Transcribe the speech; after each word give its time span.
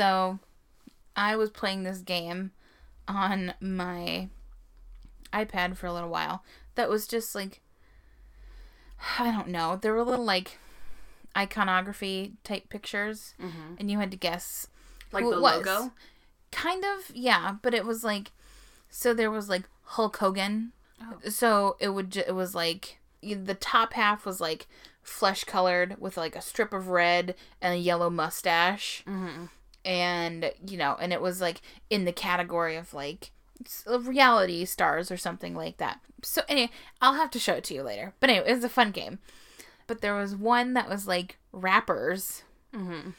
so 0.00 0.38
I 1.14 1.36
was 1.36 1.50
playing 1.50 1.82
this 1.82 1.98
game 1.98 2.52
on 3.06 3.52
my 3.60 4.28
iPad 5.32 5.76
for 5.76 5.86
a 5.86 5.92
little 5.92 6.08
while 6.08 6.42
that 6.74 6.88
was 6.88 7.06
just 7.06 7.34
like 7.34 7.60
I 9.18 9.30
don't 9.30 9.48
know. 9.48 9.76
There 9.80 9.92
were 9.94 10.02
little 10.04 10.24
like 10.24 10.58
iconography 11.36 12.32
type 12.44 12.68
pictures 12.68 13.34
and 13.78 13.90
you 13.90 13.98
had 13.98 14.10
to 14.10 14.16
guess 14.16 14.66
Like 15.12 15.24
who 15.24 15.30
the 15.30 15.36
it 15.36 15.40
was. 15.40 15.66
logo. 15.66 15.92
Kind 16.50 16.84
of, 16.84 17.14
yeah, 17.14 17.56
but 17.62 17.74
it 17.74 17.84
was 17.86 18.02
like 18.04 18.32
so 18.90 19.14
there 19.14 19.30
was 19.30 19.48
like 19.48 19.64
Hulk 19.84 20.16
Hogan. 20.16 20.72
So 21.28 21.76
it 21.80 21.90
would 21.90 22.10
ju- 22.10 22.24
it 22.26 22.34
was 22.34 22.54
like 22.54 22.98
the 23.22 23.54
top 23.54 23.92
half 23.94 24.24
was 24.26 24.40
like 24.40 24.66
flesh 25.02 25.44
colored 25.44 25.96
with 26.00 26.16
like 26.16 26.34
a 26.36 26.42
strip 26.42 26.72
of 26.72 26.88
red 26.88 27.34
and 27.62 27.74
a 27.74 27.78
yellow 27.78 28.10
mustache. 28.10 29.02
Mm-hmm. 29.06 29.44
And 29.84 30.52
you 30.66 30.76
know, 30.76 30.96
and 31.00 31.12
it 31.12 31.20
was 31.20 31.40
like 31.40 31.62
in 31.88 32.04
the 32.04 32.12
category 32.12 32.76
of 32.76 32.92
like 32.92 33.30
reality 33.86 34.64
stars 34.64 35.10
or 35.10 35.16
something 35.16 35.54
like 35.54 35.78
that. 35.78 36.00
So 36.22 36.42
anyway, 36.48 36.70
I'll 37.00 37.14
have 37.14 37.30
to 37.32 37.38
show 37.38 37.54
it 37.54 37.64
to 37.64 37.74
you 37.74 37.82
later. 37.82 38.14
But 38.20 38.30
anyway, 38.30 38.50
it 38.50 38.54
was 38.54 38.64
a 38.64 38.68
fun 38.68 38.90
game. 38.90 39.18
But 39.86 40.00
there 40.00 40.14
was 40.14 40.36
one 40.36 40.74
that 40.74 40.88
was 40.88 41.06
like 41.06 41.38
rappers. 41.52 42.42
Mm-hmm. 42.74 43.10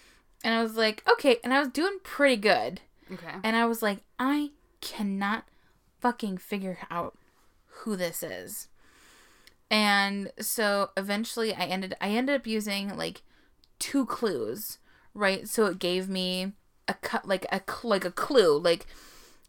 And 0.44 0.54
I 0.54 0.64
was 0.64 0.76
like, 0.76 1.04
okay, 1.12 1.38
and 1.44 1.54
I 1.54 1.60
was 1.60 1.70
doing 1.70 2.00
pretty 2.04 2.38
good. 2.38 2.82
Okay. 3.12 3.36
And 3.44 3.56
I 3.56 3.66
was 3.66 3.82
like, 3.82 4.00
I 4.18 4.52
cannot 4.80 5.46
fucking 6.00 6.38
figure 6.38 6.80
out 6.90 7.18
who 7.68 7.96
this 7.96 8.23
is. 8.23 8.68
And 9.70 10.31
so 10.40 10.90
eventually 10.98 11.53
I 11.53 11.66
ended 11.66 11.94
I 12.02 12.09
ended 12.09 12.36
up 12.36 12.48
using 12.48 12.96
like 12.98 13.22
two 13.80 14.06
clues, 14.06 14.80
right? 15.14 15.48
So 15.48 15.66
it 15.66 15.80
gave 15.80 16.09
me 16.09 16.54
a 16.88 16.94
cut 16.95 17.28
like 17.28 17.45
a 17.52 17.62
like 17.84 18.06
a 18.06 18.12
clue, 18.12 18.58
like 18.58 18.86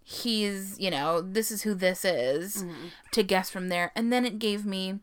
he's, 0.04 0.78
you 0.78 0.90
know, 0.90 1.20
this 1.20 1.50
is 1.50 1.62
who 1.62 1.74
this 1.74 2.04
is 2.04 2.58
mm-hmm. 2.58 2.88
to 3.12 3.22
guess 3.22 3.50
from 3.50 3.68
there. 3.68 3.92
And 3.94 4.12
then 4.12 4.24
it 4.24 4.38
gave 4.38 4.66
me 4.66 5.00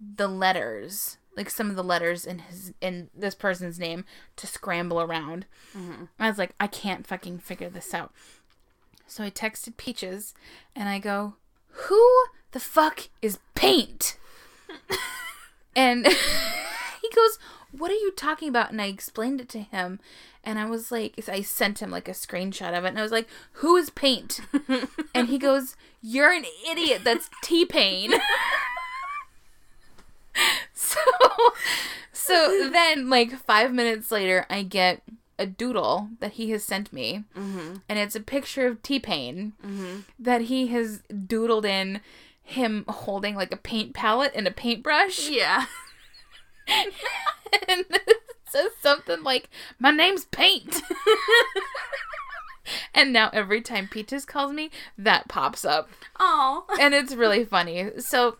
the 0.00 0.28
letters, 0.28 1.18
like 1.36 1.50
some 1.50 1.70
of 1.70 1.76
the 1.76 1.84
letters 1.84 2.26
in 2.26 2.40
his 2.40 2.72
in 2.80 3.10
this 3.14 3.34
person's 3.34 3.78
name 3.78 4.04
to 4.36 4.46
scramble 4.46 5.00
around. 5.00 5.46
Mm-hmm. 5.76 6.04
I 6.18 6.28
was 6.28 6.38
like, 6.38 6.54
I 6.60 6.66
can't 6.66 7.06
fucking 7.06 7.38
figure 7.38 7.70
this 7.70 7.94
out. 7.94 8.12
So 9.06 9.24
I 9.24 9.30
texted 9.30 9.76
Peaches 9.76 10.34
and 10.74 10.88
I 10.88 10.98
go, 10.98 11.34
Who 11.68 12.24
the 12.52 12.60
fuck 12.60 13.08
is 13.20 13.38
Paint? 13.54 14.18
and 15.76 16.06
he 17.02 17.10
goes, 17.14 17.38
What 17.72 17.90
are 17.90 17.94
you 17.94 18.12
talking 18.12 18.48
about? 18.48 18.70
And 18.70 18.80
I 18.80 18.86
explained 18.86 19.40
it 19.40 19.48
to 19.50 19.60
him. 19.60 20.00
And 20.44 20.58
I 20.58 20.66
was 20.66 20.90
like, 20.90 21.14
I 21.28 21.42
sent 21.42 21.80
him 21.80 21.90
like 21.90 22.08
a 22.08 22.12
screenshot 22.12 22.76
of 22.76 22.84
it. 22.84 22.88
And 22.88 22.98
I 22.98 23.02
was 23.02 23.12
like, 23.12 23.28
Who 23.54 23.76
is 23.76 23.90
Paint? 23.90 24.40
and 25.14 25.28
he 25.28 25.38
goes, 25.38 25.76
You're 26.00 26.32
an 26.32 26.44
idiot. 26.70 27.02
That's 27.04 27.30
T 27.42 27.64
Pain. 27.64 28.12
so, 30.74 31.00
so 32.12 32.68
then, 32.70 33.08
like 33.08 33.32
five 33.32 33.72
minutes 33.72 34.10
later, 34.10 34.46
I 34.50 34.62
get 34.62 35.02
a 35.38 35.46
doodle 35.46 36.08
that 36.20 36.32
he 36.32 36.50
has 36.50 36.64
sent 36.64 36.92
me, 36.92 37.24
mm-hmm. 37.36 37.76
and 37.88 37.98
it's 37.98 38.14
a 38.14 38.20
picture 38.20 38.66
of 38.66 38.82
T 38.82 38.98
Pain 38.98 39.52
mm-hmm. 39.64 40.00
that 40.18 40.42
he 40.42 40.68
has 40.68 41.02
doodled 41.10 41.64
in 41.64 42.00
him 42.42 42.84
holding 42.88 43.34
like 43.34 43.52
a 43.52 43.56
paint 43.56 43.94
palette 43.94 44.32
and 44.34 44.46
a 44.46 44.50
paintbrush, 44.50 45.28
Yeah. 45.28 45.66
and 47.68 47.84
it 47.90 48.22
says 48.48 48.70
something 48.80 49.22
like, 49.22 49.48
"My 49.78 49.90
name's 49.90 50.24
Paint." 50.26 50.82
and 52.94 53.12
now 53.12 53.30
every 53.32 53.60
time 53.60 53.88
Peaches 53.88 54.24
calls 54.24 54.52
me, 54.52 54.70
that 54.96 55.28
pops 55.28 55.64
up 55.64 55.88
Oh. 56.18 56.64
and 56.80 56.94
it's 56.94 57.14
really 57.14 57.44
funny. 57.44 57.90
So 57.98 58.36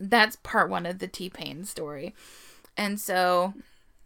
that's 0.00 0.36
part 0.36 0.70
one 0.70 0.86
of 0.86 0.98
the 0.98 1.08
T 1.08 1.28
Pain 1.30 1.64
story. 1.64 2.14
And 2.76 3.00
so 3.00 3.54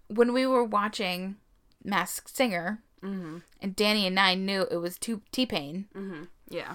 when 0.09 0.33
we 0.33 0.47
were 0.47 0.65
watching 0.65 1.37
Masked 1.85 2.35
Singer, 2.35 2.81
mm-hmm. 3.03 3.39
and 3.63 3.77
Danny 3.77 4.07
and 4.07 4.19
I 4.19 4.35
knew 4.35 4.67
it 4.71 4.77
was 4.77 4.99
T 4.99 5.47
Pain, 5.47 5.87
mm-hmm. 5.95 6.25
Yeah. 6.51 6.75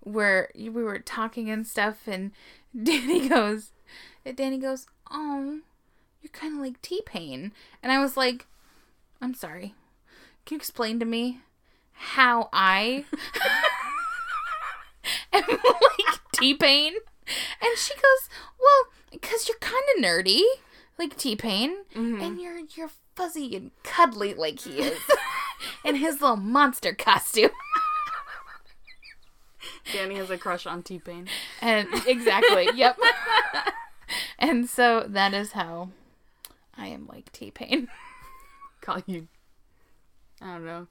where 0.00 0.50
we 0.54 0.68
were 0.70 0.98
talking 0.98 1.50
and 1.50 1.66
stuff, 1.66 2.06
and 2.06 2.32
Danny 2.82 3.28
goes, 3.28 3.72
Danny 4.34 4.58
goes, 4.58 4.86
"Oh, 5.10 5.60
you're 6.20 6.30
kind 6.30 6.54
of 6.54 6.60
like 6.60 6.80
T 6.82 7.02
Pain," 7.04 7.52
and 7.82 7.92
I 7.92 8.00
was 8.00 8.16
like, 8.16 8.46
"I'm 9.20 9.34
sorry. 9.34 9.74
Can 10.46 10.56
you 10.56 10.58
explain 10.58 10.98
to 11.00 11.06
me 11.06 11.40
how 11.92 12.48
I 12.52 13.04
am 15.32 15.44
like 15.48 16.20
T 16.32 16.54
Pain?" 16.54 16.94
And 17.26 17.78
she 17.78 17.94
goes, 17.94 18.28
"Well, 18.58 18.92
because 19.12 19.48
you're 19.48 19.58
kind 19.58 19.84
of 19.96 20.04
nerdy, 20.04 20.42
like 20.98 21.16
T 21.16 21.36
Pain, 21.36 21.84
mm-hmm. 21.94 22.20
and 22.20 22.40
you're 22.40 22.58
you're 22.76 22.90
fuzzy 23.14 23.56
and 23.56 23.70
cuddly 23.82 24.34
like 24.34 24.60
he 24.60 24.80
is, 24.80 24.98
in 25.84 25.96
his 25.96 26.20
little 26.20 26.36
monster 26.36 26.94
costume." 26.94 27.50
Danny 29.92 30.16
has 30.16 30.30
a 30.30 30.38
crush 30.38 30.66
on 30.66 30.82
T 30.82 30.98
Pain. 30.98 31.28
And 31.60 31.88
exactly, 32.06 32.68
yep. 32.74 32.98
and 34.38 34.68
so 34.68 35.04
that 35.08 35.34
is 35.34 35.52
how 35.52 35.90
I 36.80 36.86
am 36.88 37.06
like 37.06 37.30
T 37.32 37.50
Pain. 37.50 37.88
Call 38.80 39.02
you. 39.06 39.28
I 40.40 40.54
don't 40.54 40.64
know. 40.64 40.86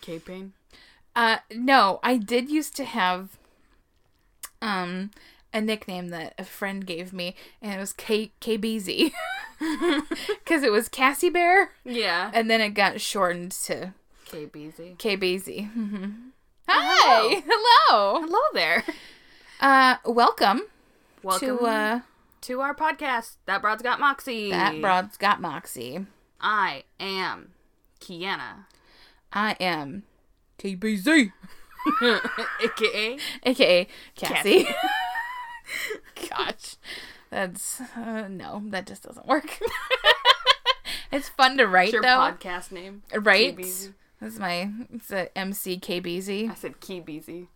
K 0.00 0.18
Pain. 0.20 0.52
Uh 1.16 1.38
no, 1.52 1.98
I 2.02 2.16
did 2.16 2.48
used 2.48 2.76
to 2.76 2.84
have 2.84 3.36
um 4.62 5.10
a 5.52 5.60
nickname 5.60 6.08
that 6.08 6.34
a 6.38 6.44
friend 6.44 6.86
gave 6.86 7.12
me 7.12 7.34
and 7.60 7.72
it 7.74 7.78
was 7.78 7.92
K 7.92 8.30
KBZ. 8.40 9.12
Cuz 10.46 10.62
it 10.62 10.72
was 10.72 10.88
Cassie 10.88 11.28
Bear 11.30 11.72
Yeah. 11.84 12.30
and 12.32 12.48
then 12.48 12.60
it 12.60 12.70
got 12.70 13.00
shortened 13.00 13.50
to 13.66 13.92
K 14.24 14.46
BZ. 14.46 14.96
KBZ. 14.98 15.72
hmm 15.72 16.10
Hi. 16.68 17.42
Hello. 17.46 18.20
Hello 18.22 18.40
there. 18.54 18.84
Uh 19.60 19.96
welcome, 20.06 20.62
Welcome 21.22 21.58
to 21.58 21.64
uh 21.66 22.00
to 22.42 22.60
our 22.60 22.74
podcast. 22.74 23.36
That 23.46 23.62
broad's 23.62 23.82
got 23.82 24.00
Moxie. 24.00 24.50
That 24.50 24.80
Broad's 24.80 25.16
Got 25.16 25.40
Moxie. 25.40 26.06
I 26.40 26.84
am 26.98 27.52
Kiana, 28.00 28.66
I 29.32 29.52
am 29.60 30.02
KBZ. 30.58 31.32
aka 32.62 33.18
aka 33.44 33.86
Cassie. 34.16 34.68
Gosh, 36.28 36.76
that's 37.30 37.80
uh, 37.96 38.26
no, 38.28 38.62
that 38.66 38.86
just 38.86 39.04
doesn't 39.04 39.26
work. 39.26 39.58
it's 41.12 41.28
fun 41.28 41.56
to 41.58 41.66
write 41.66 41.92
your 41.92 42.02
though, 42.02 42.08
podcast 42.08 42.72
name. 42.72 43.02
right? 43.14 43.56
KBZ. 43.56 43.94
That's 44.20 44.38
my 44.38 44.70
it's 44.92 45.10
a 45.10 45.36
MC 45.36 45.78
KBZ. 45.78 46.50
I 46.50 46.54
said 46.54 46.80
Key 46.80 47.00
BZ. 47.00 47.46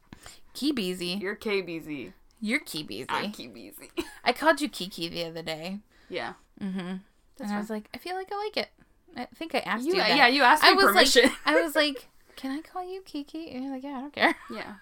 KBZ. 0.55 1.21
You're 1.21 1.37
KBZ. 1.37 2.13
You're 2.41 2.61
KBZ. 2.61 3.07
I'm 3.09 3.33
Key 3.33 3.49
BZ. 3.49 4.05
I 4.25 4.33
called 4.33 4.61
you 4.61 4.69
Kiki 4.69 5.09
the 5.09 5.25
other 5.25 5.43
day, 5.43 5.79
yeah. 6.09 6.35
Mm-hmm. 6.61 6.79
And 6.79 7.01
That's 7.39 7.51
I 7.53 7.59
was 7.59 7.71
like, 7.71 7.89
I 7.95 7.99
feel 7.99 8.15
like 8.15 8.29
I 8.33 8.37
like 8.37 8.57
it. 8.57 8.69
I 9.17 9.27
think 9.35 9.55
I 9.55 9.61
asked 9.61 9.85
You, 9.87 9.93
you. 9.95 9.99
that. 10.01 10.17
yeah, 10.17 10.27
you 10.27 10.43
asked 10.43 10.63
me 10.63 10.71
I 10.71 10.73
was 10.75 10.87
permission. 10.87 11.23
like, 11.25 11.33
I 11.47 11.61
was 11.63 11.75
like, 11.77 12.09
can 12.37 12.51
I 12.51 12.61
call 12.61 12.87
you 12.91 13.01
Kiki? 13.03 13.51
And 13.51 13.65
you're 13.65 13.73
like, 13.75 13.83
yeah, 13.83 13.97
I 13.97 14.01
don't 14.01 14.13
care 14.13 14.37
yeah. 14.51 14.75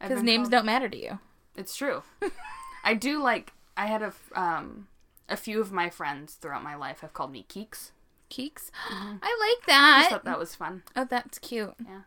Because 0.00 0.22
names 0.24 0.44
called- 0.44 0.52
don't 0.52 0.66
matter 0.66 0.88
to 0.88 0.96
you. 0.96 1.18
It's 1.56 1.76
true. 1.76 2.02
I 2.84 2.94
do 2.94 3.20
like. 3.22 3.52
I 3.76 3.86
had 3.86 4.02
a 4.02 4.12
um 4.34 4.88
a 5.28 5.36
few 5.36 5.60
of 5.60 5.70
my 5.72 5.90
friends 5.90 6.34
throughout 6.34 6.62
my 6.64 6.74
life 6.74 7.00
have 7.00 7.12
called 7.12 7.30
me 7.32 7.44
Keeks. 7.48 7.90
Keeks. 8.30 8.70
Mm-hmm. 8.90 9.16
I 9.22 9.56
like 9.58 9.64
I 9.64 9.66
that. 9.68 9.98
just 10.00 10.10
thought 10.10 10.24
that 10.24 10.38
was 10.38 10.54
fun. 10.54 10.82
Oh, 10.96 11.04
that's 11.08 11.38
cute. 11.38 11.74
Yeah. 11.84 12.00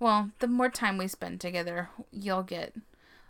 Well, 0.00 0.30
the 0.40 0.46
more 0.48 0.68
time 0.70 0.98
we 0.98 1.08
spend 1.08 1.40
together, 1.40 1.90
you'll 2.12 2.42
get 2.42 2.74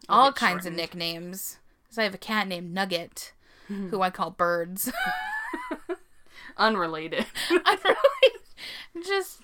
All 0.08 0.32
kinds 0.32 0.64
shortened. 0.64 0.74
of 0.74 0.76
nicknames. 0.80 1.58
Because 1.84 1.98
I 1.98 2.04
have 2.04 2.14
a 2.14 2.18
cat 2.18 2.46
named 2.48 2.72
Nugget, 2.74 3.32
Mm-hmm. 3.70 3.88
who 3.88 4.00
I 4.02 4.10
call 4.10 4.30
Birds. 4.30 4.92
Unrelated. 6.56 7.26
Really 7.50 9.04
just, 9.06 9.40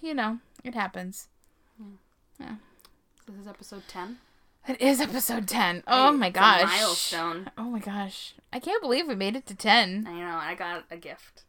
you 0.00 0.14
know, 0.14 0.38
it 0.64 0.74
happens. 0.74 1.28
Yeah. 2.40 2.56
This 3.26 3.36
is 3.40 3.46
episode 3.46 3.82
ten. 3.88 4.18
It 4.68 4.80
is 4.80 5.00
episode 5.00 5.46
10. 5.46 5.84
Oh 5.86 6.10
my 6.12 6.26
It's 6.26 6.36
a 6.36 6.40
gosh. 6.40 6.62
milestone. 6.80 7.50
Oh 7.56 7.64
my 7.64 7.78
gosh. 7.78 8.34
I 8.52 8.58
can't 8.58 8.82
believe 8.82 9.06
we 9.06 9.14
made 9.14 9.36
it 9.36 9.46
to 9.46 9.54
10. 9.54 10.06
I 10.08 10.12
know. 10.18 10.38
I 10.42 10.54
got 10.56 10.84
a 10.90 10.96
gift 10.96 11.44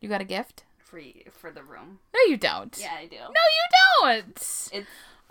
You 0.00 0.08
got 0.08 0.20
a 0.20 0.24
gift? 0.24 0.62
for 0.78 0.98
you, 1.00 1.24
for 1.32 1.50
the 1.50 1.64
room. 1.64 1.98
No, 2.14 2.20
you 2.28 2.36
don't. 2.36 2.76
Yeah, 2.80 2.92
I 2.96 3.06
do. 3.06 3.16
No, 3.16 3.26
you 3.28 4.02
don't. 4.02 4.36
It's 4.36 4.70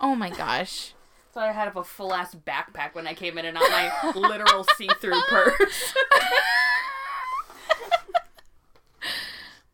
Oh 0.00 0.14
my 0.14 0.28
gosh. 0.28 0.92
So 1.34 1.40
I 1.40 1.50
had 1.50 1.72
a 1.74 1.82
full 1.82 2.14
ass 2.14 2.32
backpack 2.34 2.94
when 2.94 3.08
I 3.08 3.14
came 3.14 3.36
in 3.38 3.44
and 3.44 3.54
not 3.54 3.68
my 3.68 4.12
literal 4.14 4.64
see 4.76 4.88
through 5.00 5.20
purse. 5.28 5.92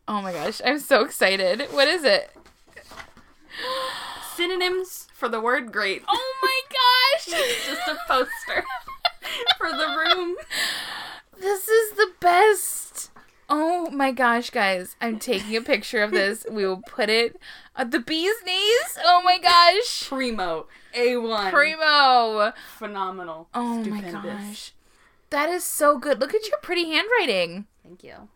Oh 0.08 0.22
my 0.22 0.32
gosh. 0.32 0.62
I'm 0.64 0.78
so 0.78 1.04
excited. 1.04 1.68
What 1.70 1.86
is 1.86 2.02
it? 2.02 2.30
Synonyms 4.34 5.06
for 5.12 5.28
the 5.28 5.40
word 5.40 5.70
great. 5.70 6.02
Oh 6.08 6.34
my 6.42 6.60
gosh! 6.70 7.38
It's 7.38 7.66
just 7.68 7.86
a 7.86 7.98
poster 8.08 8.64
for 9.58 9.70
the 9.70 9.86
room. 9.86 10.36
This 11.38 11.68
is 11.68 11.92
the 11.92 12.08
best. 12.20 12.79
Oh 13.52 13.90
my 13.90 14.12
gosh, 14.12 14.50
guys. 14.50 14.94
I'm 15.00 15.18
taking 15.18 15.56
a 15.56 15.60
picture 15.60 16.02
of 16.02 16.12
this. 16.12 16.46
We 16.48 16.64
will 16.64 16.82
put 16.86 17.08
it 17.10 17.36
at 17.74 17.90
the 17.90 17.98
bee's 17.98 18.36
knees. 18.46 18.98
Oh 19.04 19.20
my 19.24 19.38
gosh. 19.38 20.08
Primo. 20.08 20.66
A1. 20.96 21.50
Primo. 21.50 22.52
Phenomenal. 22.78 23.48
Oh 23.52 23.82
Stupendous. 23.82 24.12
my 24.12 24.20
gosh. 24.22 24.72
That 25.30 25.48
is 25.48 25.64
so 25.64 25.98
good. 25.98 26.20
Look 26.20 26.34
at 26.34 26.48
your 26.48 26.58
pretty 26.58 26.86
handwriting. 26.90 27.66
Thank 27.82 28.04
you. 28.04 28.28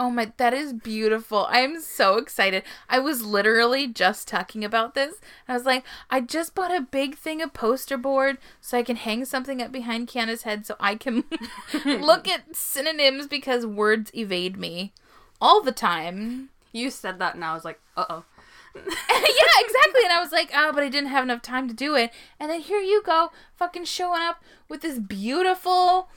Oh 0.00 0.10
my, 0.10 0.32
that 0.36 0.54
is 0.54 0.72
beautiful. 0.72 1.46
I 1.50 1.58
am 1.60 1.80
so 1.80 2.18
excited. 2.18 2.62
I 2.88 3.00
was 3.00 3.24
literally 3.24 3.88
just 3.88 4.28
talking 4.28 4.64
about 4.64 4.94
this. 4.94 5.16
I 5.48 5.54
was 5.54 5.64
like, 5.64 5.84
I 6.08 6.20
just 6.20 6.54
bought 6.54 6.72
a 6.72 6.80
big 6.80 7.16
thing 7.16 7.42
of 7.42 7.52
poster 7.52 7.96
board 7.96 8.38
so 8.60 8.78
I 8.78 8.84
can 8.84 8.94
hang 8.94 9.24
something 9.24 9.60
up 9.60 9.72
behind 9.72 10.06
Kiana's 10.06 10.42
head 10.42 10.66
so 10.66 10.76
I 10.78 10.94
can 10.94 11.24
look 11.84 12.28
at 12.28 12.54
synonyms 12.54 13.26
because 13.26 13.66
words 13.66 14.12
evade 14.14 14.56
me 14.56 14.92
all 15.40 15.62
the 15.62 15.72
time. 15.72 16.50
You 16.70 16.90
said 16.90 17.18
that 17.18 17.34
and 17.34 17.44
I 17.44 17.54
was 17.54 17.64
like, 17.64 17.80
uh 17.96 18.04
oh. 18.08 18.24
yeah, 18.76 18.82
exactly. 18.84 20.02
And 20.04 20.12
I 20.12 20.20
was 20.22 20.30
like, 20.30 20.50
oh, 20.54 20.70
but 20.72 20.84
I 20.84 20.88
didn't 20.88 21.10
have 21.10 21.24
enough 21.24 21.42
time 21.42 21.66
to 21.66 21.74
do 21.74 21.96
it. 21.96 22.12
And 22.38 22.50
then 22.50 22.60
here 22.60 22.80
you 22.80 23.02
go, 23.02 23.32
fucking 23.56 23.86
showing 23.86 24.22
up 24.22 24.44
with 24.68 24.82
this 24.82 25.00
beautiful, 25.00 26.08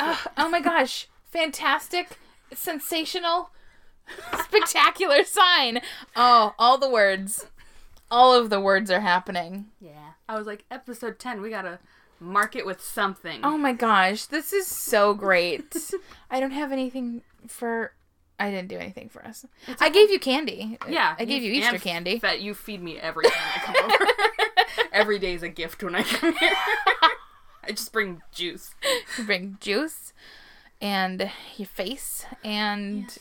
Ugh, 0.00 0.28
oh 0.36 0.48
my 0.48 0.60
gosh, 0.60 1.08
fantastic, 1.30 2.18
sensational, 2.54 3.50
spectacular 4.44 5.24
sign. 5.24 5.80
Oh, 6.16 6.54
all 6.58 6.78
the 6.78 6.90
words. 6.90 7.46
All 8.10 8.32
of 8.34 8.50
the 8.50 8.60
words 8.60 8.90
are 8.90 9.00
happening. 9.00 9.66
Yeah. 9.80 10.12
I 10.28 10.36
was 10.36 10.46
like, 10.46 10.64
episode 10.70 11.18
10, 11.18 11.40
we 11.40 11.50
gotta 11.50 11.78
mark 12.20 12.56
it 12.56 12.66
with 12.66 12.80
something. 12.82 13.40
Oh 13.42 13.58
my 13.58 13.72
gosh, 13.72 14.26
this 14.26 14.52
is 14.52 14.66
so 14.66 15.14
great. 15.14 15.76
I 16.30 16.40
don't 16.40 16.50
have 16.52 16.72
anything 16.72 17.22
for. 17.46 17.92
I 18.40 18.50
didn't 18.50 18.68
do 18.68 18.76
anything 18.76 19.08
for 19.08 19.24
us. 19.24 19.44
I 19.80 19.88
gave 19.88 20.10
you 20.10 20.20
candy. 20.20 20.78
yeah. 20.88 21.16
I 21.18 21.24
gave 21.24 21.42
you 21.42 21.50
Easter 21.50 21.74
and 21.74 21.82
candy. 21.82 22.18
That 22.18 22.40
you 22.40 22.54
feed 22.54 22.80
me 22.80 22.96
every 22.96 23.24
time 23.24 23.32
I 23.56 23.58
come 23.58 23.84
over. 23.84 24.88
every 24.92 25.18
day 25.18 25.34
is 25.34 25.42
a 25.42 25.48
gift 25.48 25.82
when 25.82 25.96
I 25.96 26.04
come 26.04 26.36
here. 26.36 26.52
I 27.64 27.70
just 27.72 27.92
bring 27.92 28.22
juice. 28.32 28.70
You 29.16 29.24
bring 29.24 29.58
juice 29.60 30.12
and 30.80 31.30
your 31.56 31.66
face 31.66 32.24
and 32.44 33.16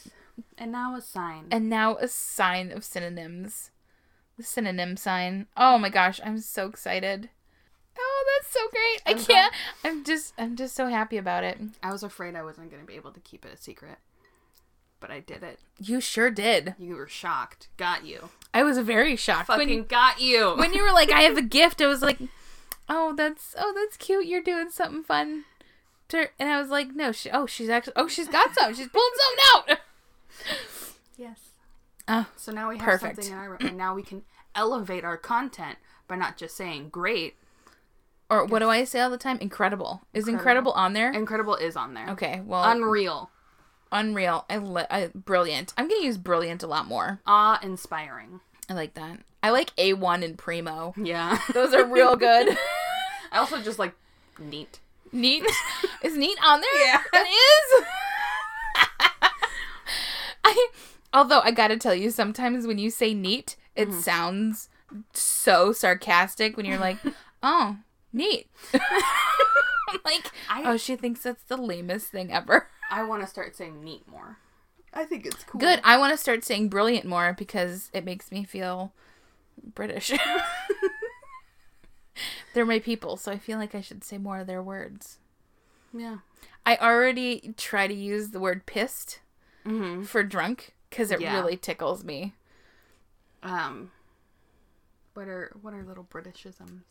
And 0.57 0.71
now 0.71 0.95
a 0.95 1.01
sign. 1.01 1.45
and 1.51 1.69
now 1.69 1.95
a 1.97 2.07
sign 2.07 2.71
of 2.71 2.83
synonyms. 2.83 3.71
The 4.37 4.43
synonym 4.43 4.97
sign. 4.97 5.47
Oh 5.57 5.77
my 5.77 5.89
gosh, 5.89 6.19
I'm 6.23 6.39
so 6.39 6.67
excited. 6.67 7.29
Oh, 7.99 8.25
that's 8.37 8.53
so 8.53 8.59
great. 8.69 9.01
I 9.07 9.11
I'm 9.19 9.25
can't 9.25 9.53
I'm 9.83 10.03
just 10.03 10.33
I'm 10.37 10.55
just 10.55 10.75
so 10.75 10.87
happy 10.87 11.17
about 11.17 11.43
it. 11.43 11.57
I 11.81 11.91
was 11.91 12.03
afraid 12.03 12.35
I 12.35 12.43
wasn't 12.43 12.69
going 12.69 12.81
to 12.83 12.87
be 12.87 12.93
able 12.95 13.11
to 13.13 13.19
keep 13.19 13.43
it 13.45 13.53
a 13.53 13.57
secret. 13.57 13.97
But 14.99 15.09
I 15.11 15.19
did 15.19 15.41
it. 15.43 15.59
You 15.79 15.99
sure 16.01 16.29
did. 16.31 16.75
You 16.79 16.95
were 16.95 17.07
shocked. 17.07 17.67
Got 17.77 18.05
you. 18.05 18.29
I 18.53 18.63
was 18.63 18.77
very 18.79 19.15
shocked 19.15 19.47
Fucking 19.47 19.67
when 19.69 19.83
got 19.85 20.19
you. 20.21 20.55
when 20.57 20.73
you 20.73 20.83
were 20.83 20.91
like 20.91 21.11
I 21.11 21.21
have 21.21 21.37
a 21.37 21.41
gift. 21.43 21.81
I 21.81 21.87
was 21.87 22.01
like, 22.01 22.17
"Oh, 22.89 23.13
that's 23.15 23.55
oh, 23.57 23.73
that's 23.75 23.97
cute. 23.97 24.25
You're 24.27 24.41
doing 24.41 24.69
something 24.71 25.03
fun." 25.03 25.45
To- 26.09 26.29
And 26.39 26.49
I 26.49 26.59
was 26.59 26.69
like, 26.69 26.95
"No, 26.95 27.11
she 27.11 27.29
oh, 27.31 27.45
she's 27.45 27.69
actually 27.69 27.93
oh, 27.95 28.07
she's 28.07 28.27
got 28.27 28.53
some. 28.55 28.73
She's 28.73 28.87
pulling 28.87 29.11
something 29.17 29.73
out." 29.73 29.79
yes. 31.17 31.39
Oh, 32.07 32.27
So 32.37 32.51
now 32.51 32.69
we 32.69 32.77
have 32.77 32.85
Perfect. 32.85 33.15
something 33.23 33.33
in 33.33 33.37
our 33.37 33.55
and 33.59 33.77
now 33.77 33.93
we 33.93 34.03
can 34.03 34.23
elevate 34.55 35.03
our 35.03 35.17
content 35.17 35.77
by 36.07 36.15
not 36.15 36.37
just 36.37 36.55
saying 36.55 36.89
great. 36.89 37.35
or 38.29 38.45
what 38.45 38.59
do 38.59 38.69
I 38.69 38.83
say 38.85 39.01
all 39.01 39.09
the 39.09 39.17
time? 39.17 39.37
Incredible. 39.39 40.01
Is 40.13 40.27
Incredible. 40.27 40.39
incredible 40.39 40.71
on 40.73 40.93
there? 40.93 41.11
Incredible 41.11 41.55
is 41.55 41.75
on 41.75 41.93
there. 41.93 42.09
Okay, 42.11 42.41
well, 42.45 42.63
Unreal. 42.63 43.29
unreal. 43.91 44.45
I, 44.49 44.57
li- 44.57 44.85
I 44.89 45.09
brilliant. 45.13 45.73
I'm 45.77 45.89
gonna 45.89 46.01
use 46.03 46.17
brilliant 46.17 46.63
a 46.63 46.67
lot 46.67 46.87
more. 46.87 47.19
Awe 47.27 47.59
inspiring. 47.61 48.39
I 48.69 48.73
like 48.73 48.93
that. 48.95 49.19
I 49.43 49.49
like 49.49 49.75
A1 49.75 50.23
and 50.23 50.37
Primo. 50.37 50.93
Yeah. 50.97 51.39
Those 51.53 51.73
are 51.73 51.85
real 51.85 52.15
good. 52.15 52.57
I 53.31 53.37
also 53.39 53.61
just 53.61 53.79
like 53.79 53.93
neat. 54.39 54.79
Neat. 55.11 55.43
Is 56.03 56.15
neat 56.17 56.37
on 56.45 56.61
there? 56.61 56.85
Yeah. 56.85 57.01
It 57.13 57.27
is. 57.27 57.85
I 60.43 60.67
although 61.13 61.39
I 61.41 61.51
gotta 61.51 61.77
tell 61.77 61.95
you, 61.95 62.09
sometimes 62.11 62.67
when 62.67 62.77
you 62.77 62.89
say 62.89 63.13
neat, 63.13 63.55
it 63.75 63.89
Mm-hmm. 63.89 63.99
sounds 63.99 64.69
so 65.13 65.71
sarcastic 65.73 66.55
when 66.57 66.65
you're 66.65 66.79
like, 66.79 66.97
oh, 67.43 67.77
neat. 68.13 68.47
I'm 68.73 69.99
like, 70.05 70.31
I- 70.49 70.63
oh, 70.65 70.77
she 70.77 70.95
thinks 70.95 71.21
that's 71.21 71.43
the 71.43 71.57
lamest 71.57 72.07
thing 72.07 72.31
ever. 72.31 72.69
I 72.89 73.03
want 73.03 73.21
to 73.21 73.27
start 73.27 73.55
saying 73.55 73.83
neat 73.83 74.07
more. 74.09 74.37
I 74.93 75.03
think 75.05 75.25
it's 75.25 75.43
cool. 75.43 75.59
Good. 75.59 75.81
I 75.83 75.97
want 75.97 76.13
to 76.13 76.17
start 76.17 76.43
saying 76.45 76.69
brilliant 76.69 77.05
more 77.05 77.33
because 77.37 77.89
it 77.93 78.05
makes 78.05 78.31
me 78.31 78.43
feel 78.45 78.93
British. 79.75 80.11
They're 82.53 82.65
my 82.65 82.79
people, 82.79 83.17
so 83.17 83.31
I 83.31 83.37
feel 83.37 83.57
like 83.57 83.75
I 83.75 83.81
should 83.81 84.03
say 84.03 84.17
more 84.17 84.39
of 84.39 84.47
their 84.47 84.61
words. 84.63 85.19
Yeah. 85.93 86.17
I 86.65 86.75
already 86.77 87.53
try 87.57 87.87
to 87.87 87.93
use 87.93 88.29
the 88.31 88.39
word 88.39 88.65
pissed 88.65 89.19
Mm-hmm. 89.65 90.03
for 90.03 90.23
drunk 90.23 90.75
because 90.89 91.11
it 91.11 91.19
Yeah. 91.21 91.35
really 91.35 91.57
tickles 91.57 92.03
me. 92.03 92.33
Um. 93.43 93.91
What 95.13 95.27
are 95.27 95.51
what 95.61 95.73
are 95.73 95.83
little 95.83 96.03
Britishisms? 96.05 96.81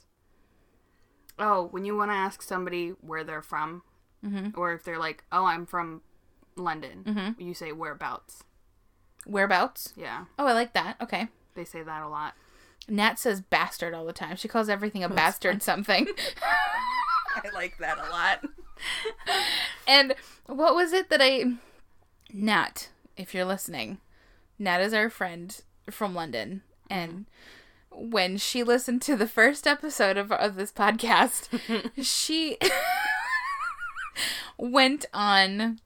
Oh, 1.38 1.68
when 1.70 1.84
you 1.84 1.96
want 1.96 2.10
to 2.10 2.14
ask 2.16 2.42
somebody 2.42 2.90
where 3.00 3.22
they're 3.24 3.42
from, 3.42 3.82
Mhm. 4.24 4.56
or 4.56 4.72
if 4.72 4.82
they're 4.84 4.98
like, 4.98 5.24
"Oh, 5.30 5.44
I'm 5.44 5.66
from 5.66 6.02
London," 6.56 7.04
Mhm. 7.04 7.38
you 7.40 7.52
say 7.54 7.72
whereabouts. 7.72 8.44
Whereabouts? 9.26 9.92
Yeah, 9.96 10.26
Oh, 10.38 10.46
I 10.46 10.52
like 10.52 10.72
that. 10.72 11.00
Okay. 11.00 11.28
they 11.54 11.64
say 11.64 11.82
that 11.82 12.02
a 12.02 12.08
lot. 12.08 12.34
Nat 12.88 13.18
says 13.18 13.40
bastard 13.40 13.94
all 13.94 14.04
the 14.04 14.12
time. 14.12 14.36
She 14.36 14.48
calls 14.48 14.68
everything 14.68 15.02
a 15.02 15.08
bastard 15.08 15.62
something. 15.62 16.06
I 17.34 17.48
like 17.54 17.78
that 17.78 17.98
a 17.98 18.10
lot. 18.10 18.44
And 19.88 20.14
what 20.46 20.74
was 20.74 20.92
it 20.92 21.10
that 21.10 21.22
I. 21.22 21.44
Nat, 22.32 22.88
if 23.16 23.34
you're 23.34 23.44
listening, 23.44 23.98
Nat 24.58 24.80
is 24.80 24.92
our 24.92 25.08
friend 25.08 25.58
from 25.90 26.14
London. 26.14 26.62
Mm-hmm. 26.90 26.92
And 26.92 27.26
when 27.90 28.36
she 28.36 28.62
listened 28.62 29.02
to 29.02 29.16
the 29.16 29.28
first 29.28 29.66
episode 29.66 30.16
of, 30.16 30.32
of 30.32 30.56
this 30.56 30.72
podcast, 30.72 31.48
she 32.02 32.58
went 34.58 35.06
on 35.14 35.80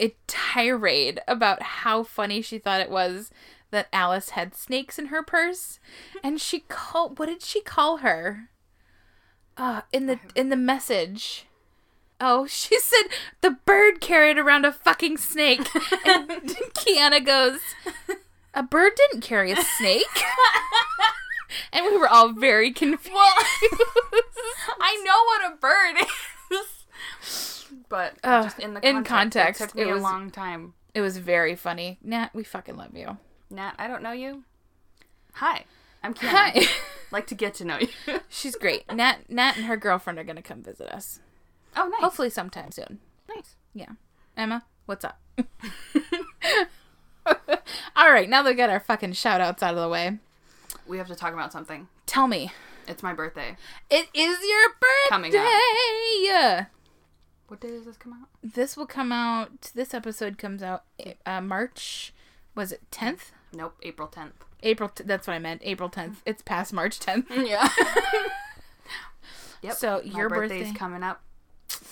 a 0.00 0.14
tirade 0.26 1.20
about 1.28 1.62
how 1.62 2.02
funny 2.02 2.40
she 2.40 2.58
thought 2.58 2.80
it 2.80 2.90
was 2.90 3.30
that 3.74 3.88
Alice 3.92 4.30
had 4.30 4.54
snakes 4.54 4.98
in 4.98 5.06
her 5.06 5.22
purse. 5.22 5.78
And 6.22 6.40
she 6.40 6.60
called. 6.60 7.18
What 7.18 7.26
did 7.28 7.42
she 7.42 7.60
call 7.60 7.98
her? 7.98 8.48
Uh, 9.56 9.82
in 9.92 10.06
the 10.06 10.18
in 10.34 10.48
the 10.48 10.56
message. 10.56 11.46
Oh, 12.20 12.46
she 12.48 12.78
said 12.80 13.08
the 13.40 13.50
bird 13.66 14.00
carried 14.00 14.38
around 14.38 14.64
a 14.64 14.72
fucking 14.72 15.18
snake. 15.18 15.68
And 16.06 16.28
Kiana 16.74 17.24
goes, 17.24 17.60
A 18.54 18.62
bird 18.62 18.92
didn't 18.96 19.20
carry 19.20 19.52
a 19.52 19.56
snake. 19.62 20.06
and 21.72 21.84
we 21.86 21.96
were 21.96 22.08
all 22.08 22.32
very 22.32 22.72
confused. 22.72 23.10
I 24.80 25.02
know 25.04 25.24
what 25.24 25.52
a 25.52 25.56
bird 25.56 25.96
is, 26.52 27.66
but 27.88 28.14
just 28.22 28.58
in 28.58 28.74
the 28.74 28.86
in 28.88 29.04
context, 29.04 29.60
context, 29.60 29.60
it 29.60 29.66
took 29.68 29.74
me 29.76 29.82
it 29.90 29.96
a 29.96 30.00
long 30.00 30.30
time. 30.30 30.74
it 30.94 31.00
was 31.00 31.18
very 31.18 31.54
funny. 31.56 31.98
Nat, 32.02 32.30
we 32.32 32.42
fucking 32.44 32.76
love 32.76 32.96
you. 32.96 33.18
Nat, 33.54 33.74
I 33.78 33.86
don't 33.88 34.02
know 34.02 34.12
you. 34.12 34.42
Hi, 35.34 35.64
I'm 36.02 36.14
Kiana. 36.14 36.28
Hi. 36.30 36.66
Like 37.10 37.28
to 37.28 37.36
get 37.36 37.54
to 37.54 37.64
know 37.64 37.78
you. 37.78 37.88
She's 38.28 38.56
great. 38.56 38.92
Nat 38.92 39.30
Nat 39.30 39.56
and 39.56 39.66
her 39.66 39.76
girlfriend 39.76 40.18
are 40.18 40.24
gonna 40.24 40.42
come 40.42 40.64
visit 40.64 40.88
us. 40.88 41.20
oh, 41.76 41.86
nice. 41.86 42.00
Hopefully 42.00 42.28
sometime 42.28 42.72
soon. 42.72 42.98
nice. 43.32 43.54
Yeah. 43.72 43.90
Emma, 44.36 44.64
what's 44.86 45.04
up? 45.04 45.20
all 47.94 48.10
right, 48.10 48.28
now 48.28 48.42
that 48.42 48.50
we 48.50 48.56
got 48.56 48.68
our 48.68 48.80
fucking 48.80 49.12
shout 49.12 49.40
outs 49.40 49.62
out 49.62 49.74
of 49.74 49.80
the 49.80 49.88
way. 49.88 50.18
We 50.88 50.98
have 50.98 51.06
to 51.06 51.14
talk 51.14 51.32
about 51.34 51.52
something. 51.52 51.86
Tell 52.06 52.26
me. 52.26 52.50
It's 52.88 53.02
my 53.04 53.14
birthday. 53.14 53.56
It 53.88 54.08
is 54.12 54.38
your 54.42 54.68
birthday. 54.80 55.08
Coming 55.08 55.36
up. 55.36 56.66
What 57.46 57.60
day 57.60 57.68
does 57.68 57.84
this 57.84 57.96
come 57.96 58.12
out? 58.14 58.28
This 58.42 58.76
will 58.76 58.86
come 58.86 59.12
out. 59.12 59.70
This 59.74 59.94
episode 59.94 60.36
comes 60.36 60.64
out 60.64 60.82
uh, 61.24 61.40
March. 61.40 62.12
Was 62.56 62.72
it 62.72 62.80
tenth? 62.90 63.30
Nope, 63.54 63.76
April 63.82 64.08
10th. 64.08 64.32
April. 64.62 64.88
T- 64.88 65.04
that's 65.04 65.26
what 65.26 65.34
I 65.34 65.38
meant. 65.38 65.60
April 65.64 65.88
tenth. 65.88 66.22
It's 66.26 66.42
past 66.42 66.72
March 66.72 66.98
tenth. 66.98 67.26
Yeah. 67.30 67.68
yep. 69.62 69.74
So 69.74 70.00
My 70.04 70.18
your 70.18 70.28
birthday's 70.28 70.66
birthday. 70.68 70.78
coming 70.78 71.02
up 71.02 71.22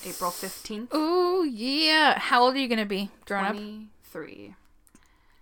April 0.07 0.31
15th. 0.31 0.95
Ooh 0.95 1.45
yeah. 1.45 2.19
How 2.19 2.43
old 2.43 2.55
are 2.55 2.59
you 2.59 2.69
gonna 2.69 2.87
be? 2.87 3.11
Grown 3.27 3.45
up. 3.45 3.53
23. 3.53 4.55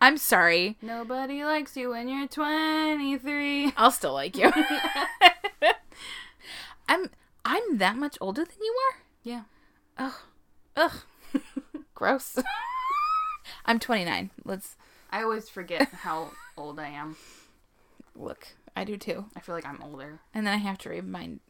I'm 0.00 0.16
sorry. 0.16 0.76
Nobody 0.80 1.44
likes 1.44 1.76
you 1.76 1.90
when 1.90 2.08
you're 2.08 2.26
23. 2.26 3.72
I'll 3.76 3.90
still 3.90 4.14
like 4.14 4.36
you. 4.36 4.50
I'm 6.88 7.10
I'm 7.44 7.78
that 7.78 7.96
much 7.96 8.16
older 8.20 8.44
than 8.44 8.56
you 8.60 8.74
are? 8.90 8.98
Yeah. 9.22 9.42
Ugh. 9.98 10.12
Ugh. 10.76 10.92
Gross. 11.94 12.38
I'm 13.66 13.78
29. 13.78 14.30
Let's 14.44 14.76
I 15.10 15.22
always 15.22 15.48
forget 15.48 15.88
how 15.92 16.30
old 16.56 16.78
I 16.78 16.88
am. 16.88 17.16
look. 18.14 18.48
I 18.76 18.84
do 18.84 18.96
too. 18.96 19.24
I 19.36 19.40
feel 19.40 19.54
like 19.56 19.66
I'm 19.66 19.82
older. 19.82 20.20
And 20.32 20.46
then 20.46 20.54
I 20.54 20.58
have 20.58 20.78
to 20.78 20.88
remind 20.90 21.40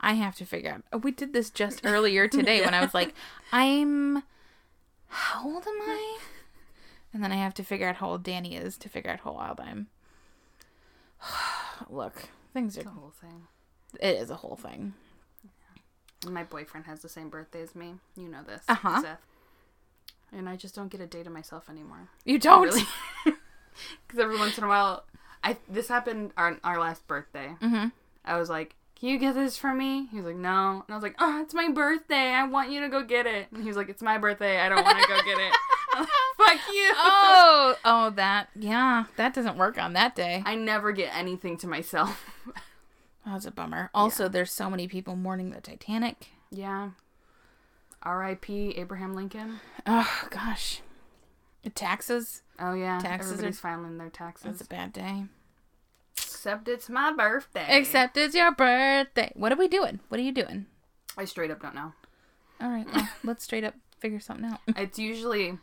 I 0.00 0.14
have 0.14 0.34
to 0.36 0.44
figure 0.46 0.70
out. 0.72 0.82
Oh, 0.92 0.98
we 0.98 1.10
did 1.12 1.32
this 1.32 1.50
just 1.50 1.82
earlier 1.84 2.26
today 2.28 2.62
when 2.62 2.74
I 2.74 2.80
was 2.80 2.94
like, 2.94 3.14
I'm 3.52 4.22
how 5.08 5.44
old 5.46 5.66
am 5.66 5.80
I? 5.82 6.18
And 7.12 7.22
then 7.22 7.32
I 7.32 7.36
have 7.36 7.54
to 7.54 7.62
figure 7.62 7.88
out 7.88 7.96
how 7.96 8.10
old 8.10 8.22
Danny 8.22 8.56
is 8.56 8.76
to 8.78 8.88
figure 8.88 9.10
out 9.10 9.20
how 9.20 9.30
old 9.30 9.60
I'm. 9.60 9.88
Look, 11.90 12.28
things 12.52 12.76
are 12.76 12.80
It's 12.80 12.88
a 12.88 12.92
whole 12.92 13.12
thing. 13.20 13.46
it 14.00 14.16
is 14.16 14.30
a 14.30 14.36
whole 14.36 14.56
thing. 14.56 14.94
And 16.24 16.34
my 16.34 16.44
boyfriend 16.44 16.86
has 16.86 17.00
the 17.00 17.08
same 17.08 17.28
birthday 17.28 17.62
as 17.62 17.74
me. 17.74 17.94
You 18.16 18.28
know 18.28 18.42
this. 18.46 18.62
Uh-huh. 18.68 19.02
Seth. 19.02 19.20
And 20.32 20.48
I 20.48 20.56
just 20.56 20.74
don't 20.74 20.88
get 20.90 21.00
a 21.00 21.06
day 21.06 21.22
to 21.22 21.30
myself 21.30 21.68
anymore. 21.70 22.08
You 22.24 22.38
don't 22.38 22.64
Really? 22.64 22.84
Because 24.06 24.18
every 24.20 24.36
once 24.38 24.58
in 24.58 24.64
a 24.64 24.68
while, 24.68 25.04
I 25.44 25.56
this 25.68 25.88
happened 25.88 26.32
our 26.36 26.58
our 26.64 26.78
last 26.80 27.06
birthday. 27.06 27.54
Mhm. 27.60 27.92
I 28.24 28.36
was 28.38 28.50
like, 28.50 28.74
"Can 28.98 29.08
you 29.08 29.18
get 29.18 29.34
this 29.36 29.56
for 29.56 29.72
me?" 29.72 30.06
He 30.10 30.16
was 30.16 30.26
like, 30.26 30.36
"No," 30.36 30.82
and 30.86 30.90
I 30.90 30.94
was 30.94 31.02
like, 31.02 31.14
"Oh, 31.20 31.40
it's 31.40 31.54
my 31.54 31.68
birthday. 31.70 32.32
I 32.32 32.44
want 32.44 32.70
you 32.72 32.80
to 32.80 32.88
go 32.88 33.04
get 33.04 33.26
it." 33.26 33.46
And 33.52 33.62
he 33.62 33.68
was 33.68 33.76
like, 33.76 33.88
"It's 33.88 34.02
my 34.02 34.18
birthday. 34.18 34.58
I 34.60 34.68
don't 34.68 34.82
want 34.84 34.98
to 35.00 35.08
go 35.08 35.16
get 35.24 35.38
it." 35.38 35.52
Like, 36.38 36.58
Fuck 36.60 36.68
you. 36.72 36.92
Oh, 36.96 37.74
oh 37.84 38.10
that 38.10 38.48
yeah, 38.54 39.06
that 39.16 39.34
doesn't 39.34 39.56
work 39.56 39.76
on 39.78 39.94
that 39.94 40.14
day. 40.14 40.42
I 40.46 40.54
never 40.54 40.92
get 40.92 41.12
anything 41.16 41.56
to 41.58 41.66
myself. 41.66 42.24
Oh, 43.26 43.32
that's 43.32 43.44
a 43.46 43.50
bummer. 43.50 43.90
Also, 43.92 44.26
there's 44.28 44.50
so 44.52 44.70
many 44.70 44.88
people 44.88 45.14
mourning 45.16 45.50
the 45.50 45.60
Titanic. 45.60 46.28
yeah. 46.50 46.90
R.I.P. 48.02 48.74
Abraham 48.76 49.14
Lincoln. 49.14 49.60
Oh 49.86 50.26
gosh, 50.30 50.80
The 51.62 51.70
taxes. 51.70 52.42
Oh 52.60 52.74
yeah, 52.74 52.98
Taxes 52.98 53.42
are- 53.42 53.52
filing 53.52 53.98
their 53.98 54.06
That's 54.08 54.18
taxes. 54.18 54.60
a 54.60 54.64
bad 54.66 54.92
day. 54.92 55.24
Except 56.16 56.68
it's 56.68 56.88
my 56.88 57.12
birthday. 57.12 57.66
Except 57.68 58.16
it's 58.16 58.34
your 58.34 58.52
birthday. 58.52 59.32
What 59.34 59.52
are 59.52 59.56
we 59.56 59.68
doing? 59.68 60.00
What 60.08 60.18
are 60.20 60.22
you 60.22 60.32
doing? 60.32 60.66
I 61.16 61.24
straight 61.24 61.50
up 61.50 61.60
don't 61.60 61.74
know. 61.74 61.92
All 62.60 62.70
right, 62.70 62.86
well, 62.92 63.08
let's 63.24 63.44
straight 63.44 63.64
up 63.64 63.74
figure 63.98 64.20
something 64.20 64.46
out. 64.46 64.60
It's 64.76 64.98
usually, 64.98 65.58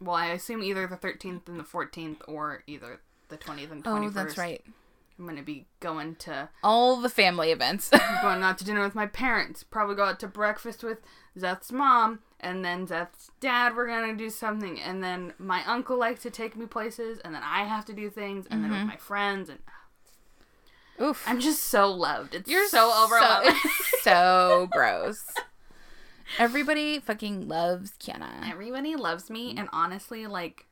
well, 0.00 0.14
I 0.16 0.26
assume 0.28 0.62
either 0.62 0.86
the 0.86 0.96
13th 0.96 1.48
and 1.48 1.58
the 1.58 1.64
14th, 1.64 2.18
or 2.28 2.62
either 2.66 3.00
the 3.28 3.36
20th 3.36 3.70
and 3.72 3.84
21st. 3.84 4.06
Oh, 4.06 4.10
that's 4.10 4.38
right. 4.38 4.62
I'm 5.20 5.26
gonna 5.26 5.42
be 5.42 5.66
going 5.80 6.14
to 6.16 6.48
All 6.64 6.96
the 7.00 7.10
family 7.10 7.50
events. 7.52 7.90
going 8.22 8.42
out 8.42 8.56
to 8.58 8.64
dinner 8.64 8.82
with 8.82 8.94
my 8.94 9.06
parents. 9.06 9.62
Probably 9.62 9.94
go 9.94 10.04
out 10.04 10.18
to 10.20 10.26
breakfast 10.26 10.82
with 10.82 10.98
Seth's 11.36 11.70
mom, 11.70 12.20
and 12.40 12.64
then 12.64 12.86
Seth's 12.86 13.30
dad. 13.38 13.76
We're 13.76 13.86
gonna 13.86 14.16
do 14.16 14.30
something, 14.30 14.80
and 14.80 15.04
then 15.04 15.34
my 15.38 15.62
uncle 15.66 15.98
likes 15.98 16.22
to 16.22 16.30
take 16.30 16.56
me 16.56 16.64
places, 16.66 17.18
and 17.24 17.34
then 17.34 17.42
I 17.44 17.64
have 17.64 17.84
to 17.86 17.92
do 17.92 18.08
things, 18.08 18.46
and 18.50 18.62
Mm-hmm. 18.62 18.70
then 18.72 18.80
with 18.80 18.88
my 18.88 18.96
friends, 18.96 19.50
and 19.50 19.58
Oof. 21.00 21.22
I'm 21.26 21.40
just 21.40 21.64
so 21.64 21.90
loved. 21.90 22.34
It's 22.34 22.48
You're 22.50 22.68
so 22.68 23.04
overwhelming. 23.04 23.54
it's 23.64 24.02
so 24.02 24.68
gross. 24.72 25.22
Everybody 26.38 26.98
fucking 27.00 27.46
loves 27.48 27.92
Kiana. 28.00 28.50
Everybody 28.50 28.96
loves 28.96 29.28
me, 29.30 29.54
and 29.56 29.68
honestly, 29.72 30.26
like, 30.26 30.66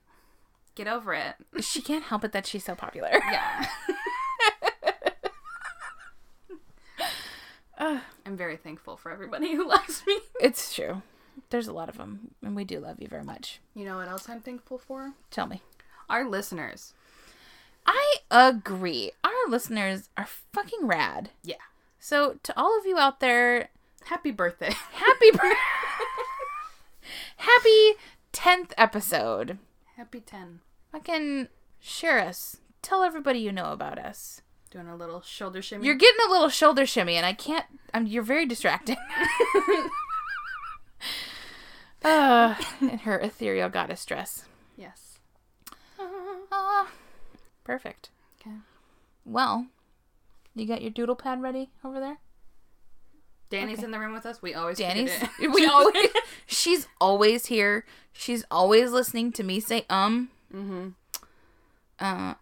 get 0.74 0.86
over 0.86 1.12
it. 1.14 1.34
She 1.60 1.82
can't 1.82 2.04
help 2.04 2.24
it 2.24 2.32
that 2.32 2.46
she's 2.46 2.64
so 2.64 2.74
popular. 2.74 3.10
Yeah. 3.12 3.66
I'm 7.78 8.37
very 8.37 8.56
thankful 8.56 8.97
for 8.97 9.11
everybody 9.12 9.54
who 9.54 9.66
loves 9.68 10.02
me. 10.06 10.18
It's 10.40 10.75
true. 10.75 11.02
There's 11.50 11.68
a 11.68 11.73
lot 11.73 11.88
of 11.88 11.97
them, 11.97 12.32
and 12.42 12.56
we 12.56 12.64
do 12.64 12.80
love 12.80 13.00
you 13.00 13.06
very 13.08 13.23
much. 13.25 13.61
You 13.75 13.85
know 13.85 13.97
what 13.97 14.08
else 14.08 14.28
I'm 14.28 14.40
thankful 14.40 14.78
for? 14.78 15.12
Tell 15.30 15.47
me. 15.47 15.62
Our 16.11 16.28
listeners. 16.28 16.94
I 17.87 18.16
agree. 18.30 19.12
Our 19.25 19.49
listeners 19.49 20.08
are 20.16 20.26
fucking 20.52 20.87
rad. 20.87 21.30
Yeah. 21.44 21.54
So 22.00 22.38
to 22.42 22.58
all 22.58 22.76
of 22.78 22.85
you 22.87 22.99
out 22.99 23.20
there, 23.20 23.68
Happy 24.06 24.30
birthday. 24.30 24.73
happy 24.92 25.30
bir- 25.32 25.54
happy 27.37 27.94
10th 28.32 28.73
episode. 28.76 29.58
Happy 29.97 30.20
10. 30.20 30.61
Fucking 30.92 31.49
share 31.80 32.20
us. 32.20 32.58
Tell 32.82 33.02
everybody 33.02 33.38
you 33.40 33.52
know 33.52 33.73
about 33.73 33.99
us. 33.99 34.42
Doing 34.70 34.88
a 34.88 34.96
little 34.96 35.22
shoulder 35.22 35.62
shimmy. 35.62 35.87
You're 35.87 35.94
getting 35.94 36.20
a 36.26 36.30
little 36.30 36.50
shoulder 36.50 36.84
shimmy, 36.84 37.16
and 37.16 37.25
I 37.25 37.32
can't. 37.32 37.64
I'm, 37.94 38.06
you're 38.06 38.22
very 38.22 38.44
distracting. 38.44 38.98
uh, 42.04 42.54
and 42.80 43.00
her 43.02 43.18
ethereal 43.18 43.68
goddess 43.70 44.04
dress. 44.04 44.44
Yes. 44.76 45.18
Ah, 46.52 46.88
perfect. 47.64 48.10
Okay. 48.40 48.56
Well, 49.25 49.66
you 50.54 50.66
got 50.66 50.82
your 50.82 50.90
doodle 50.90 51.16
pad 51.16 51.40
ready 51.42 51.70
over 51.84 51.98
there? 51.98 52.18
Danny's 53.50 53.78
Okay. 53.78 53.87
in 53.87 53.90
the 53.92 53.98
room 53.98 54.12
with 54.12 54.26
us. 54.26 54.42
We 54.42 54.52
always 54.54 54.76
Danny's. 54.78 55.10
We 55.40 55.66
always. 55.66 56.10
She's 56.46 56.87
always 57.00 57.46
here. 57.46 57.84
She's 58.12 58.44
always 58.50 58.92
listening 58.92 59.32
to 59.32 59.42
me 59.42 59.60
say 59.60 59.87
um. 59.88 60.28
Mhm. 60.54 60.92
Uh. 61.98 62.34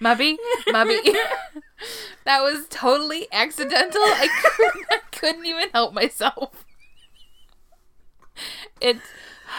Mubby, 0.00 0.36
Mubby. 0.68 1.00
that 2.24 2.42
was 2.42 2.66
totally 2.68 3.26
accidental. 3.32 4.02
I 4.02 4.28
couldn't, 4.42 4.86
I 4.90 4.98
couldn't 5.10 5.46
even 5.46 5.70
help 5.70 5.94
myself. 5.94 6.64
It, 8.80 8.98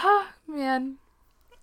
oh, 0.04 0.28
man, 0.48 0.98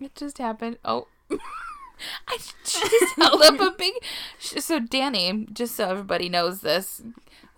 it 0.00 0.14
just 0.16 0.38
happened. 0.38 0.78
Oh, 0.84 1.06
I 1.30 2.38
just 2.64 3.16
held 3.16 3.42
up 3.42 3.60
a 3.60 3.70
big. 3.70 3.94
So 4.38 4.80
Danny, 4.80 5.46
just 5.52 5.76
so 5.76 5.90
everybody 5.90 6.28
knows 6.28 6.60
this, 6.60 7.02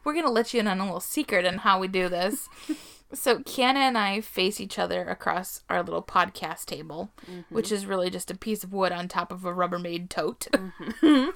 we're 0.04 0.14
gonna 0.14 0.30
let 0.30 0.52
you 0.52 0.60
in 0.60 0.68
on 0.68 0.80
a 0.80 0.84
little 0.84 1.00
secret 1.00 1.46
on 1.46 1.58
how 1.58 1.78
we 1.80 1.88
do 1.88 2.08
this. 2.08 2.48
So 3.12 3.38
Kiana 3.38 3.76
and 3.76 3.96
I 3.96 4.20
face 4.20 4.60
each 4.60 4.78
other 4.78 5.08
across 5.08 5.62
our 5.70 5.82
little 5.82 6.02
podcast 6.02 6.66
table, 6.66 7.12
mm-hmm. 7.30 7.54
which 7.54 7.70
is 7.70 7.86
really 7.86 8.10
just 8.10 8.30
a 8.30 8.36
piece 8.36 8.64
of 8.64 8.72
wood 8.72 8.92
on 8.92 9.06
top 9.06 9.30
of 9.30 9.44
a 9.44 9.52
Rubbermaid 9.52 10.08
tote. 10.08 10.48
Mm-hmm. 10.52 11.30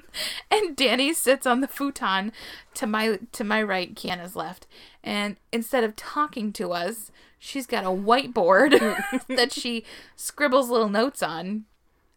and 0.50 0.76
Danny 0.76 1.12
sits 1.12 1.46
on 1.46 1.60
the 1.60 1.68
futon 1.68 2.32
to 2.74 2.86
my 2.86 3.20
to 3.32 3.44
my 3.44 3.62
right, 3.62 3.94
Kiana's 3.94 4.34
left. 4.34 4.66
And 5.04 5.36
instead 5.52 5.84
of 5.84 5.94
talking 5.94 6.52
to 6.54 6.72
us, 6.72 7.12
she's 7.38 7.66
got 7.66 7.84
a 7.84 7.88
whiteboard 7.88 8.78
that 9.28 9.52
she 9.52 9.84
scribbles 10.16 10.68
little 10.68 10.88
notes 10.88 11.22
on. 11.22 11.64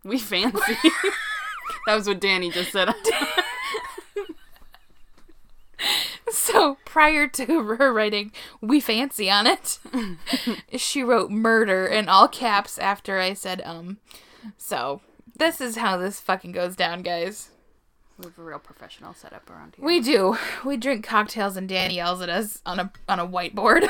We 0.03 0.17
fancy. 0.17 0.57
that 1.85 1.95
was 1.95 2.07
what 2.07 2.19
Danny 2.19 2.49
just 2.49 2.71
said. 2.71 2.89
So 6.31 6.77
prior 6.85 7.27
to 7.27 7.45
her 7.75 7.91
writing 7.91 8.31
"we 8.61 8.79
fancy" 8.79 9.29
on 9.29 9.47
it, 9.47 9.79
she 10.77 11.03
wrote 11.03 11.29
"murder" 11.29 11.85
in 11.85 12.07
all 12.07 12.27
caps 12.29 12.77
after 12.79 13.19
I 13.19 13.33
said 13.33 13.61
"um." 13.65 13.97
So 14.57 15.01
this 15.35 15.59
is 15.59 15.75
how 15.77 15.97
this 15.97 16.19
fucking 16.21 16.51
goes 16.53 16.75
down, 16.75 17.01
guys. 17.01 17.49
we 18.17 18.25
have 18.25 18.37
a 18.37 18.43
real 18.43 18.59
professional 18.59 19.13
setup 19.13 19.49
around 19.49 19.75
here. 19.75 19.85
We 19.85 19.99
do. 19.99 20.37
We 20.63 20.77
drink 20.77 21.05
cocktails 21.05 21.57
and 21.57 21.67
Danny 21.67 21.95
yells 21.95 22.21
at 22.21 22.29
us 22.29 22.61
on 22.65 22.79
a 22.79 22.91
on 23.09 23.19
a 23.19 23.27
whiteboard. 23.27 23.83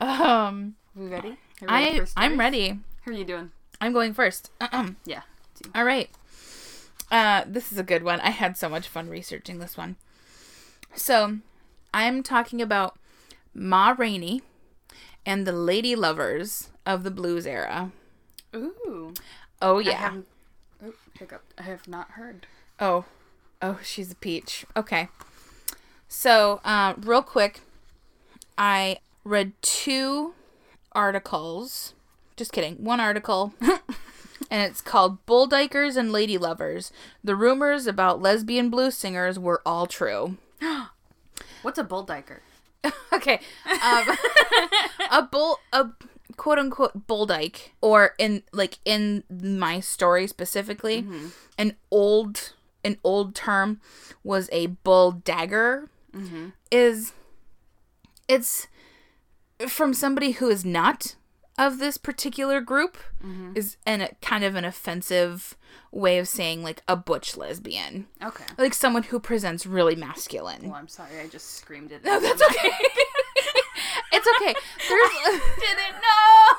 um, 0.00 0.74
we 0.94 1.06
ready? 1.06 1.28
Are 1.28 1.34
we 1.62 1.66
ready 1.66 2.00
i 2.16 2.24
i'm 2.24 2.38
ready. 2.38 2.78
How 3.04 3.10
are 3.12 3.14
you 3.14 3.24
doing? 3.24 3.50
I'm 3.80 3.92
going 3.92 4.14
first. 4.14 4.50
Yeah. 5.04 5.22
All 5.74 5.84
right. 5.84 6.08
Uh, 7.10 7.44
this 7.46 7.72
is 7.72 7.78
a 7.78 7.82
good 7.82 8.02
one. 8.02 8.20
I 8.20 8.30
had 8.30 8.56
so 8.56 8.68
much 8.68 8.88
fun 8.88 9.08
researching 9.08 9.58
this 9.58 9.76
one. 9.76 9.96
So, 10.94 11.38
I'm 11.94 12.22
talking 12.22 12.60
about 12.60 12.98
Ma 13.54 13.94
Rainey 13.96 14.42
and 15.24 15.46
the 15.46 15.52
lady 15.52 15.94
lovers 15.96 16.70
of 16.84 17.02
the 17.04 17.10
blues 17.10 17.46
era. 17.46 17.92
Ooh. 18.54 19.14
Oh 19.60 19.78
I 19.78 19.82
yeah. 19.82 19.92
haven't- 19.92 20.26
Oh, 20.84 20.92
hiccup. 21.18 21.42
I 21.58 21.62
have 21.62 21.88
not 21.88 22.12
heard. 22.12 22.46
Oh, 22.78 23.04
oh, 23.60 23.78
she's 23.82 24.12
a 24.12 24.14
peach. 24.14 24.64
Okay. 24.76 25.08
So, 26.08 26.60
uh, 26.64 26.94
real 26.98 27.22
quick, 27.22 27.60
I 28.56 28.98
read 29.24 29.52
two 29.60 30.34
articles. 30.92 31.94
Just 32.36 32.52
kidding. 32.52 32.76
One 32.76 33.00
article. 33.00 33.52
and 34.50 34.62
it's 34.62 34.80
called 34.80 35.24
Bull 35.26 35.48
Dykers 35.48 35.96
and 35.96 36.12
Lady 36.12 36.38
Lovers. 36.38 36.92
The 37.22 37.36
rumors 37.36 37.86
about 37.86 38.22
lesbian 38.22 38.70
blues 38.70 38.94
singers 38.94 39.38
were 39.38 39.62
all 39.64 39.86
true. 39.86 40.36
What's 41.62 41.78
a 41.78 41.84
bull 41.84 42.06
dyker? 42.06 42.40
okay. 43.12 43.40
Um, 43.82 44.16
a 45.10 45.22
bull, 45.22 45.58
a 45.72 45.88
quote 46.36 46.58
unquote 46.58 47.06
bull 47.06 47.26
dyke, 47.26 47.74
or 47.80 48.14
in 48.18 48.42
like 48.52 48.78
in 48.84 49.24
my 49.30 49.80
story 49.80 50.26
specifically, 50.26 51.04
an 51.58 51.76
old 51.90 52.52
an 52.84 52.98
old 53.02 53.34
term 53.34 53.80
was 54.22 54.48
a 54.52 54.66
bull 54.66 55.12
dagger. 55.12 55.90
Is 56.70 57.12
it's 58.28 58.68
from 59.66 59.92
somebody 59.92 60.32
who 60.32 60.48
is 60.48 60.64
not 60.64 61.16
of 61.58 61.78
this 61.78 61.98
particular 61.98 62.60
group 62.60 62.96
mm-hmm. 63.22 63.52
is 63.54 63.76
an 63.84 64.00
a 64.00 64.14
kind 64.22 64.44
of 64.44 64.54
an 64.54 64.64
offensive 64.64 65.56
way 65.90 66.18
of 66.18 66.28
saying 66.28 66.62
like 66.62 66.82
a 66.86 66.96
butch 66.96 67.36
lesbian 67.36 68.06
Okay. 68.22 68.44
like 68.56 68.74
someone 68.74 69.02
who 69.02 69.18
presents 69.18 69.66
really 69.66 69.96
masculine 69.96 70.62
Well, 70.62 70.74
I'm 70.74 70.88
sorry. 70.88 71.18
I 71.20 71.26
just 71.26 71.54
screamed 71.54 71.92
it. 71.92 72.04
no, 72.04 72.20
that's 72.20 72.42
okay. 72.42 72.70
it's 74.12 74.28
okay. 74.36 74.54
There's 74.88 75.10
didn't 75.58 75.96
know. 76.02 76.54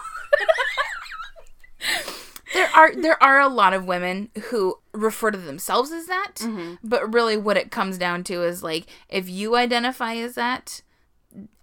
there 2.53 2.69
are 2.75 2.95
there 2.95 3.23
are 3.23 3.39
a 3.39 3.47
lot 3.47 3.73
of 3.73 3.85
women 3.85 4.29
who 4.45 4.79
refer 4.91 5.31
to 5.31 5.37
themselves 5.37 5.91
as 5.91 6.07
that, 6.07 6.35
mm-hmm. 6.37 6.75
but 6.83 7.13
really 7.13 7.37
what 7.37 7.57
it 7.57 7.71
comes 7.71 7.97
down 7.97 8.23
to 8.25 8.43
is 8.43 8.63
like 8.63 8.85
if 9.07 9.29
you 9.29 9.55
identify 9.55 10.15
as 10.15 10.35
that, 10.35 10.81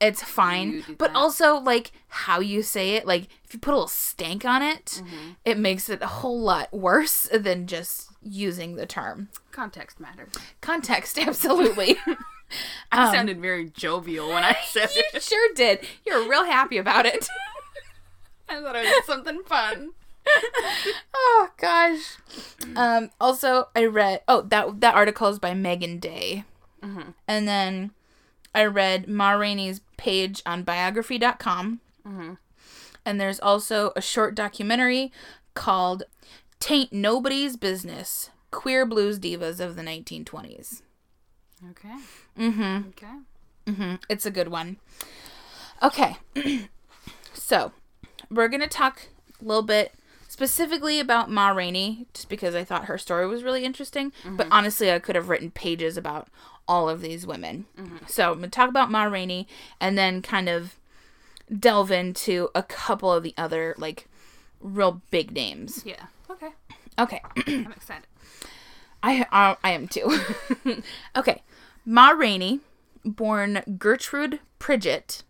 it's 0.01 0.23
fine. 0.23 0.85
But 0.99 1.13
that. 1.13 1.17
also 1.17 1.57
like 1.57 1.93
how 2.09 2.41
you 2.41 2.63
say 2.63 2.91
it, 2.91 3.07
like 3.07 3.29
if 3.45 3.55
you 3.55 3.61
put 3.61 3.73
a 3.73 3.77
little 3.77 3.89
stank 3.89 4.45
on 4.45 4.63
it, 4.63 5.03
mm-hmm. 5.03 5.33
it 5.45 5.59
makes 5.59 5.89
it 5.89 6.03
a 6.03 6.07
whole 6.07 6.41
lot 6.41 6.73
worse 6.73 7.29
than 7.33 7.67
just 7.67 8.11
using 8.23 8.77
the 8.77 8.87
term. 8.87 9.29
Context 9.51 10.01
matters. 10.01 10.33
Context, 10.61 11.19
absolutely. 11.27 11.97
I 12.93 13.07
um, 13.07 13.13
sounded 13.13 13.41
very 13.41 13.71
jovial 13.71 14.29
when 14.29 14.45
I 14.45 14.57
said 14.67 14.91
you 14.95 15.03
it. 15.15 15.23
sure 15.23 15.55
did. 15.55 15.81
You're 16.07 16.29
real 16.29 16.45
happy 16.45 16.79
about 16.79 17.07
it. 17.07 17.27
I 18.49 18.61
thought 18.61 18.77
it 18.77 18.85
was 18.85 19.07
something 19.07 19.43
fun. 19.43 19.91
oh 21.15 21.51
gosh. 21.57 22.19
Um. 22.77 23.11
Also, 23.21 23.69
I 23.75 23.85
read. 23.85 24.23
Oh, 24.29 24.43
that 24.43 24.81
that 24.81 24.95
article 24.95 25.29
is 25.29 25.39
by 25.39 25.55
Megan 25.55 25.99
Day. 25.99 26.45
Mm-hmm. 26.83 27.11
And 27.27 27.49
then 27.49 27.91
I 28.57 28.65
read 28.65 29.07
Ma 29.07 29.33
Rainey's 29.33 29.83
page 29.99 30.43
on 30.47 30.63
biography.com. 30.63 31.81
Mm-hmm. 32.09 32.33
And 33.05 33.21
there's 33.21 33.39
also 33.39 33.93
a 33.95 34.01
short 34.01 34.35
documentary 34.35 35.13
called 35.55 36.05
"Tain't 36.59 36.91
Nobody's 36.91 37.57
Business: 37.57 38.31
Queer 38.51 38.87
Blues 38.87 39.21
Divas 39.21 39.61
of 39.61 39.77
the 39.77 39.83
1920s." 39.83 40.81
Okay. 41.71 41.97
Mm-hmm. 42.39 42.89
Okay. 42.89 43.17
Mm-hmm. 43.67 43.95
It's 44.09 44.25
a 44.25 44.31
good 44.31 44.49
one. 44.49 44.79
Okay. 45.83 46.17
so, 47.35 47.73
we're 48.31 48.49
going 48.49 48.61
to 48.63 48.69
talk 48.69 49.09
a 49.41 49.45
little 49.45 49.63
bit 49.63 49.93
specifically 50.29 50.99
about 50.99 51.31
Ma 51.31 51.51
Rainey, 51.51 52.07
just 52.15 52.29
because 52.29 52.55
I 52.55 52.65
thought 52.65 52.87
her 52.87 52.99
story 52.99 53.27
was 53.27 53.43
really 53.43 53.65
interesting. 53.65 54.13
But 54.25 54.45
mm-hmm. 54.45 54.53
honestly, 54.53 54.91
I 54.91 54.99
could 54.99 55.15
have 55.15 55.29
written 55.29 55.51
pages 55.51 55.97
about 55.97 56.29
all 56.69 56.89
of 56.89 57.01
these 57.01 57.27
women. 57.27 57.67
So, 58.07 58.33
I'm 58.33 58.39
going 58.39 58.51
to 58.51 58.55
talk 58.55 58.69
about 58.69 58.91
Ma 58.91 59.05
Rainey 59.05 59.47
and 59.81 59.97
then 59.97 60.23
kind 60.23 60.49
of 60.49 60.77
delve 61.59 61.91
into 61.91 62.49
a 62.55 62.63
couple 62.63 63.13
of 63.13 63.23
the 63.23 63.35
other, 63.37 63.75
like, 63.79 64.09
real 64.61 65.01
big 65.11 65.33
names. 65.33 65.83
Yeah. 65.85 66.07
Okay. 66.31 66.51
Okay. 66.99 67.23
I'm 67.47 67.73
excited. 67.73 68.07
I, 69.03 69.27
I 69.31 69.57
I 69.63 69.71
am 69.71 69.89
too. 69.89 70.19
okay, 71.17 71.43
Ma 71.85 72.11
Rainey, 72.11 72.61
born 73.05 73.63
Gertrude 73.79 74.41
Pridgett, 74.59 75.23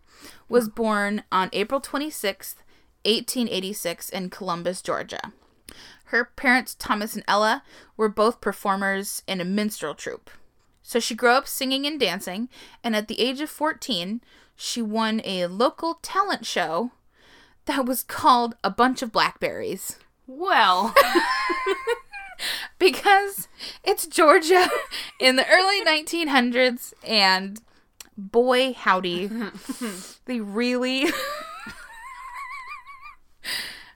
was 0.49 0.67
born 0.67 1.23
on 1.31 1.49
April 1.53 1.79
twenty 1.79 2.09
sixth, 2.09 2.63
eighteen 3.05 3.47
eighty 3.47 3.73
six, 3.73 4.09
in 4.09 4.29
Columbus, 4.29 4.81
Georgia. 4.81 5.31
Her 6.05 6.25
parents, 6.25 6.73
Thomas 6.73 7.15
and 7.15 7.23
Ella, 7.27 7.63
were 7.97 8.09
both 8.09 8.41
performers 8.41 9.21
in 9.27 9.41
a 9.41 9.45
minstrel 9.45 9.93
troupe. 9.93 10.31
So 10.87 11.01
she 11.01 11.15
grew 11.15 11.31
up 11.31 11.49
singing 11.49 11.85
and 11.85 11.99
dancing, 11.99 12.47
and 12.81 12.95
at 12.95 13.09
the 13.09 13.19
age 13.19 13.41
of 13.41 13.49
fourteen, 13.49 14.21
she 14.55 14.81
won 14.81 15.19
a 15.25 15.47
local 15.47 15.95
talent 15.95 16.45
show 16.45 16.91
that 17.65 17.85
was 17.85 18.03
called 18.03 18.55
A 18.63 18.69
Bunch 18.69 19.01
of 19.01 19.11
Blackberries 19.11 19.97
Well, 20.27 20.95
because 22.79 23.49
it's 23.83 24.07
Georgia 24.07 24.69
in 25.19 25.35
the 25.35 25.45
early 25.51 25.83
1900s, 25.83 26.93
and 27.05 27.59
boy, 28.17 28.71
howdy, 28.71 29.29
they 30.25 30.39
really. 30.39 31.03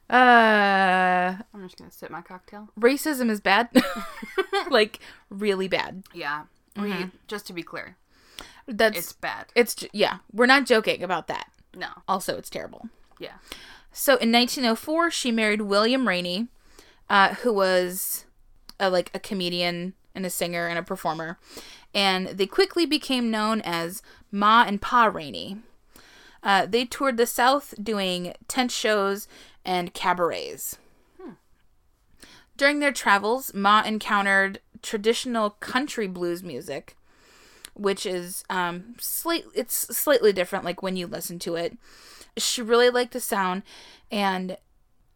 uh, 0.10 1.38
I'm 1.54 1.62
just 1.64 1.78
gonna 1.78 1.90
sip 1.90 2.12
my 2.12 2.20
cocktail. 2.20 2.68
racism 2.78 3.30
is 3.30 3.40
bad, 3.40 3.70
like 4.70 5.00
really 5.30 5.70
bad. 5.70 6.04
Yeah. 6.14 6.44
We 6.78 7.12
just 7.28 7.48
to 7.48 7.54
be 7.54 7.64
clear, 7.64 7.98
That's 8.68 8.98
it's 8.98 9.14
bad. 9.14 9.48
it's 9.56 9.86
yeah, 9.92 10.18
we're 10.32 10.46
not 10.46 10.66
joking 10.66 11.04
about 11.04 11.28
that. 11.28 11.50
No. 11.76 11.90
Also, 12.08 12.38
it's 12.38 12.50
terrible. 12.50 12.90
Yeah. 13.20 13.36
So 13.92 14.14
in 14.14 14.32
1904, 14.32 15.12
she 15.12 15.32
married 15.32 15.62
William 15.62 16.08
Rainey, 16.08 16.48
uh, 17.10 17.36
who 17.36 17.52
was 17.54 18.26
a, 18.80 18.90
like 18.90 19.12
a 19.14 19.20
comedian 19.20 19.94
and 20.16 20.26
a 20.26 20.30
singer 20.30 20.68
and 20.68 20.80
a 20.80 20.84
performer, 20.84 21.38
and 21.94 22.28
they 22.28 22.46
quickly 22.48 22.86
became 22.86 23.30
known 23.32 23.62
as 23.62 24.02
Ma 24.32 24.64
and 24.66 24.82
Pa 24.82 25.06
Rainey. 25.06 25.58
Uh, 26.44 26.66
they 26.66 26.86
toured 26.86 27.18
the 27.18 27.28
South 27.28 27.74
doing 27.82 28.34
tent 28.48 28.72
shows 28.72 29.28
and 29.64 29.94
cabarets. 29.94 30.78
During 32.58 32.80
their 32.80 32.92
travels, 32.92 33.54
Ma 33.54 33.82
encountered 33.84 34.60
traditional 34.82 35.52
country 35.52 36.08
blues 36.08 36.44
music, 36.44 36.96
which 37.74 38.06
is 38.06 38.44
um 38.50 38.96
slight 39.00 39.46
it's 39.54 39.76
slightly 39.96 40.34
different 40.34 40.66
like 40.66 40.82
when 40.82 40.96
you 40.96 41.08
listen 41.08 41.40
to 41.40 41.56
it. 41.56 41.78
She 42.38 42.62
really 42.62 42.90
liked 42.90 43.14
the 43.14 43.20
sound 43.20 43.64
and 44.12 44.58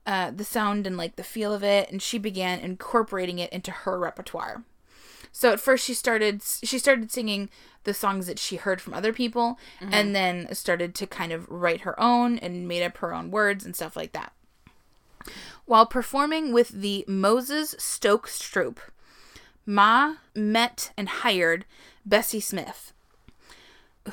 uh 0.06 0.32
the 0.32 0.44
sound 0.44 0.86
and 0.86 0.98
like 0.98 1.16
the 1.16 1.24
feel 1.24 1.54
of 1.54 1.64
it 1.64 1.92
and 1.92 2.02
she 2.02 2.18
began 2.18 2.60
incorporating 2.60 3.40
it 3.40 3.52
into 3.52 3.72
her 3.72 4.00
repertoire. 4.00 4.64
So 5.32 5.52
at 5.52 5.60
first 5.60 5.86
she 5.86 5.94
started 5.94 6.42
she 6.44 6.80
started 6.80 7.12
singing 7.12 7.50
the 7.84 7.94
songs 7.94 8.28
that 8.28 8.40
she 8.40 8.56
heard 8.56 8.82
from 8.82 8.94
other 8.94 9.14
people 9.14 9.60
and 9.92 10.16
then 10.16 10.54
started 10.56 10.96
to 10.96 11.06
kind 11.06 11.32
of 11.32 11.48
write 11.50 11.82
her 11.82 12.00
own 12.00 12.40
and 12.40 12.68
made 12.68 12.84
up 12.84 12.98
her 12.98 13.14
own 13.14 13.32
words 13.32 13.66
and 13.66 13.76
stuff 13.76 13.96
like 13.96 14.14
that. 14.14 14.34
While 15.66 15.86
performing 15.86 16.54
with 16.54 16.70
the 16.70 17.04
Moses 17.08 17.76
Stokes 17.80 18.40
troupe, 18.40 18.80
Ma 19.66 20.16
met 20.36 20.92
and 20.96 21.10
hired 21.10 21.66
Bessie 22.06 22.40
Smith, 22.40 22.94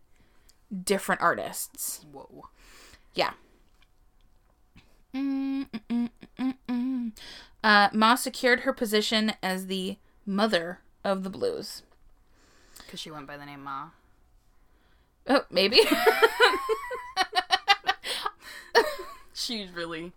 different 0.84 1.22
artists. 1.22 2.06
Whoa. 2.12 2.46
Yeah. 3.14 3.34
Mm, 5.14 5.70
mm, 5.70 5.80
mm, 5.90 6.10
mm, 6.40 6.54
mm. 6.68 7.12
Uh, 7.64 7.90
Ma 7.94 8.16
secured 8.16 8.62
her 8.62 8.74
position 8.74 9.34
as 9.44 9.68
the 9.68 9.98
mother 10.26 10.80
of 11.04 11.24
the 11.24 11.30
blues. 11.30 11.84
Because 12.78 13.00
she 13.00 13.12
went 13.12 13.28
by 13.28 13.38
the 13.38 13.46
name 13.46 13.64
Ma. 13.64 13.90
Oh, 15.28 15.46
maybe. 15.50 15.80
She's 19.34 19.72
really. 19.72 20.12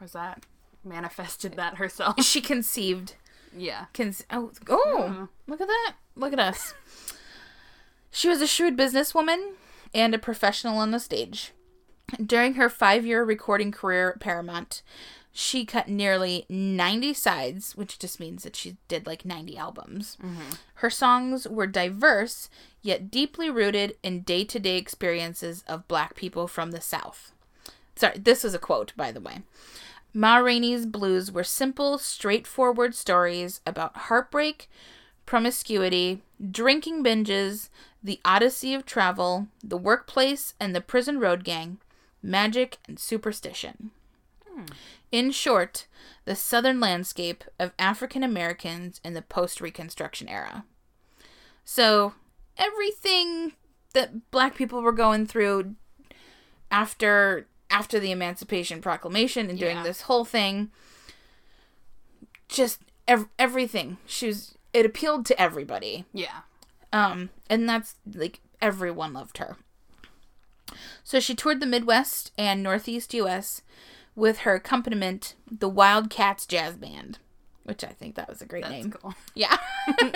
Was 0.00 0.12
that? 0.12 0.44
Manifested 0.84 1.54
that 1.54 1.76
herself. 1.76 2.16
she 2.24 2.40
conceived. 2.40 3.14
Yeah. 3.56 3.86
Conce- 3.94 4.24
oh, 4.30 4.52
oh, 4.68 5.06
Mhm. 5.10 5.28
look 5.46 5.60
at 5.60 5.68
that. 5.68 5.94
Look 6.16 6.32
at 6.32 6.40
us. 6.40 6.74
She 8.10 8.28
was 8.28 8.40
a 8.40 8.46
shrewd 8.46 8.76
businesswoman 8.76 9.52
and 9.94 10.14
a 10.14 10.18
professional 10.18 10.78
on 10.78 10.90
the 10.90 11.00
stage. 11.00 11.52
During 12.24 12.54
her 12.54 12.68
five 12.68 13.04
year 13.04 13.22
recording 13.22 13.70
career 13.70 14.10
at 14.10 14.20
Paramount, 14.20 14.82
she 15.32 15.64
cut 15.64 15.88
nearly 15.88 16.46
90 16.48 17.14
sides, 17.14 17.76
which 17.76 17.98
just 17.98 18.18
means 18.18 18.42
that 18.42 18.56
she 18.56 18.76
did 18.88 19.06
like 19.06 19.24
90 19.24 19.56
albums. 19.56 20.16
Mm-hmm. 20.22 20.50
Her 20.74 20.90
songs 20.90 21.46
were 21.46 21.66
diverse, 21.66 22.48
yet 22.82 23.10
deeply 23.10 23.50
rooted 23.50 23.96
in 24.02 24.22
day 24.22 24.44
to 24.44 24.58
day 24.58 24.76
experiences 24.76 25.62
of 25.68 25.86
black 25.86 26.14
people 26.14 26.48
from 26.48 26.70
the 26.70 26.80
South. 26.80 27.32
Sorry, 27.94 28.18
this 28.18 28.44
is 28.44 28.54
a 28.54 28.58
quote, 28.58 28.92
by 28.96 29.12
the 29.12 29.20
way. 29.20 29.42
Ma 30.14 30.38
Rainey's 30.38 30.86
blues 30.86 31.30
were 31.30 31.44
simple, 31.44 31.98
straightforward 31.98 32.94
stories 32.94 33.60
about 33.66 33.96
heartbreak, 33.96 34.68
promiscuity, 35.26 36.22
drinking 36.50 37.04
binges, 37.04 37.68
the 38.02 38.18
odyssey 38.24 38.74
of 38.74 38.86
travel, 38.86 39.48
the 39.62 39.76
workplace 39.76 40.54
and 40.58 40.74
the 40.74 40.80
prison 40.80 41.20
road 41.20 41.44
gang, 41.44 41.78
magic 42.22 42.78
and 42.86 42.98
superstition. 42.98 43.90
In 45.12 45.30
short, 45.30 45.86
the 46.24 46.34
southern 46.34 46.80
landscape 46.80 47.44
of 47.60 47.72
African 47.78 48.24
Americans 48.24 49.00
in 49.04 49.14
the 49.14 49.22
post 49.22 49.60
Reconstruction 49.60 50.28
era. 50.28 50.64
So, 51.64 52.14
everything 52.56 53.52
that 53.94 54.30
black 54.32 54.56
people 54.56 54.82
were 54.82 54.92
going 54.92 55.26
through 55.26 55.74
after 56.70 57.46
after 57.70 58.00
the 58.00 58.10
Emancipation 58.10 58.80
Proclamation 58.80 59.48
and 59.50 59.58
doing 59.58 59.76
Yeah. 59.76 59.82
this 59.82 60.02
whole 60.02 60.24
thing 60.24 60.70
just 62.48 62.80
ev- 63.06 63.28
everything. 63.38 63.98
She 64.06 64.26
was 64.26 64.54
it 64.72 64.84
appealed 64.86 65.24
to 65.26 65.40
everybody. 65.40 66.04
Yeah. 66.12 66.40
Um, 66.92 67.30
and 67.50 67.68
that's 67.68 67.94
like 68.12 68.40
everyone 68.60 69.12
loved 69.12 69.38
her. 69.38 69.56
So 71.04 71.20
she 71.20 71.34
toured 71.34 71.60
the 71.60 71.66
Midwest 71.66 72.32
and 72.36 72.62
Northeast 72.62 73.14
US 73.14 73.62
with 74.14 74.38
her 74.38 74.54
accompaniment, 74.54 75.34
the 75.50 75.68
Wildcats 75.68 76.44
Jazz 76.46 76.76
Band, 76.76 77.18
which 77.64 77.84
I 77.84 77.88
think 77.88 78.14
that 78.16 78.28
was 78.28 78.42
a 78.42 78.46
great 78.46 78.64
That's 78.64 78.72
name. 78.72 78.90
cool. 78.90 79.14
Yeah. 79.34 79.56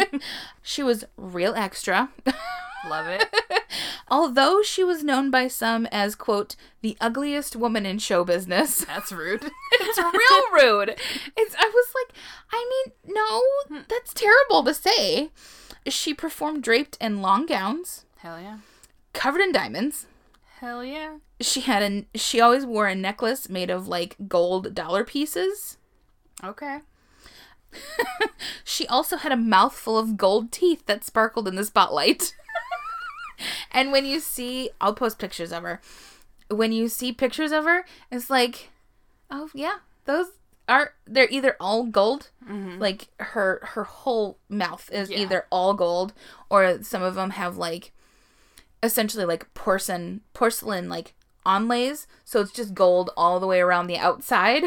she 0.63 0.83
was 0.83 1.05
real 1.17 1.55
extra. 1.55 2.11
Love 2.89 3.07
it. 3.07 3.25
Although 4.11 4.63
she 4.63 4.83
was 4.83 5.05
known 5.05 5.31
by 5.31 5.47
some 5.49 5.87
as, 5.87 6.15
quote, 6.15 6.57
the 6.81 6.97
ugliest 7.01 7.55
woman 7.55 7.87
in 7.87 7.99
show 7.99 8.25
business. 8.25 8.85
That's 8.85 9.13
rude. 9.13 9.51
It's 9.73 9.99
real 9.99 10.43
rude. 10.53 10.97
It's 11.37 11.55
I 11.59 11.71
was 11.73 11.87
like, 11.95 12.17
I 12.53 12.83
mean, 12.87 13.15
no, 13.15 13.43
hmm. 13.69 13.85
that's 13.89 14.13
terrible 14.13 14.65
to 14.65 14.75
say. 14.75 15.31
She 15.87 16.13
performed 16.13 16.63
draped 16.63 16.97
in 17.01 17.23
long 17.23 17.47
gowns, 17.47 18.05
Hell 18.19 18.41
yeah. 18.41 18.59
covered 19.13 19.41
in 19.41 19.53
diamonds. 19.53 20.07
Hell 20.63 20.85
yeah. 20.85 21.17
She 21.41 21.63
had 21.63 21.83
a 21.83 22.17
she 22.17 22.41
always 22.41 22.65
wore 22.65 22.87
a 22.87 22.95
necklace 22.95 23.49
made 23.49 23.69
of 23.69 23.89
like 23.89 24.15
gold 24.29 24.77
dollar 24.77 25.03
pieces. 25.05 25.77
Okay. 26.43 26.79
She 28.65 28.87
also 28.87 29.17
had 29.17 29.33
a 29.33 29.37
mouthful 29.37 29.99
of 29.99 30.17
gold 30.17 30.53
teeth 30.53 30.87
that 30.87 31.03
sparkled 31.05 31.49
in 31.49 31.57
the 31.57 31.65
spotlight. 31.65 32.33
and 33.73 33.91
when 33.91 34.07
you 34.07 34.21
see, 34.21 34.71
I'll 34.81 34.95
post 34.95 35.19
pictures 35.19 35.53
of 35.53 35.65
her. 35.65 35.81
When 36.49 36.71
you 36.71 36.89
see 36.89 37.13
pictures 37.13 37.51
of 37.51 37.65
her, 37.65 37.85
it's 38.13 38.31
like, 38.31 38.71
oh 39.33 39.51
yeah, 39.55 39.79
those 40.05 40.27
are 40.69 40.95
they're 41.07 41.29
either 41.31 41.57
all 41.59 41.85
gold, 41.85 42.31
mm-hmm. 42.49 42.79
like 42.79 43.09
her 43.19 43.61
her 43.73 43.85
whole 43.85 44.39
mouth 44.49 44.89
is 44.93 45.11
Yeah. 45.11 45.19
either 45.19 45.47
all 45.51 45.75
gold, 45.75 46.13
or 46.49 46.83
some 46.85 47.03
of 47.03 47.17
them 47.17 47.31
have 47.31 47.57
like, 47.57 47.93
essentially 48.83 49.25
like 49.25 49.53
porcelain 49.55 50.21
porcelain 50.35 50.89
like 50.89 51.15
onlays, 51.45 52.07
so 52.25 52.41
it's 52.41 52.53
just 52.53 52.73
gold 52.75 53.11
all 53.17 53.41
the 53.41 53.47
way 53.47 53.61
around 53.61 53.87
the 53.89 53.99
outside. 53.99 54.63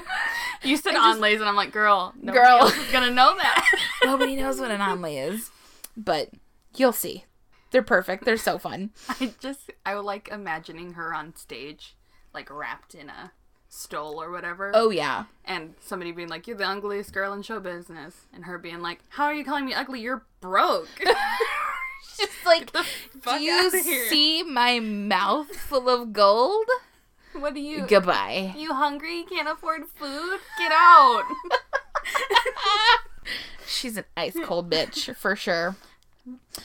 You 0.63 0.75
said 0.77 0.91
just- 0.93 1.19
onlays, 1.19 1.35
and 1.39 1.45
I'm 1.45 1.55
like, 1.55 1.71
girl, 1.71 2.13
Girl. 2.25 2.45
else 2.45 2.75
is 2.77 2.91
gonna 2.91 3.11
know 3.11 3.35
that. 3.37 3.65
Nobody 4.03 4.35
knows 4.35 4.59
what 4.59 4.71
an 4.71 4.81
onlay 4.81 5.29
is, 5.31 5.51
but 5.95 6.29
you'll 6.75 6.91
see. 6.91 7.25
They're 7.71 7.81
perfect. 7.83 8.23
They're 8.25 8.37
so 8.37 8.57
fun. 8.57 8.91
I 9.19 9.33
just, 9.39 9.71
I 9.85 9.93
like 9.95 10.29
imagining 10.29 10.93
her 10.93 11.13
on 11.13 11.35
stage, 11.35 11.95
like 12.33 12.49
wrapped 12.49 12.93
in 12.95 13.09
a 13.09 13.31
stole 13.69 14.21
or 14.21 14.31
whatever, 14.31 14.71
Oh 14.73 14.89
yeah. 14.89 15.25
and 15.43 15.73
somebody 15.81 16.11
being 16.13 16.29
like, 16.29 16.47
"You're 16.47 16.55
the 16.57 16.67
ugliest 16.67 17.11
girl 17.13 17.33
in 17.33 17.41
show 17.41 17.59
business," 17.59 18.27
and 18.33 18.45
her 18.45 18.57
being 18.57 18.81
like, 18.81 18.99
"How 19.09 19.25
are 19.25 19.33
you 19.33 19.43
calling 19.43 19.65
me 19.65 19.73
ugly? 19.73 19.99
You're 20.01 20.25
broke." 20.41 20.87
Just 22.17 22.45
like, 22.45 22.71
do 22.71 23.43
you 23.43 23.69
see 24.09 24.43
my 24.43 24.79
mouth 24.79 25.55
full 25.55 25.89
of 25.89 26.13
gold? 26.13 26.65
what 27.33 27.53
are 27.53 27.59
you? 27.59 27.85
Goodbye. 27.85 28.53
You 28.57 28.73
hungry? 28.73 29.25
Can't 29.29 29.47
afford 29.47 29.83
food? 29.87 30.39
Get 30.57 30.71
out! 30.71 31.23
She's 33.67 33.97
an 33.97 34.05
ice 34.15 34.37
cold 34.43 34.69
bitch 34.69 35.15
for 35.15 35.35
sure. 35.35 35.75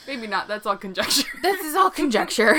Maybe 0.07 0.27
not. 0.27 0.47
That's 0.47 0.65
all 0.65 0.77
conjecture. 0.77 1.27
This 1.41 1.61
is 1.61 1.75
all 1.75 1.91
conjecture. 1.91 2.53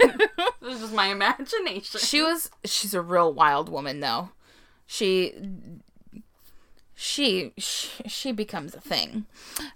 this 0.00 0.74
is 0.74 0.80
just 0.80 0.92
my 0.92 1.06
imagination. 1.06 2.00
she 2.00 2.22
was 2.22 2.50
she's 2.64 2.94
a 2.94 3.02
real 3.02 3.32
wild 3.32 3.68
woman 3.68 4.00
though. 4.00 4.30
She 4.86 5.34
she 7.00 7.52
she, 7.56 8.08
she 8.08 8.32
becomes 8.32 8.74
a 8.74 8.80
thing. 8.80 9.24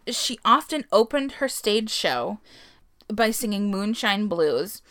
She 0.08 0.40
often 0.44 0.85
opened 0.90 1.32
her 1.32 1.48
stage 1.48 1.88
show 1.90 2.38
by 3.12 3.30
singing 3.30 3.70
Moonshine 3.70 4.26
Blues. 4.26 4.82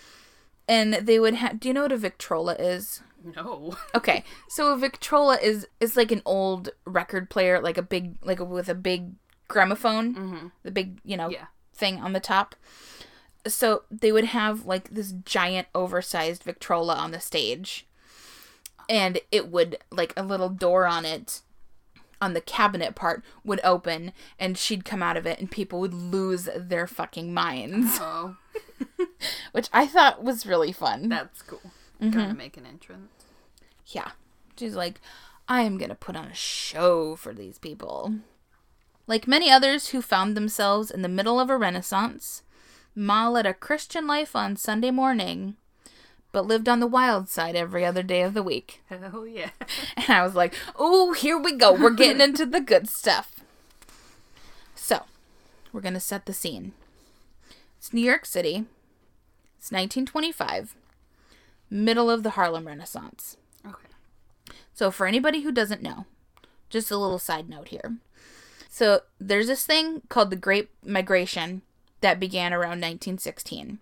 And 0.67 0.93
they 0.93 1.19
would 1.19 1.33
have 1.35 1.59
do 1.59 1.67
you 1.67 1.73
know 1.73 1.83
what 1.83 1.91
a 1.91 1.97
Victrola 1.97 2.55
is? 2.55 3.01
No. 3.35 3.75
Okay, 3.95 4.23
so 4.47 4.71
a 4.73 4.77
Victrola 4.77 5.37
is 5.41 5.67
is 5.81 5.97
like 5.97 6.11
an 6.13 6.21
old 6.25 6.69
record 6.85 7.29
player, 7.29 7.59
like 7.61 7.77
a 7.77 7.81
big 7.83 8.15
like 8.23 8.39
a, 8.39 8.45
with 8.45 8.69
a 8.69 8.75
big 8.75 9.11
gramophone, 9.49 10.15
Mm-hmm. 10.15 10.47
the 10.63 10.71
big 10.71 10.99
you 11.03 11.17
know 11.17 11.29
Yeah. 11.29 11.47
thing 11.73 11.99
on 11.99 12.13
the 12.13 12.21
top. 12.21 12.55
So 13.45 13.83
they 13.91 14.11
would 14.13 14.25
have 14.25 14.65
like 14.65 14.89
this 14.91 15.11
giant 15.25 15.67
oversized 15.75 16.43
Victrola 16.43 16.95
on 16.95 17.11
the 17.11 17.19
stage, 17.19 17.85
and 18.87 19.19
it 19.31 19.49
would 19.51 19.77
like 19.91 20.13
a 20.15 20.23
little 20.23 20.49
door 20.49 20.85
on 20.87 21.03
it 21.05 21.41
on 22.21 22.33
the 22.33 22.41
cabinet 22.41 22.95
part 22.95 23.23
would 23.43 23.59
open 23.63 24.13
and 24.39 24.57
she'd 24.57 24.85
come 24.85 25.01
out 25.01 25.17
of 25.17 25.25
it 25.25 25.39
and 25.39 25.51
people 25.51 25.79
would 25.79 25.93
lose 25.93 26.47
their 26.55 26.87
fucking 26.87 27.33
minds 27.33 27.97
Oh, 28.01 28.35
which 29.51 29.67
i 29.73 29.87
thought 29.87 30.23
was 30.23 30.45
really 30.45 30.71
fun 30.71 31.09
that's 31.09 31.41
cool. 31.41 31.71
Mm-hmm. 32.01 32.17
Gonna 32.19 32.33
make 32.33 32.57
an 32.57 32.65
entrance. 32.65 33.11
Yeah. 33.87 34.11
She's 34.57 34.75
like, 34.75 34.99
I 35.47 35.61
am 35.61 35.77
going 35.77 35.89
to 35.89 35.95
put 35.95 36.15
on 36.15 36.25
a 36.25 36.33
show 36.33 37.15
for 37.15 37.33
these 37.33 37.57
people. 37.57 38.13
Like 39.07 39.27
many 39.27 39.51
others 39.51 39.89
who 39.89 40.01
found 40.01 40.37
themselves 40.37 40.91
in 40.91 41.01
the 41.01 41.09
middle 41.09 41.39
of 41.39 41.49
a 41.49 41.57
renaissance, 41.57 42.43
Ma 42.95 43.27
led 43.27 43.45
a 43.45 43.53
Christian 43.53 44.07
life 44.07 44.35
on 44.35 44.55
Sunday 44.55 44.91
morning, 44.91 45.55
but 46.31 46.45
lived 46.45 46.69
on 46.69 46.79
the 46.79 46.87
wild 46.87 47.29
side 47.29 47.55
every 47.55 47.85
other 47.85 48.03
day 48.03 48.21
of 48.21 48.33
the 48.33 48.43
week. 48.43 48.81
Hell 48.87 48.99
oh, 49.13 49.23
yeah. 49.23 49.49
And 49.97 50.09
I 50.09 50.23
was 50.23 50.35
like, 50.35 50.53
oh, 50.75 51.13
here 51.13 51.37
we 51.37 51.55
go. 51.55 51.73
We're 51.73 51.91
getting 51.91 52.21
into 52.27 52.45
the 52.45 52.61
good 52.61 52.89
stuff. 52.89 53.41
So, 54.75 55.03
we're 55.71 55.81
going 55.81 55.93
to 55.93 55.99
set 55.99 56.25
the 56.25 56.33
scene. 56.33 56.73
It's 57.77 57.93
New 57.93 58.01
York 58.01 58.25
City. 58.25 58.65
It's 59.57 59.71
1925, 59.71 60.75
middle 61.69 62.09
of 62.09 62.23
the 62.23 62.31
Harlem 62.31 62.65
Renaissance. 62.67 63.37
Okay. 63.65 63.87
So, 64.73 64.89
for 64.89 65.05
anybody 65.05 65.41
who 65.41 65.51
doesn't 65.51 65.83
know, 65.83 66.05
just 66.69 66.89
a 66.89 66.97
little 66.97 67.19
side 67.19 67.47
note 67.47 67.67
here. 67.67 67.97
So, 68.69 69.01
there's 69.19 69.47
this 69.47 69.65
thing 69.65 70.01
called 70.09 70.31
the 70.31 70.35
Great 70.35 70.69
Migration 70.83 71.61
that 72.01 72.19
began 72.19 72.53
around 72.53 72.81
1916, 72.81 73.79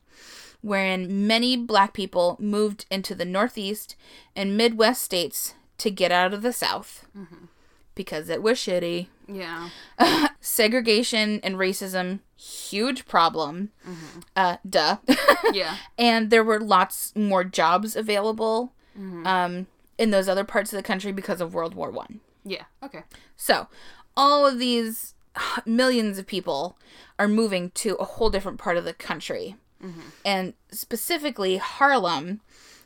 wherein 0.61 1.27
many 1.27 1.55
black 1.57 1.93
people 1.93 2.37
moved 2.39 2.85
into 2.91 3.15
the 3.15 3.25
Northeast 3.25 3.95
and 4.35 4.57
Midwest 4.57 5.01
states 5.01 5.53
to 5.77 5.89
get 5.91 6.11
out 6.11 6.33
of 6.33 6.41
the 6.41 6.51
South 6.53 7.05
because 7.95 8.29
it 8.29 8.41
was 8.43 8.57
shitty. 8.57 9.07
Yeah. 9.27 9.69
Segregation 10.41 11.39
and 11.43 11.55
racism, 11.55 12.19
huge 12.35 13.05
problem. 13.05 13.69
Uh, 14.35 14.57
duh. 14.69 14.97
Yeah. 15.53 15.77
and 15.97 16.29
there 16.29 16.43
were 16.43 16.59
lots 16.59 17.15
more 17.15 17.43
jobs 17.43 17.95
available 17.95 18.73
um, 19.25 19.67
in 19.97 20.11
those 20.11 20.27
other 20.27 20.43
parts 20.43 20.73
of 20.73 20.77
the 20.77 20.83
country 20.83 21.11
because 21.13 21.39
of 21.41 21.53
World 21.53 21.73
War 21.73 21.89
One. 21.89 22.19
Yeah. 22.43 22.65
Okay. 22.83 23.03
So, 23.37 23.67
all 24.17 24.45
of 24.45 24.59
these 24.59 25.13
millions 25.65 26.17
of 26.17 26.27
people 26.27 26.77
are 27.17 27.27
moving 27.29 27.71
to 27.71 27.95
a 27.95 28.03
whole 28.03 28.29
different 28.29 28.59
part 28.59 28.75
of 28.77 28.83
the 28.83 28.93
country. 28.93 29.55
And 30.25 30.53
specifically, 30.71 31.57
Harlem 31.57 32.41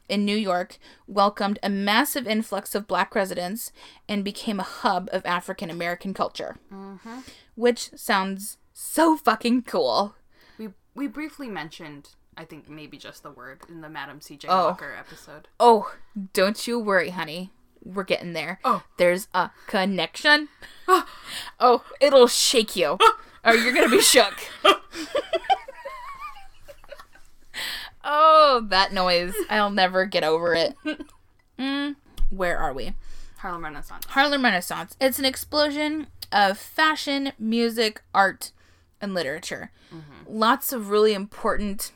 in 0.10 0.26
New 0.26 0.36
York 0.36 0.78
welcomed 1.08 1.60
a 1.64 1.70
massive 1.70 2.28
influx 2.28 2.76
of 2.76 2.88
black 2.88 3.16
residents 3.16 3.72
and 4.08 4.24
became 4.24 4.60
a 4.60 4.64
hub 4.64 5.10
of 5.12 5.26
African 5.26 5.70
American 5.70 6.14
culture. 6.14 6.58
Mm-hmm. 6.72 7.20
Which 7.56 7.90
sounds 7.96 8.58
so 8.74 9.18
fucking 9.18 9.64
cool. 9.64 10.16
We 10.58 10.70
we 10.96 11.08
briefly 11.08 11.48
mentioned, 11.48 12.10
I 12.38 12.46
think 12.46 12.70
maybe 12.70 12.98
just 12.98 13.24
the 13.24 13.32
word 13.32 13.62
in 13.70 13.82
the 13.82 13.90
Madam 13.90 14.22
C.J. 14.22 14.48
Oh. 14.50 14.68
Walker 14.68 14.94
episode. 14.98 15.48
Oh, 15.60 15.94
don't 16.34 16.68
you 16.68 16.80
worry, 16.80 17.10
honey. 17.10 17.52
We're 17.84 18.04
getting 18.04 18.34
there. 18.34 18.60
Oh. 18.64 18.84
There's 18.98 19.28
a 19.34 19.52
connection. 19.68 20.50
Ah. 20.88 21.08
oh, 21.60 21.84
it'll 22.00 22.28
shake 22.28 22.76
you. 22.76 22.98
Ah. 23.02 23.18
or 23.46 23.56
you're 23.56 23.74
going 23.74 23.90
to 23.90 23.96
be 23.96 24.02
shook. 24.02 24.36
oh, 28.04 28.66
that 28.70 28.94
noise. 28.94 29.34
I'll 29.50 29.70
never 29.72 30.06
get 30.06 30.24
over 30.24 30.54
it. 30.54 30.76
Mm, 31.60 31.96
where 32.32 32.58
are 32.58 32.74
we? 32.74 32.94
Harlem 33.38 33.64
Renaissance. 33.64 34.06
Harlem 34.08 34.44
Renaissance. 34.44 34.98
It's 35.00 35.20
an 35.20 35.24
explosion 35.26 36.08
of 36.32 36.58
fashion, 36.58 37.32
music, 37.38 38.02
art, 38.12 38.52
and 39.00 39.14
literature. 39.14 39.70
Lots 40.28 40.74
of 40.74 40.90
really 40.90 41.14
important 41.14 41.92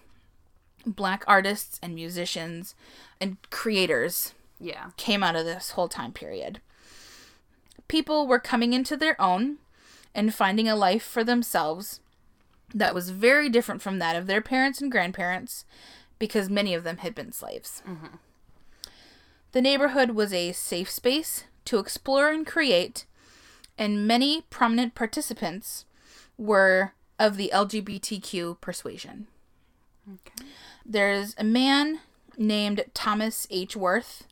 black 0.86 1.24
artists 1.28 1.80
and 1.82 1.96
musicians 1.96 2.76
and 3.20 3.38
creators 3.50 4.36
Yeah. 4.60 4.92
came 4.96 5.24
out 5.24 5.36
of 5.36 5.44
this 5.46 5.72
whole 5.72 5.90
time 5.90 6.12
period. 6.14 6.62
People 7.88 8.28
were 8.28 8.40
coming 8.40 8.74
into 8.74 8.96
their 8.96 9.20
own 9.20 9.58
and 10.14 10.36
finding 10.36 10.68
a 10.70 10.76
life 10.76 11.04
for 11.04 11.24
themselves 11.24 12.00
that 12.74 12.94
was 12.94 13.10
very 13.10 13.50
different 13.50 13.82
from 13.82 14.00
that 14.00 14.16
of 14.16 14.28
their 14.28 14.42
parents 14.42 14.82
and 14.82 14.92
grandparents 14.92 15.66
because 16.20 16.50
many 16.50 16.74
of 16.74 16.84
them 16.84 16.98
had 16.98 17.16
been 17.16 17.32
slaves. 17.32 17.82
Mm-hmm. 17.88 18.18
The 19.52 19.62
neighborhood 19.62 20.12
was 20.12 20.34
a 20.34 20.52
safe 20.52 20.90
space 20.90 21.46
to 21.66 21.80
explore 21.80 22.30
and 22.30 22.46
create, 22.46 23.06
and 23.78 24.08
many 24.08 24.44
prominent 24.50 24.96
participants 24.96 25.86
were 26.38 26.94
of 27.20 27.38
the 27.38 27.52
LGBTQ 27.54 28.60
persuasion. 28.62 29.28
Okay. 30.08 30.48
There's 30.86 31.36
a 31.38 31.44
man 31.44 32.00
named 32.38 32.86
Thomas 32.94 33.48
H. 33.50 33.76
Wirth 33.76 34.28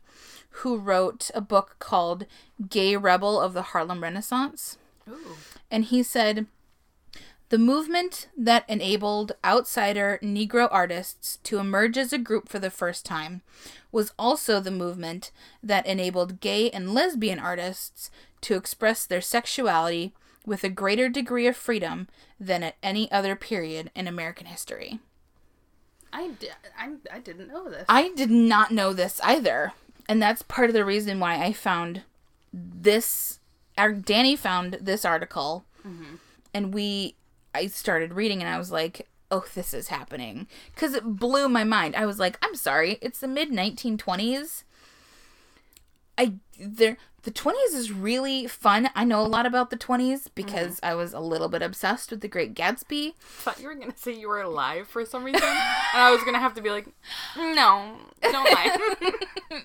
who 0.59 0.77
wrote 0.77 1.31
a 1.33 1.41
book 1.41 1.75
called 1.79 2.25
Gay 2.69 2.95
Rebel 2.95 3.41
of 3.41 3.53
the 3.53 3.61
Harlem 3.61 4.01
Renaissance. 4.01 4.77
Ooh. 5.09 5.35
And 5.69 5.85
he 5.85 6.01
said, 6.01 6.47
the 7.55 7.59
movement 7.59 8.27
that 8.37 8.65
enabled 8.67 9.31
outsider 9.45 10.19
Negro 10.21 10.67
artists 10.69 11.39
to 11.43 11.57
emerge 11.57 11.97
as 11.97 12.11
a 12.11 12.17
group 12.17 12.49
for 12.49 12.59
the 12.59 12.69
first 12.69 13.05
time 13.05 13.43
was 13.93 14.11
also 14.19 14.59
the 14.59 14.71
movement 14.71 15.31
that 15.63 15.85
enabled 15.85 16.41
gay 16.41 16.69
and 16.69 16.93
lesbian 16.93 17.39
artists 17.39 18.11
to 18.41 18.55
express 18.55 19.05
their 19.05 19.21
sexuality 19.21 20.13
with 20.45 20.65
a 20.65 20.69
greater 20.69 21.07
degree 21.07 21.47
of 21.47 21.55
freedom 21.55 22.09
than 22.37 22.61
at 22.61 22.75
any 22.83 23.09
other 23.09 23.37
period 23.37 23.89
in 23.95 24.05
American 24.05 24.47
history. 24.47 24.99
I, 26.11 26.31
di- 26.31 26.49
I, 26.77 26.95
I 27.09 27.19
didn't 27.19 27.47
know 27.47 27.69
this. 27.69 27.85
I 27.87 28.11
did 28.17 28.31
not 28.31 28.71
know 28.71 28.91
this 28.91 29.21
either. 29.23 29.71
And 30.09 30.21
that's 30.21 30.41
part 30.41 30.69
of 30.69 30.73
the 30.73 30.83
reason 30.83 31.21
why 31.21 31.41
I 31.41 31.53
found 31.53 32.01
this. 32.51 33.39
Our, 33.77 33.93
Danny 33.93 34.35
found 34.35 34.73
this 34.81 35.05
article, 35.05 35.63
mm-hmm. 35.87 36.15
and 36.53 36.73
we. 36.73 37.15
I 37.55 37.67
started 37.67 38.13
reading, 38.13 38.41
and 38.41 38.53
I 38.53 38.57
was 38.57 38.71
like, 38.71 39.07
"Oh, 39.31 39.45
this 39.55 39.73
is 39.73 39.87
happening," 39.87 40.47
because 40.73 40.93
it 40.93 41.03
blew 41.03 41.49
my 41.49 41.63
mind. 41.63 41.95
I 41.95 42.05
was 42.05 42.19
like, 42.19 42.37
"I'm 42.41 42.55
sorry, 42.55 42.97
it's 43.01 43.19
the 43.19 43.27
mid 43.27 43.49
1920s." 43.49 44.63
I 46.17 46.33
there 46.59 46.97
the 47.25 47.31
20s 47.31 47.73
is 47.73 47.91
really 47.91 48.45
fun. 48.45 48.89
I 48.93 49.03
know 49.03 49.19
a 49.19 49.25
lot 49.25 49.47
about 49.47 49.71
the 49.71 49.77
20s 49.77 50.27
because 50.35 50.75
mm-hmm. 50.75 50.85
I 50.85 50.93
was 50.93 51.11
a 51.11 51.19
little 51.19 51.49
bit 51.49 51.63
obsessed 51.63 52.11
with 52.11 52.21
The 52.21 52.27
Great 52.27 52.53
Gatsby. 52.53 53.15
thought 53.19 53.59
you 53.59 53.67
were 53.67 53.73
gonna 53.73 53.97
say 53.97 54.13
you 54.13 54.27
were 54.29 54.41
alive 54.41 54.87
for 54.87 55.03
some 55.05 55.23
reason, 55.23 55.41
and 55.41 56.01
I 56.01 56.11
was 56.11 56.23
gonna 56.23 56.39
have 56.39 56.53
to 56.53 56.61
be 56.61 56.69
like, 56.69 56.87
no, 57.35 57.97
don't 58.21 58.53
lie. 58.53 58.77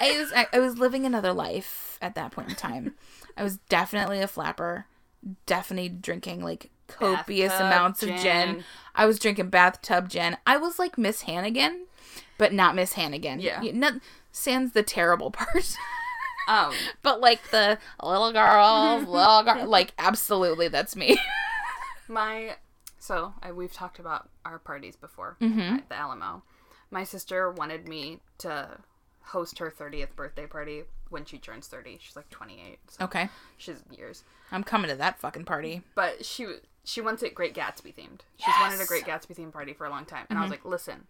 I 0.00 0.18
was 0.18 0.32
I, 0.34 0.46
I 0.52 0.60
was 0.60 0.78
living 0.78 1.04
another 1.04 1.32
life 1.32 1.98
at 2.00 2.14
that 2.14 2.30
point 2.30 2.50
in 2.50 2.54
time. 2.54 2.94
I 3.36 3.42
was 3.42 3.56
definitely 3.68 4.20
a 4.20 4.28
flapper, 4.28 4.86
definitely 5.46 5.88
drinking 5.88 6.44
like 6.44 6.70
copious 6.96 7.50
Bathtub 7.50 7.66
amounts 7.66 8.02
of 8.02 8.08
gin. 8.10 8.18
gin. 8.22 8.64
I 8.94 9.06
was 9.06 9.18
drinking 9.18 9.48
bathtub 9.50 10.08
gin. 10.08 10.36
I 10.46 10.56
was 10.58 10.78
like 10.78 10.98
Miss 10.98 11.22
Hannigan, 11.22 11.86
but 12.38 12.52
not 12.52 12.74
Miss 12.74 12.92
Hannigan. 12.94 13.40
Yeah. 13.40 13.60
Y- 13.62 13.70
not 13.72 13.94
sans 14.32 14.72
the 14.72 14.82
terrible 14.82 15.30
part. 15.30 15.76
um, 16.48 16.72
but 17.02 17.20
like 17.20 17.50
the 17.50 17.78
little 18.02 18.32
girl, 18.32 18.98
little 19.08 19.42
girl, 19.42 19.66
like 19.66 19.92
absolutely 19.98 20.68
that's 20.68 20.94
me. 20.96 21.18
my 22.08 22.56
so 22.98 23.34
I, 23.42 23.52
we've 23.52 23.72
talked 23.72 23.98
about 23.98 24.28
our 24.44 24.58
parties 24.58 24.96
before 24.96 25.36
Mm-hmm. 25.40 25.60
at 25.76 25.88
the 25.88 25.96
Alamo. 25.96 26.42
My 26.90 27.04
sister 27.04 27.50
wanted 27.50 27.88
me 27.88 28.20
to 28.38 28.78
host 29.22 29.58
her 29.58 29.70
30th 29.76 30.14
birthday 30.14 30.46
party 30.46 30.82
when 31.08 31.24
she 31.24 31.38
turns 31.38 31.66
30. 31.68 31.98
She's 32.00 32.16
like 32.16 32.28
28, 32.30 32.78
so 32.88 33.04
okay, 33.06 33.28
she's 33.56 33.82
years. 33.90 34.24
I'm 34.50 34.62
coming 34.62 34.90
to 34.90 34.96
that 34.96 35.18
fucking 35.18 35.44
party. 35.46 35.82
But 35.94 36.24
she 36.26 36.46
she 36.84 37.00
wants 37.00 37.22
it 37.22 37.34
Great 37.34 37.54
Gatsby 37.54 37.94
themed. 37.94 38.20
She's 38.36 38.54
wanted 38.60 38.80
a 38.80 38.86
Great 38.86 39.04
Gatsby 39.04 39.36
themed 39.36 39.52
party 39.52 39.72
for 39.72 39.86
a 39.86 39.90
long 39.90 40.04
time, 40.04 40.26
and 40.28 40.38
I 40.38 40.42
was 40.42 40.46
mm-hmm. 40.46 40.64
like, 40.64 40.64
listen. 40.64 41.06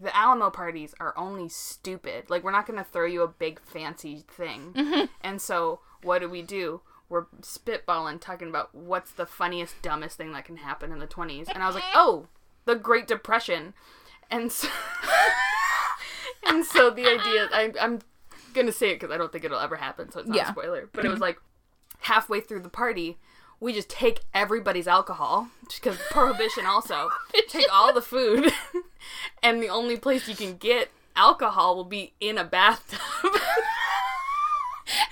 The 0.00 0.16
Alamo 0.16 0.48
parties 0.48 0.94
are 1.00 1.12
only 1.18 1.50
stupid. 1.50 2.30
Like, 2.30 2.42
we're 2.42 2.50
not 2.50 2.66
going 2.66 2.78
to 2.78 2.84
throw 2.84 3.04
you 3.04 3.22
a 3.22 3.28
big 3.28 3.60
fancy 3.60 4.24
thing. 4.26 4.72
Mm-hmm. 4.72 5.04
And 5.22 5.40
so, 5.40 5.80
what 6.02 6.20
do 6.20 6.30
we 6.30 6.40
do? 6.40 6.80
We're 7.10 7.26
spitballing, 7.42 8.18
talking 8.18 8.48
about 8.48 8.74
what's 8.74 9.10
the 9.10 9.26
funniest, 9.26 9.82
dumbest 9.82 10.16
thing 10.16 10.32
that 10.32 10.46
can 10.46 10.56
happen 10.56 10.92
in 10.92 10.98
the 10.98 11.06
20s. 11.06 11.48
And 11.52 11.62
I 11.62 11.66
was 11.66 11.74
like, 11.74 11.84
oh, 11.94 12.26
the 12.64 12.74
Great 12.74 13.06
Depression. 13.06 13.74
And 14.30 14.50
so, 14.50 14.68
and 16.46 16.64
so 16.64 16.88
the 16.88 17.06
idea, 17.06 17.48
I, 17.52 17.72
I'm 17.78 18.00
going 18.54 18.66
to 18.66 18.72
say 18.72 18.92
it 18.92 19.00
because 19.00 19.14
I 19.14 19.18
don't 19.18 19.30
think 19.30 19.44
it'll 19.44 19.60
ever 19.60 19.76
happen, 19.76 20.10
so 20.10 20.20
it's 20.20 20.28
not 20.28 20.36
Yeah. 20.36 20.48
a 20.48 20.52
spoiler. 20.52 20.88
But 20.90 21.04
it 21.04 21.08
was 21.08 21.20
like 21.20 21.38
halfway 22.00 22.40
through 22.40 22.60
the 22.60 22.68
party, 22.68 23.18
we 23.62 23.72
just 23.72 23.88
take 23.88 24.22
everybody's 24.34 24.88
alcohol 24.88 25.48
because 25.72 25.96
prohibition 26.10 26.66
also. 26.66 27.10
Take 27.48 27.72
all 27.72 27.94
the 27.94 28.02
food. 28.02 28.52
And 29.42 29.60
the 29.60 29.68
only 29.68 29.96
place 29.96 30.28
you 30.28 30.36
can 30.36 30.56
get 30.56 30.92
alcohol 31.16 31.74
will 31.74 31.84
be 31.84 32.12
in 32.20 32.38
a 32.38 32.44
bathtub. 32.44 33.00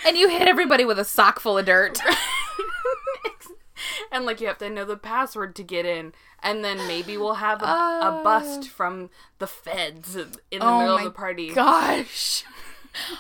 And 0.06 0.16
you 0.16 0.28
hit 0.28 0.46
everybody 0.46 0.84
with 0.84 0.98
a 0.98 1.04
sock 1.04 1.40
full 1.40 1.58
of 1.58 1.66
dirt. 1.66 1.98
and 4.12 4.24
like 4.24 4.40
you 4.40 4.46
have 4.46 4.58
to 4.58 4.70
know 4.70 4.84
the 4.84 4.96
password 4.96 5.56
to 5.56 5.64
get 5.64 5.86
in. 5.86 6.12
And 6.40 6.64
then 6.64 6.76
maybe 6.86 7.16
we'll 7.16 7.34
have 7.34 7.62
a, 7.62 7.66
a 7.66 8.20
oh. 8.20 8.24
bust 8.24 8.68
from 8.68 9.10
the 9.38 9.46
feds 9.48 10.14
in 10.16 10.30
the 10.50 10.58
Oh 10.60 10.78
middle 10.78 10.98
of 10.98 11.04
the 11.04 11.10
party. 11.10 11.52
Gosh. 11.52 12.44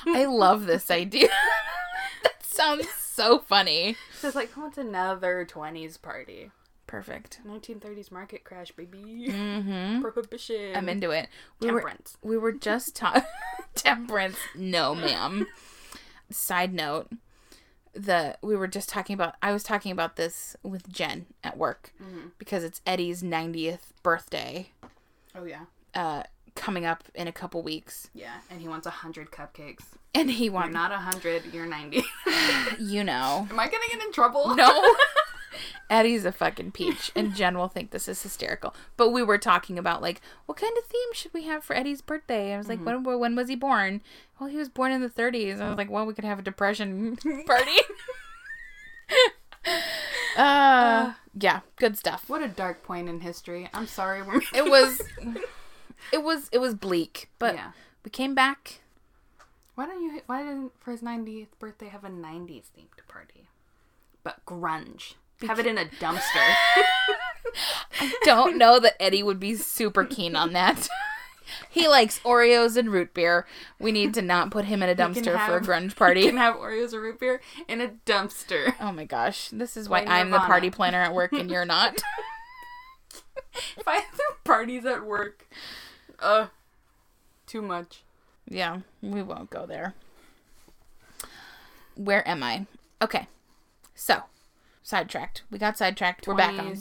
I 0.06 0.24
love 0.26 0.66
this 0.66 0.90
idea. 0.90 1.30
that 2.22 2.44
sounds 2.44 2.86
so 3.20 3.38
funny. 3.40 3.96
so 4.18 4.28
it's 4.28 4.36
like 4.36 4.50
what's 4.56 4.78
another 4.78 5.46
20s 5.48 6.00
party 6.00 6.50
Perfect. 6.86 7.38
1930s 7.46 8.10
market 8.10 8.42
crash, 8.42 8.72
baby. 8.72 9.28
Mm-hmm. 9.28 10.00
Prohibition. 10.02 10.74
I'm 10.74 10.88
into 10.88 11.12
it. 11.12 11.28
We 11.60 11.70
were 11.70 11.78
temperance. 11.80 12.16
we 12.20 12.36
were 12.36 12.50
just 12.50 12.96
talking 12.96 13.22
temperance. 13.76 14.36
No, 14.56 14.96
ma'am. 14.96 15.46
Side 16.30 16.74
note, 16.74 17.12
the 17.92 18.36
we 18.42 18.56
were 18.56 18.66
just 18.66 18.88
talking 18.88 19.14
about. 19.14 19.36
I 19.40 19.52
was 19.52 19.62
talking 19.62 19.92
about 19.92 20.16
this 20.16 20.56
with 20.64 20.88
Jen 20.92 21.26
at 21.44 21.56
work 21.56 21.92
because 22.38 22.64
it's 22.64 22.80
Eddie's 22.84 23.22
90th 23.22 23.92
birthday 24.02 24.70
oh 25.36 25.44
yeah, 25.44 25.66
uh, 25.94 26.24
coming 26.54 26.84
up 26.84 27.04
in 27.14 27.26
a 27.28 27.32
couple 27.32 27.62
weeks, 27.62 28.10
yeah. 28.14 28.34
And 28.50 28.60
he 28.60 28.68
wants 28.68 28.86
a 28.86 28.90
hundred 28.90 29.30
cupcakes. 29.30 29.84
and 30.14 30.30
he 30.30 30.48
wants 30.50 30.72
not 30.74 30.92
a 30.92 30.98
hundred. 30.98 31.52
You're 31.52 31.66
ninety. 31.66 32.04
you 32.78 33.04
know. 33.04 33.46
Am 33.50 33.58
I 33.58 33.66
gonna 33.66 33.84
get 33.90 34.02
in 34.02 34.12
trouble? 34.12 34.54
No. 34.54 34.94
Eddie's 35.90 36.24
a 36.24 36.30
fucking 36.30 36.70
peach, 36.70 37.10
and 37.16 37.34
Jen 37.34 37.58
will 37.58 37.66
think 37.66 37.90
this 37.90 38.06
is 38.06 38.22
hysterical. 38.22 38.72
But 38.96 39.10
we 39.10 39.24
were 39.24 39.38
talking 39.38 39.76
about 39.76 40.00
like, 40.00 40.20
what 40.46 40.56
kind 40.56 40.76
of 40.78 40.84
theme 40.84 41.12
should 41.12 41.34
we 41.34 41.42
have 41.44 41.64
for 41.64 41.74
Eddie's 41.74 42.00
birthday? 42.00 42.54
I 42.54 42.58
was 42.58 42.68
like, 42.68 42.84
when 42.84 43.02
when 43.02 43.34
was 43.34 43.48
he 43.48 43.56
born? 43.56 44.00
Well, 44.38 44.48
he 44.48 44.56
was 44.56 44.68
born 44.68 44.92
in 44.92 45.00
the 45.02 45.08
30s. 45.08 45.60
I 45.60 45.68
was 45.68 45.76
like, 45.76 45.90
well, 45.90 46.06
we 46.06 46.14
could 46.14 46.24
have 46.24 46.38
a 46.38 46.42
depression 46.42 47.16
party. 47.46 47.76
uh, 50.36 51.12
yeah, 51.38 51.60
good 51.76 51.98
stuff. 51.98 52.24
What 52.28 52.42
a 52.42 52.48
dark 52.48 52.82
point 52.84 53.08
in 53.08 53.20
history. 53.20 53.68
I'm 53.74 53.86
sorry. 53.86 54.22
We're 54.22 54.40
It 54.54 54.70
was, 54.70 55.02
it 56.12 56.22
was, 56.22 56.48
it 56.52 56.58
was 56.58 56.74
bleak, 56.74 57.30
but 57.38 57.54
yeah. 57.54 57.72
we 58.04 58.10
came 58.10 58.34
back. 58.34 58.80
Why 59.74 59.86
don't 59.86 60.02
you? 60.02 60.20
Why 60.26 60.42
didn't 60.42 60.72
for 60.78 60.90
his 60.90 61.00
90th 61.00 61.48
birthday 61.58 61.88
have 61.88 62.04
a 62.04 62.10
90s 62.10 62.64
themed 62.76 63.08
party? 63.08 63.48
But 64.22 64.44
grunge. 64.44 65.14
Have 65.46 65.58
it 65.58 65.66
in 65.66 65.78
a 65.78 65.86
dumpster. 65.86 66.20
I 68.00 68.14
don't 68.24 68.58
know 68.58 68.78
that 68.78 69.00
Eddie 69.00 69.22
would 69.22 69.40
be 69.40 69.54
super 69.54 70.04
keen 70.04 70.36
on 70.36 70.52
that. 70.52 70.86
he 71.70 71.88
likes 71.88 72.20
Oreos 72.20 72.76
and 72.76 72.92
root 72.92 73.14
beer. 73.14 73.46
We 73.78 73.90
need 73.90 74.12
to 74.14 74.22
not 74.22 74.50
put 74.50 74.66
him 74.66 74.82
in 74.82 74.90
a 74.90 74.94
dumpster 74.94 75.24
for 75.24 75.32
a 75.32 75.38
have- 75.38 75.62
grunge 75.62 75.90
you 75.90 75.94
party. 75.94 76.22
can 76.26 76.36
have 76.36 76.56
Oreos 76.56 76.92
or 76.92 77.00
root 77.00 77.18
beer 77.18 77.40
in 77.66 77.80
a 77.80 77.88
dumpster. 78.06 78.74
Oh 78.80 78.92
my 78.92 79.04
gosh, 79.04 79.48
this 79.50 79.76
is 79.76 79.88
why 79.88 80.04
Play 80.04 80.14
I'm 80.14 80.30
the 80.30 80.38
party 80.38 80.70
planner 80.70 81.00
at 81.00 81.14
work 81.14 81.32
and 81.32 81.50
you're 81.50 81.64
not. 81.64 82.02
If 83.76 83.86
I 83.86 84.00
threw 84.00 84.36
parties 84.44 84.84
at 84.84 85.04
work, 85.04 85.48
uh, 86.20 86.46
too 87.46 87.62
much. 87.62 88.02
yeah, 88.48 88.80
we 89.02 89.22
won't 89.22 89.50
go 89.50 89.66
there. 89.66 89.94
Where 91.96 92.26
am 92.28 92.42
I? 92.42 92.66
Okay, 93.02 93.26
so 93.94 94.22
sidetracked. 94.82 95.42
We 95.50 95.58
got 95.58 95.76
sidetracked. 95.78 96.26
We're 96.26 96.34
back 96.34 96.58
on. 96.58 96.80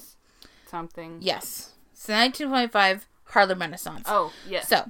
Something. 0.67 1.17
Yes, 1.21 1.73
so 1.93 2.13
1925 2.13 3.07
Harlem 3.25 3.59
Renaissance. 3.59 4.05
Oh, 4.07 4.31
yes. 4.47 4.67
So, 4.67 4.85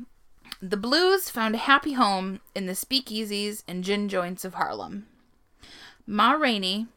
the 0.62 0.78
Blues 0.78 1.30
found 1.30 1.56
a 1.56 1.60
happy 1.60 1.94
home 1.94 2.42
in 2.54 2.66
the 2.66 2.74
speakeasies 2.74 3.64
and 3.68 3.84
gin 3.84 4.10
joints 4.10 4.44
of 4.46 4.56
Harlem. 4.56 5.08
Ma 6.06 6.32
Rainey, 6.32 6.88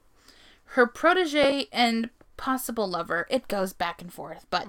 her 0.65 0.87
protege 0.87 1.67
and 1.73 2.11
possible 2.37 2.89
lover, 2.89 3.27
it 3.31 3.47
goes 3.47 3.73
back 3.73 4.01
and 4.03 4.13
forth, 4.13 4.47
but 4.51 4.67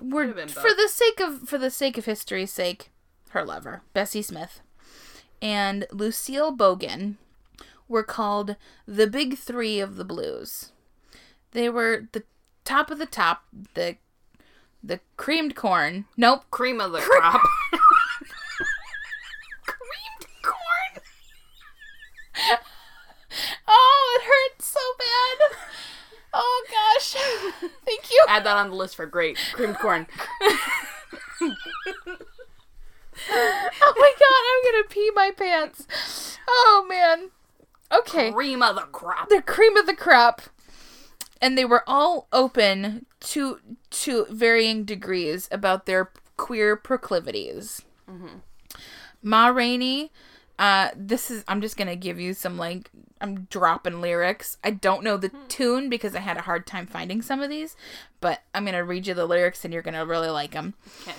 we're 0.00 0.32
for 0.48 0.74
the 0.74 0.88
sake 0.88 1.20
of 1.20 1.48
for 1.48 1.58
the 1.58 1.70
sake 1.70 1.98
of 1.98 2.04
history's 2.04 2.52
sake, 2.52 2.90
her 3.30 3.44
lover, 3.44 3.82
Bessie 3.92 4.22
Smith, 4.22 4.60
and 5.40 5.86
Lucille 5.90 6.56
Bogan 6.56 7.16
were 7.88 8.02
called 8.02 8.56
the 8.86 9.06
Big 9.06 9.38
Three 9.38 9.80
of 9.80 9.96
the 9.96 10.04
Blues. 10.04 10.72
They 11.52 11.68
were 11.68 12.08
the 12.12 12.24
top 12.64 12.90
of 12.90 12.98
the 12.98 13.06
top, 13.06 13.44
the 13.74 13.96
the 14.82 15.00
creamed 15.16 15.56
corn. 15.56 16.04
Nope, 16.16 16.44
Cream 16.50 16.80
of 16.80 16.92
the 16.92 17.00
crop. 17.00 17.40
creamed 19.66 20.26
corn. 20.42 21.02
oh, 23.68 24.20
it 24.20 24.24
hurts 24.24 24.66
so 24.66 24.80
bad. 24.98 25.58
Oh 26.34 26.64
gosh. 26.96 27.12
Thank 27.84 28.10
you. 28.10 28.24
Add 28.28 28.44
that 28.44 28.56
on 28.56 28.70
the 28.70 28.76
list 28.76 28.96
for 28.96 29.06
great. 29.06 29.38
Creamed 29.52 29.78
corn. 29.78 30.06
Oh 33.28 33.94
my 33.96 34.12
god, 34.18 34.42
I'm 34.52 34.72
gonna 34.72 34.88
pee 34.88 35.10
my 35.14 35.30
pants. 35.30 36.38
Oh 36.48 36.86
man. 36.88 37.30
Okay. 37.90 38.30
Cream 38.30 38.62
of 38.62 38.76
the 38.76 38.82
crop. 38.82 39.28
The 39.28 39.42
cream 39.42 39.76
of 39.76 39.86
the 39.86 39.94
crop. 39.94 40.42
And 41.40 41.56
they 41.56 41.64
were 41.64 41.82
all 41.86 42.28
open 42.32 43.06
to 43.20 43.58
to 43.90 44.26
varying 44.30 44.84
degrees 44.84 45.48
about 45.50 45.86
their 45.86 46.10
queer 46.36 46.76
proclivities. 46.76 47.82
Ma 49.22 49.48
Rainey, 49.48 50.12
uh, 50.58 50.90
this 50.94 51.30
is 51.30 51.42
I'm 51.48 51.60
just 51.60 51.76
gonna 51.76 51.96
give 51.96 52.20
you 52.20 52.34
some 52.34 52.58
like 52.58 52.90
I'm 53.20 53.44
dropping 53.44 54.00
lyrics. 54.00 54.58
I 54.62 54.70
don't 54.70 55.02
know 55.02 55.16
the 55.16 55.30
tune 55.48 55.88
because 55.88 56.14
I 56.14 56.20
had 56.20 56.36
a 56.36 56.42
hard 56.42 56.66
time 56.66 56.86
finding 56.86 57.22
some 57.22 57.40
of 57.42 57.48
these, 57.50 57.76
but 58.20 58.42
I'm 58.54 58.64
gonna 58.64 58.84
read 58.84 59.06
you 59.06 59.14
the 59.14 59.26
lyrics 59.26 59.64
and 59.64 59.72
you're 59.72 59.82
gonna 59.82 60.04
really 60.06 60.28
like 60.28 60.52
them. 60.52 60.74
Okay. 61.02 61.14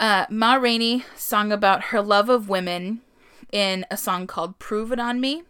Uh, 0.00 0.26
Ma 0.30 0.54
Rainey 0.54 1.04
song 1.14 1.52
about 1.52 1.84
her 1.84 2.00
love 2.00 2.28
of 2.28 2.48
women 2.48 3.00
in 3.52 3.84
a 3.90 3.96
song 3.96 4.26
called 4.26 4.58
Prove 4.58 4.92
It 4.92 5.00
On 5.00 5.20
Me. 5.20 5.42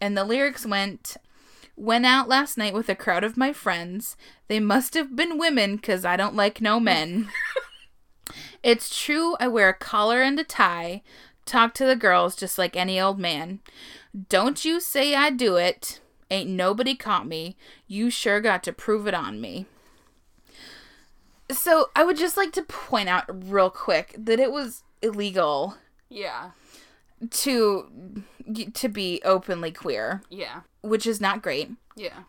And 0.00 0.16
the 0.16 0.24
lyrics 0.24 0.66
went, 0.66 1.16
Went 1.76 2.06
out 2.06 2.26
last 2.26 2.56
night 2.56 2.72
with 2.72 2.88
a 2.88 2.94
crowd 2.94 3.22
of 3.22 3.36
my 3.36 3.52
friends. 3.52 4.16
They 4.48 4.60
must 4.60 4.94
have 4.94 5.14
been 5.14 5.36
women, 5.38 5.78
'cause 5.78 6.04
I 6.06 6.16
don't 6.16 6.34
like 6.34 6.60
no 6.60 6.80
men. 6.80 7.28
it's 8.62 8.98
true, 9.04 9.36
I 9.38 9.48
wear 9.48 9.68
a 9.68 9.74
collar 9.74 10.22
and 10.22 10.40
a 10.40 10.44
tie. 10.44 11.02
Talk 11.44 11.74
to 11.74 11.84
the 11.84 11.94
girls 11.96 12.34
just 12.34 12.56
like 12.58 12.76
any 12.76 12.98
old 13.00 13.18
man. 13.18 13.60
Don't 14.28 14.64
you 14.64 14.80
say 14.80 15.14
I 15.14 15.30
do 15.30 15.56
it. 15.56 16.00
Ain't 16.30 16.50
nobody 16.50 16.94
caught 16.94 17.26
me. 17.26 17.56
You 17.86 18.10
sure 18.10 18.40
got 18.40 18.62
to 18.64 18.72
prove 18.72 19.06
it 19.06 19.14
on 19.14 19.40
me. 19.40 19.66
So 21.50 21.90
I 21.94 22.04
would 22.04 22.16
just 22.16 22.36
like 22.36 22.52
to 22.52 22.62
point 22.62 23.08
out 23.08 23.24
real 23.28 23.70
quick 23.70 24.14
that 24.18 24.40
it 24.40 24.50
was 24.50 24.82
illegal 25.02 25.76
Yeah. 26.08 26.50
to 27.30 28.22
to 28.74 28.88
be 28.88 29.20
openly 29.24 29.72
queer, 29.72 30.22
Yeah. 30.28 30.60
which 30.82 31.06
is 31.06 31.20
not 31.20 31.42
great. 31.42 31.70
Yeah. 31.96 32.24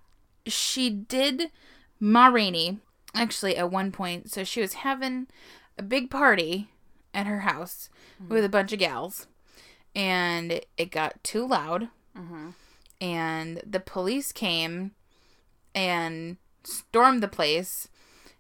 She 0.46 0.90
did 0.90 1.52
Ma 2.00 2.28
Rainey 2.28 2.80
actually 3.14 3.56
at 3.58 3.72
one 3.72 3.92
point. 3.92 4.32
So 4.32 4.44
she 4.44 4.62
was 4.62 4.74
having 4.74 5.28
a 5.78 5.84
big 5.84 6.10
party 6.10 6.70
at 7.14 7.28
her 7.28 7.42
house 7.42 7.90
mm-hmm. 8.22 8.34
with 8.34 8.46
a 8.46 8.50
bunch 8.50 8.72
of 8.72 8.80
gals, 8.80 9.28
and 9.98 10.62
it 10.78 10.92
got 10.92 11.22
too 11.24 11.46
loud, 11.46 11.90
and 13.02 13.62
the 13.66 13.80
police 13.80 14.32
came 14.32 14.92
and 15.76 16.38
stormed 16.64 17.22
the 17.22 17.28
place. 17.28 17.90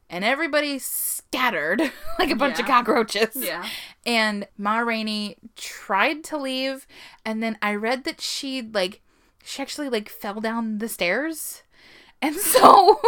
And 0.09 0.23
everybody 0.23 0.79
scattered 0.79 1.81
like 2.19 2.29
a 2.31 2.35
bunch 2.35 2.59
of 2.61 2.65
cockroaches. 2.65 3.35
Yeah. 3.35 3.67
And 4.05 4.47
Ma 4.57 4.77
Rainey 4.77 5.35
tried 5.57 6.23
to 6.25 6.37
leave, 6.37 6.87
and 7.25 7.43
then 7.43 7.57
I 7.61 7.75
read 7.75 8.05
that 8.05 8.21
she 8.21 8.61
like 8.61 9.01
she 9.43 9.61
actually 9.61 9.89
like 9.89 10.07
fell 10.07 10.39
down 10.39 10.77
the 10.77 10.87
stairs, 10.87 11.63
and 12.21 12.35
so 12.37 13.01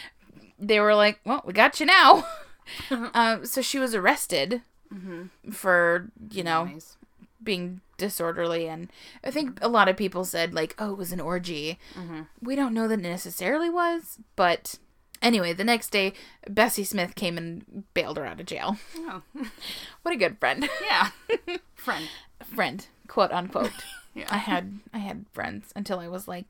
they 0.58 0.80
were 0.80 0.94
like, 0.94 1.20
"Well, 1.26 1.42
we 1.44 1.52
got 1.52 1.80
you 1.80 1.86
now." 1.86 2.24
um, 3.12 3.44
so 3.44 3.60
she 3.60 3.78
was 3.78 3.94
arrested 3.94 4.62
for 5.52 6.08
you 6.30 6.42
know 6.42 6.64
Nice. 6.64 6.96
being 7.42 7.82
disorderly, 7.98 8.66
and 8.66 8.90
I 9.22 9.30
think 9.30 9.56
mm-hmm. 9.56 9.64
a 9.64 9.68
lot 9.68 9.88
of 9.88 9.96
people 9.96 10.24
said 10.24 10.54
like, 10.54 10.74
"Oh, 10.78 10.92
it 10.92 10.98
was 10.98 11.12
an 11.12 11.20
orgy." 11.20 11.78
Mm-hmm. 11.94 12.22
We 12.40 12.56
don't 12.56 12.72
know 12.72 12.88
that 12.88 13.00
it 13.00 13.02
necessarily 13.02 13.68
was, 13.68 14.18
but. 14.36 14.76
Anyway, 15.20 15.52
the 15.52 15.64
next 15.64 15.88
day, 15.90 16.12
Bessie 16.48 16.84
Smith 16.84 17.16
came 17.16 17.36
and 17.36 17.82
bailed 17.92 18.18
her 18.18 18.24
out 18.24 18.38
of 18.38 18.46
jail. 18.46 18.76
Oh. 18.98 19.22
What 20.02 20.14
a 20.14 20.16
good 20.16 20.38
friend. 20.38 20.68
Yeah. 20.80 21.08
Friend. 21.74 22.08
friend, 22.54 22.86
quote 23.08 23.32
unquote. 23.32 23.72
Yeah. 24.14 24.26
I 24.30 24.38
had 24.38 24.78
I 24.92 24.98
had 24.98 25.26
friends 25.32 25.72
until 25.76 25.98
I 25.98 26.08
was 26.08 26.28
like, 26.28 26.46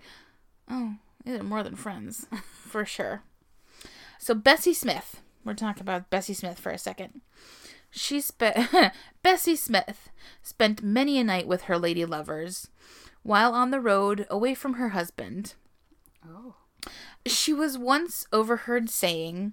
oh, 0.70 0.96
these 1.24 1.40
are 1.40 1.42
more 1.42 1.62
than 1.62 1.76
friends, 1.76 2.26
for 2.42 2.84
sure. 2.84 3.22
So 4.18 4.34
Bessie 4.34 4.74
Smith, 4.74 5.22
we're 5.44 5.54
talking 5.54 5.82
about 5.82 6.10
Bessie 6.10 6.34
Smith 6.34 6.58
for 6.58 6.70
a 6.70 6.78
second. 6.78 7.20
She 7.90 8.20
spent 8.20 8.68
Bessie 9.22 9.56
Smith 9.56 10.10
spent 10.42 10.82
many 10.82 11.18
a 11.18 11.24
night 11.24 11.46
with 11.46 11.62
her 11.62 11.78
lady 11.78 12.04
lovers, 12.04 12.68
while 13.22 13.54
on 13.54 13.70
the 13.70 13.80
road 13.80 14.26
away 14.30 14.54
from 14.54 14.74
her 14.74 14.90
husband. 14.90 15.54
Oh. 16.26 16.54
She 17.26 17.52
was 17.52 17.76
once 17.76 18.26
overheard 18.32 18.88
saying, 18.88 19.52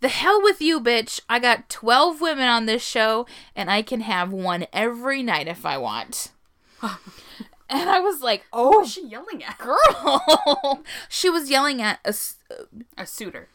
The 0.00 0.08
hell 0.08 0.42
with 0.42 0.60
you, 0.60 0.80
bitch. 0.80 1.20
I 1.28 1.38
got 1.38 1.68
12 1.68 2.20
women 2.20 2.48
on 2.48 2.66
this 2.66 2.82
show, 2.82 3.26
and 3.54 3.70
I 3.70 3.82
can 3.82 4.00
have 4.00 4.32
one 4.32 4.66
every 4.72 5.22
night 5.22 5.46
if 5.46 5.64
I 5.66 5.78
want. 5.78 6.32
and 6.82 7.90
I 7.90 8.00
was 8.00 8.22
like, 8.22 8.44
Oh, 8.52 8.80
was 8.80 8.92
she 8.92 9.06
yelling 9.06 9.44
at? 9.44 9.58
girl. 9.58 10.82
she 11.08 11.28
was 11.30 11.50
yelling 11.50 11.80
at 11.80 12.00
a, 12.04 12.14
a 12.96 13.06
suitor. 13.06 13.48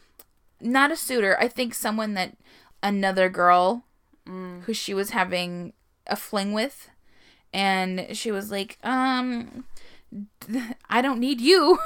not 0.60 0.92
a 0.92 0.96
suitor. 0.96 1.36
I 1.38 1.48
think 1.48 1.74
someone 1.74 2.14
that 2.14 2.36
another 2.82 3.28
girl 3.28 3.84
Mm. 4.28 4.62
who 4.64 4.74
she 4.74 4.92
was 4.94 5.10
having 5.10 5.72
a 6.06 6.16
fling 6.16 6.52
with, 6.52 6.90
and 7.52 8.08
she 8.16 8.30
was 8.30 8.50
like, 8.50 8.78
um, 8.82 9.64
I 10.90 11.00
don't 11.00 11.18
need 11.20 11.40
you. 11.40 11.78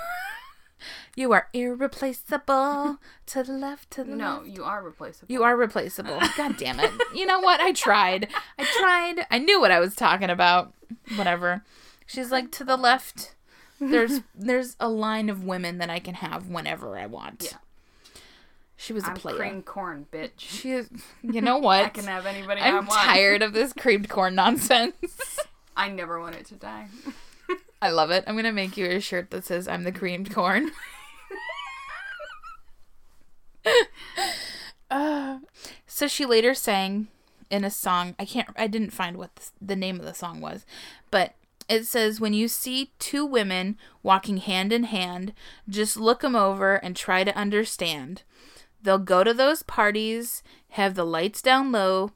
you 1.17 1.33
are 1.33 1.49
irreplaceable. 1.53 2.99
to 3.27 3.43
the 3.43 3.53
left, 3.53 3.91
to 3.93 4.05
the 4.05 4.17
No, 4.17 4.39
left. 4.39 4.47
you 4.49 4.65
are 4.65 4.83
replaceable. 4.83 5.33
You 5.33 5.43
are 5.45 5.57
replaceable. 5.57 6.19
God 6.37 6.57
damn 6.57 6.81
it. 6.81 6.91
You 7.15 7.27
know 7.27 7.41
what? 7.41 7.61
I 7.61 7.73
tried. 7.73 8.29
I 8.59 8.65
tried. 8.65 9.27
I 9.31 9.39
knew 9.39 9.61
what 9.61 9.71
I 9.71 9.81
was 9.81 9.95
talking 9.95 10.31
about. 10.31 10.73
Whatever. 11.17 11.63
She's 12.07 12.31
like 12.31 12.51
to 12.53 12.65
the 12.65 12.77
left. 12.77 13.35
There's 13.81 14.21
there's 14.35 14.77
a 14.79 14.89
line 14.89 15.29
of 15.29 15.45
women 15.45 15.79
that 15.79 15.91
I 15.91 15.99
can 15.99 16.15
have 16.15 16.49
whenever 16.49 16.97
I 16.99 17.07
want. 17.07 17.49
Yeah. 17.51 17.59
She 18.83 18.93
was 18.93 19.05
a 19.05 19.11
I'm 19.11 19.15
player. 19.15 19.37
cream 19.37 19.63
corn, 19.63 20.07
bitch. 20.13 20.31
She 20.39 20.73
is. 20.73 20.91
You 21.23 21.41
know 21.41 21.59
what? 21.69 21.85
I 21.85 21.89
can 21.91 22.05
have 22.07 22.27
anybody 22.27 22.61
I 22.61 22.69
I'm 22.69 22.87
want. 22.87 23.01
tired 23.01 23.41
of 23.41 23.53
this 23.53 23.73
creamed 23.73 24.09
corn 24.09 24.35
nonsense. 24.35 25.39
I 25.77 25.89
never 25.89 26.21
want 26.21 26.35
it 26.35 26.47
to 26.47 26.55
die. 26.57 26.89
I 27.81 27.91
love 27.91 28.11
it. 28.11 28.25
I'm 28.27 28.35
gonna 28.35 28.51
make 28.53 28.77
you 28.77 28.87
a 28.87 29.01
shirt 29.01 29.31
that 29.31 29.45
says 29.45 29.69
"I'm 29.69 29.85
the 29.85 29.93
creamed 29.93 30.35
corn." 30.35 30.73
Uh, 34.91 35.39
so 35.87 36.09
she 36.09 36.27
later 36.27 36.53
sang 36.53 37.07
in 37.51 37.63
a 37.65 37.71
song. 37.71 38.17
I 38.19 38.25
can't. 38.25 38.49
I 38.57 38.67
didn't 38.67 38.91
find 38.91 39.17
what 39.17 39.37
the, 39.37 39.43
the 39.61 39.77
name 39.77 40.01
of 40.01 40.07
the 40.07 40.15
song 40.15 40.41
was, 40.41 40.67
but 41.13 41.35
it 41.69 41.85
says, 41.87 42.21
"When 42.21 42.35
you 42.35 42.49
see 42.49 42.91
two 42.99 43.25
women 43.25 43.79
walking 44.03 44.39
hand 44.39 44.73
in 44.73 44.85
hand, 44.85 45.33
just 45.69 45.97
look 45.97 46.21
them 46.21 46.35
over 46.35 46.75
and 46.75 46.97
try 46.97 47.23
to 47.23 47.37
understand. 47.37 48.23
They'll 48.83 48.99
go 48.99 49.25
to 49.25 49.33
those 49.33 49.63
parties, 49.63 50.43
have 50.71 50.95
the 50.95 51.05
lights 51.05 51.41
down 51.41 51.73
low, 51.73 52.13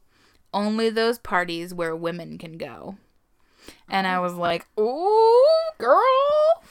only 0.52 0.90
those 0.90 1.18
parties 1.18 1.72
where 1.72 1.94
women 1.94 2.38
can 2.38 2.58
go." 2.58 2.96
And 3.88 4.06
I 4.06 4.18
was 4.20 4.34
like, 4.34 4.66
"Ooh, 4.78 5.44
girl." 5.78 6.62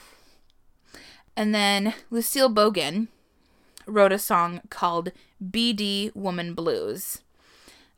And 1.36 1.54
then 1.54 1.94
Lucille 2.10 2.50
Bogan 2.50 3.08
wrote 3.86 4.12
a 4.12 4.18
song 4.18 4.62
called 4.70 5.12
BD 5.42 6.14
Woman 6.14 6.54
Blues, 6.54 7.22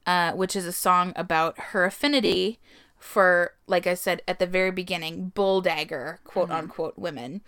uh, 0.07 0.33
which 0.33 0.57
is 0.57 0.67
a 0.67 0.73
song 0.73 1.13
about 1.17 1.59
her 1.59 1.85
affinity 1.85 2.59
for, 2.99 3.55
like 3.67 3.87
I 3.87 3.95
said 3.95 4.23
at 4.27 4.39
the 4.39 4.47
very 4.47 4.73
beginning, 4.73 5.29
bull 5.35 5.61
dagger, 5.61 6.21
quote 6.25 6.51
unquote, 6.51 6.99
women. 6.99 7.43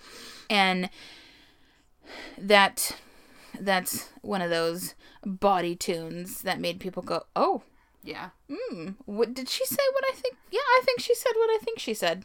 And 0.48 0.90
that 2.38 2.96
that's 3.60 4.08
one 4.22 4.42
of 4.42 4.50
those 4.50 4.94
body 5.24 5.76
tunes 5.76 6.42
that 6.42 6.60
made 6.60 6.80
people 6.80 7.02
go, 7.02 7.24
oh, 7.36 7.62
Yeah. 8.02 8.30
Hmm. 8.50 8.90
What 9.04 9.34
did 9.34 9.48
she 9.48 9.64
say? 9.66 9.82
What 9.92 10.04
I 10.10 10.14
think? 10.14 10.36
Yeah, 10.50 10.60
I 10.60 10.82
think 10.84 11.00
she 11.00 11.14
said 11.14 11.32
what 11.36 11.50
I 11.50 11.58
think 11.62 11.78
she 11.78 11.94
said. 11.94 12.24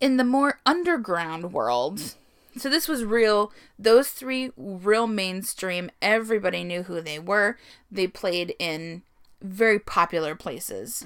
In 0.00 0.16
the 0.16 0.24
more 0.24 0.58
underground 0.64 1.52
world, 1.52 2.14
so 2.56 2.70
this 2.70 2.88
was 2.88 3.04
real. 3.04 3.52
Those 3.78 4.08
three 4.08 4.50
real 4.56 5.06
mainstream. 5.06 5.90
Everybody 6.00 6.64
knew 6.64 6.84
who 6.84 7.00
they 7.00 7.18
were. 7.18 7.58
They 7.90 8.06
played 8.06 8.54
in 8.58 9.02
very 9.42 9.78
popular 9.78 10.34
places. 10.34 11.04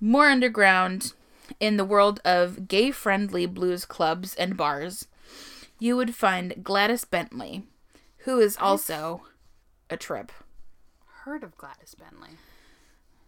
More 0.00 0.28
underground, 0.28 1.12
in 1.60 1.76
the 1.76 1.84
world 1.84 2.20
of 2.24 2.68
gay-friendly 2.68 3.46
blues 3.46 3.84
clubs 3.84 4.34
and 4.36 4.56
bars, 4.56 5.06
you 5.82 5.96
would 5.96 6.14
find 6.14 6.62
Gladys 6.62 7.04
Bentley, 7.04 7.64
who 8.18 8.38
is 8.38 8.56
also 8.56 9.22
a 9.90 9.96
trip. 9.96 10.30
Heard 11.24 11.42
of 11.42 11.58
Gladys 11.58 11.96
Bentley. 11.96 12.36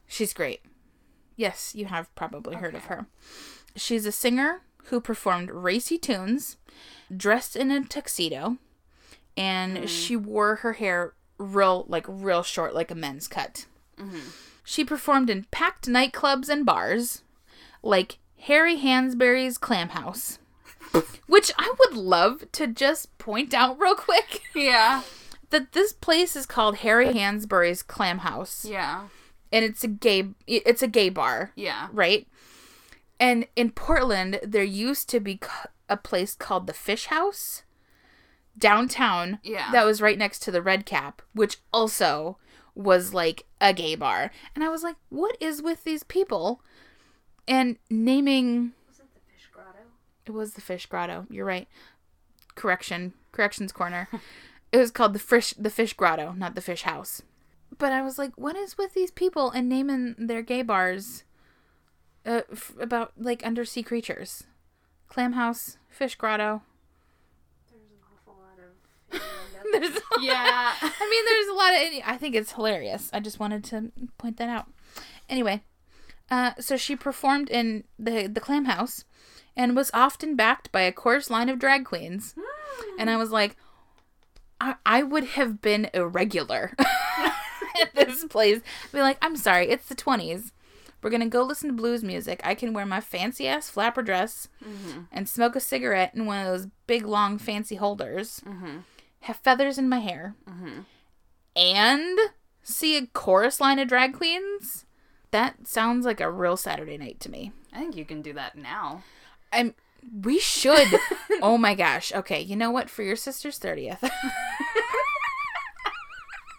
She's 0.06 0.32
great. 0.32 0.60
Yes, 1.34 1.74
you 1.74 1.86
have 1.86 2.14
probably 2.14 2.54
heard 2.54 2.76
of 2.76 2.84
her. 2.84 3.06
She's 3.74 4.06
a 4.06 4.12
singer 4.12 4.62
who 4.84 5.00
performed 5.00 5.50
racy 5.50 5.98
tunes, 5.98 6.56
dressed 7.14 7.56
in 7.56 7.72
a 7.72 7.82
tuxedo, 7.82 8.58
and 9.36 9.78
hmm. 9.78 9.86
she 9.86 10.14
wore 10.14 10.56
her 10.56 10.74
hair 10.74 11.14
real, 11.38 11.84
like, 11.88 12.06
real 12.06 12.44
short, 12.44 12.72
like 12.72 12.92
a 12.92 12.94
men's 12.94 13.26
cut. 13.26 13.66
Mm-hmm. 13.98 14.28
She 14.62 14.84
performed 14.84 15.28
in 15.28 15.46
packed 15.50 15.88
nightclubs 15.88 16.48
and 16.48 16.64
bars, 16.64 17.22
like 17.82 18.18
Harry 18.42 18.78
Hansberry's 18.78 19.58
Clam 19.58 19.88
House, 19.88 20.38
which 21.26 21.50
I 21.58 21.72
would 21.78 21.96
love 21.96 22.44
to 22.52 22.66
just 22.66 23.16
point 23.18 23.52
out 23.54 23.78
real 23.80 23.94
quick 23.94 24.42
Yeah. 24.54 25.02
that 25.50 25.72
this 25.72 25.92
place 25.92 26.36
is 26.36 26.46
called 26.46 26.76
Harry 26.78 27.08
Hansberry's 27.08 27.82
Clam 27.82 28.18
House 28.18 28.64
Yeah. 28.64 29.08
and 29.52 29.64
it's 29.64 29.84
a 29.84 29.88
gay 29.88 30.28
it's 30.46 30.82
a 30.82 30.88
gay 30.88 31.08
bar 31.08 31.52
Yeah. 31.56 31.88
right 31.92 32.26
and 33.20 33.46
in 33.54 33.70
portland 33.70 34.40
there 34.42 34.64
used 34.64 35.08
to 35.10 35.20
be 35.20 35.38
a 35.88 35.96
place 35.96 36.34
called 36.34 36.66
the 36.66 36.72
fish 36.72 37.06
house 37.06 37.62
downtown 38.56 39.38
Yeah. 39.42 39.70
that 39.72 39.84
was 39.84 40.00
right 40.00 40.18
next 40.18 40.40
to 40.44 40.50
the 40.50 40.62
red 40.62 40.86
cap 40.86 41.22
which 41.32 41.58
also 41.72 42.38
was 42.74 43.12
like 43.14 43.44
a 43.60 43.72
gay 43.72 43.94
bar 43.94 44.30
and 44.54 44.64
i 44.64 44.68
was 44.68 44.82
like 44.82 44.96
what 45.08 45.36
is 45.40 45.62
with 45.62 45.84
these 45.84 46.02
people 46.02 46.60
and 47.46 47.76
naming 47.90 48.72
Was 48.88 48.98
it 49.00 49.06
the 49.14 49.20
fish 49.32 49.48
grotto? 49.52 49.78
It 50.26 50.32
was 50.32 50.54
the 50.54 50.60
fish 50.60 50.86
grotto 50.86 51.26
you're 51.30 51.44
right 51.46 51.68
correction 52.54 53.12
corrections 53.32 53.72
corner 53.72 54.08
it 54.72 54.78
was 54.78 54.90
called 54.90 55.12
the 55.12 55.18
fish 55.18 55.54
the 55.58 55.70
fish 55.70 55.92
grotto 55.92 56.32
not 56.32 56.54
the 56.54 56.60
fish 56.60 56.82
house 56.82 57.22
but 57.78 57.92
i 57.92 58.00
was 58.02 58.18
like 58.18 58.32
what 58.36 58.56
is 58.56 58.78
with 58.78 58.94
these 58.94 59.10
people 59.10 59.50
and 59.50 59.68
naming 59.68 60.14
their 60.18 60.42
gay 60.42 60.62
bars 60.62 61.24
uh, 62.26 62.42
f- 62.50 62.72
about 62.80 63.12
like 63.18 63.42
undersea 63.44 63.82
creatures 63.82 64.44
clam 65.08 65.32
house 65.32 65.76
fish 65.88 66.14
grotto 66.14 66.62
There's 67.70 67.82
an 67.90 67.98
awful 68.12 68.40
lot 68.40 68.58
of 68.58 69.20
innuendo. 69.62 69.78
there's 69.78 70.02
Yeah. 70.24 70.72
I 70.80 71.10
mean, 71.10 71.24
there's 71.26 71.48
a 71.48 71.52
lot 71.52 71.74
of. 71.74 72.02
I 72.14 72.16
think 72.16 72.34
it's 72.34 72.52
hilarious. 72.52 73.10
I 73.12 73.20
just 73.20 73.38
wanted 73.40 73.64
to 73.64 73.90
point 74.18 74.36
that 74.38 74.48
out. 74.48 74.66
Anyway, 75.28 75.62
uh, 76.30 76.52
so 76.60 76.76
she 76.76 76.94
performed 76.96 77.50
in 77.50 77.84
the 77.98 78.26
the 78.28 78.40
Clam 78.40 78.64
House, 78.66 79.04
and 79.56 79.76
was 79.76 79.90
often 79.94 80.36
backed 80.36 80.72
by 80.72 80.82
a 80.82 80.92
chorus 80.92 81.30
line 81.30 81.48
of 81.48 81.58
drag 81.58 81.84
queens. 81.84 82.34
Hmm. 82.38 83.00
And 83.00 83.10
I 83.10 83.16
was 83.16 83.30
like, 83.30 83.56
I, 84.60 84.76
I 84.84 85.02
would 85.02 85.24
have 85.24 85.60
been 85.60 85.90
irregular 85.94 86.74
at 87.80 87.94
this 87.94 88.24
place. 88.24 88.60
Be 88.92 89.00
like, 89.00 89.18
I'm 89.22 89.36
sorry, 89.36 89.68
it's 89.68 89.86
the 89.86 89.94
20s. 89.94 90.52
We're 91.02 91.10
gonna 91.10 91.28
go 91.28 91.42
listen 91.42 91.68
to 91.68 91.74
blues 91.76 92.02
music. 92.02 92.40
I 92.42 92.54
can 92.54 92.72
wear 92.72 92.86
my 92.86 93.00
fancy 93.00 93.46
ass 93.46 93.68
flapper 93.68 94.02
dress 94.02 94.48
mm-hmm. 94.64 95.02
and 95.12 95.28
smoke 95.28 95.54
a 95.54 95.60
cigarette 95.60 96.14
in 96.14 96.24
one 96.24 96.38
of 96.38 96.46
those 96.46 96.68
big 96.86 97.04
long 97.04 97.36
fancy 97.36 97.76
holders. 97.76 98.40
Mm-hmm. 98.46 98.78
Have 99.20 99.36
feathers 99.36 99.76
in 99.76 99.88
my 99.88 99.98
hair 99.98 100.34
mm-hmm. 100.48 100.80
and 101.54 102.18
see 102.62 102.96
a 102.96 103.06
chorus 103.06 103.60
line 103.60 103.78
of 103.78 103.88
drag 103.88 104.14
queens. 104.14 104.86
That 105.30 105.66
sounds 105.66 106.06
like 106.06 106.20
a 106.20 106.30
real 106.30 106.56
Saturday 106.56 106.96
night 106.96 107.20
to 107.20 107.30
me. 107.30 107.52
I 107.70 107.80
think 107.80 107.96
you 107.96 108.06
can 108.06 108.22
do 108.22 108.32
that 108.32 108.56
now. 108.56 109.02
I'm. 109.54 109.74
We 110.22 110.38
should. 110.38 110.88
oh 111.42 111.56
my 111.56 111.74
gosh. 111.74 112.12
Okay, 112.12 112.40
you 112.40 112.56
know 112.56 112.70
what? 112.70 112.90
For 112.90 113.02
your 113.02 113.16
sister's 113.16 113.56
thirtieth, 113.58 114.02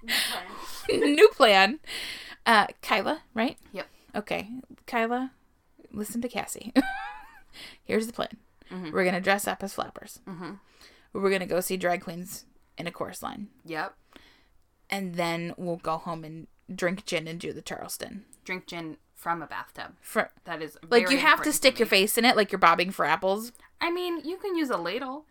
new 0.04 0.14
plan. 0.88 1.16
New 1.16 1.30
plan. 1.30 1.80
Uh, 2.46 2.68
Kyla, 2.82 3.22
right? 3.34 3.58
Yep. 3.72 3.88
Okay, 4.16 4.50
Kyla, 4.86 5.32
listen 5.91 6.22
to 6.22 6.30
Cassie. 6.30 6.74
Here's 7.84 8.08
the 8.08 8.14
plan. 8.14 8.38
We're 8.91 9.06
gonna 9.06 9.22
dress 9.22 9.48
up 9.48 9.64
as 9.64 9.74
flappers. 9.74 10.20
We're 11.14 11.30
gonna 11.32 11.46
go 11.46 11.60
see 11.62 11.78
drag 11.78 12.02
queens 12.02 12.46
in 12.78 12.88
a 12.88 12.91
chorus 12.91 13.24
line, 13.24 13.48
Yep. 13.66 13.96
and 14.89 15.16
then 15.16 15.54
we'll 15.58 15.78
go 15.78 15.98
home 15.98 16.24
and 16.24 16.48
drink 16.74 17.06
gin 17.06 17.28
and 17.28 17.39
do 17.39 17.54
the 17.54 17.62
Charleston. 17.62 18.26
Drink 18.43 18.68
gin 18.68 18.98
from 19.26 19.41
a 19.41 19.47
bathtub. 19.47 19.95
For, 20.01 20.30
That 20.43 20.61
is 20.61 20.78
like 20.88 21.09
you 21.09 21.17
have 21.17 21.41
to 21.41 21.51
stick 21.51 21.80
your 21.80 21.88
face 21.88 22.15
in 22.15 22.26
it, 22.26 22.36
like 22.38 22.51
you're 22.51 22.59
bobbing 22.59 22.91
for 22.91 23.05
apples. 23.05 23.51
I 23.82 23.89
mean, 23.89 24.21
you 24.23 24.38
can 24.38 24.55
use 24.55 24.69
a 24.69 24.78
ladle, 24.78 25.26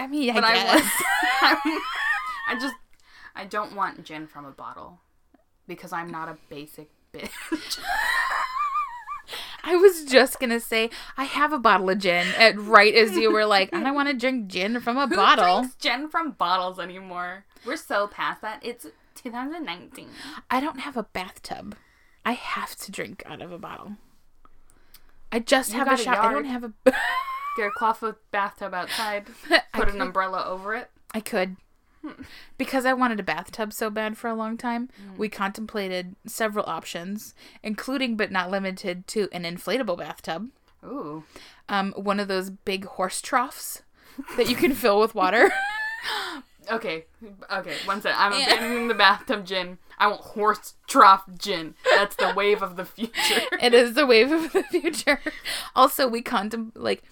I 0.00 0.08
mean, 0.08 0.30
I 0.30 0.34
but 0.34 0.42
I 0.42 0.54
guess. 0.54 0.82
was. 0.82 0.90
I 2.48 2.58
just, 2.60 2.74
I 3.36 3.44
don't 3.44 3.76
want 3.76 4.02
gin 4.02 4.26
from 4.26 4.46
a 4.46 4.50
bottle 4.50 4.98
because 5.68 5.92
I'm 5.92 6.10
not 6.10 6.28
a 6.28 6.36
basic 6.48 6.90
bitch. 7.12 7.30
I 9.62 9.76
was 9.76 10.04
just 10.04 10.40
gonna 10.40 10.58
say 10.58 10.90
I 11.16 11.22
have 11.22 11.52
a 11.52 11.58
bottle 11.60 11.88
of 11.88 12.00
gin. 12.00 12.26
At 12.36 12.58
right 12.58 12.96
as 12.96 13.16
you 13.16 13.32
were 13.32 13.46
like, 13.46 13.72
I 13.72 13.80
don't 13.80 13.94
want 13.94 14.08
to 14.08 14.14
drink 14.14 14.48
gin 14.48 14.80
from 14.80 14.96
a 14.96 15.06
Who 15.06 15.14
bottle. 15.14 15.60
drinks 15.60 15.76
gin 15.76 16.08
from 16.08 16.32
bottles 16.32 16.80
anymore? 16.80 17.44
We're 17.64 17.76
so 17.76 18.08
past 18.08 18.42
that. 18.42 18.58
It's 18.64 18.88
2019. 19.14 20.08
I 20.50 20.58
don't 20.60 20.80
have 20.80 20.96
a 20.96 21.04
bathtub. 21.04 21.76
I 22.26 22.32
have 22.32 22.74
to 22.76 22.90
drink 22.90 23.22
out 23.24 23.40
of 23.40 23.52
a 23.52 23.58
bottle. 23.58 23.92
I 25.30 25.38
just 25.38 25.72
You 25.72 25.78
have 25.78 25.92
a 25.92 25.96
shower. 25.96 26.16
I 26.28 26.32
don't 26.32 26.44
have 26.44 26.64
a. 26.64 26.72
Get 27.56 27.68
a 27.68 27.70
clawfoot 27.80 28.16
bathtub 28.32 28.74
outside. 28.74 29.28
Put 29.72 29.88
an 29.88 30.00
umbrella 30.02 30.44
over 30.44 30.74
it. 30.74 30.90
I 31.14 31.20
could. 31.20 31.56
because 32.58 32.84
I 32.84 32.92
wanted 32.92 33.20
a 33.20 33.22
bathtub 33.22 33.72
so 33.72 33.90
bad 33.90 34.18
for 34.18 34.28
a 34.28 34.34
long 34.34 34.56
time, 34.56 34.90
we 35.16 35.28
contemplated 35.28 36.16
several 36.26 36.64
options, 36.66 37.34
including 37.62 38.16
but 38.16 38.30
not 38.30 38.50
limited 38.50 39.06
to 39.08 39.28
an 39.32 39.44
inflatable 39.44 39.96
bathtub, 39.98 40.50
Ooh. 40.84 41.24
um, 41.68 41.92
one 41.96 42.20
of 42.20 42.28
those 42.28 42.50
big 42.50 42.84
horse 42.84 43.20
troughs 43.20 43.82
that 44.36 44.48
you 44.50 44.56
can 44.56 44.74
fill 44.74 45.00
with 45.00 45.14
water. 45.14 45.50
Okay, 46.70 47.04
okay, 47.50 47.74
one 47.84 48.00
second. 48.00 48.18
I'm 48.18 48.32
abandoning 48.32 48.88
the 48.88 48.94
bathtub 48.94 49.46
gin. 49.46 49.78
I 49.98 50.08
want 50.08 50.20
horse 50.20 50.74
trough 50.86 51.24
gin. 51.38 51.74
That's 51.90 52.16
the 52.16 52.32
wave 52.36 52.62
of 52.62 52.76
the 52.76 52.84
future. 52.84 53.12
it 53.62 53.72
is 53.72 53.94
the 53.94 54.06
wave 54.06 54.32
of 54.32 54.52
the 54.52 54.62
future. 54.64 55.20
Also, 55.74 56.06
we 56.08 56.22
contem 56.22 56.72
like 56.74 57.02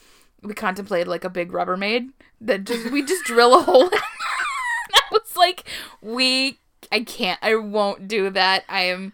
we 0.42 0.54
contemplated 0.54 1.08
like 1.08 1.24
a 1.24 1.30
big 1.30 1.50
Rubbermaid 1.52 2.10
that 2.40 2.64
just 2.64 2.90
we 2.90 3.02
just 3.02 3.24
drill 3.24 3.58
a 3.58 3.62
hole. 3.62 3.88
in. 3.88 3.98
I 4.94 5.00
was 5.10 5.36
like, 5.36 5.64
we, 6.00 6.58
I 6.92 7.00
can't, 7.00 7.38
I 7.42 7.54
won't 7.56 8.06
do 8.06 8.30
that. 8.30 8.64
I 8.68 8.82
am. 8.82 9.12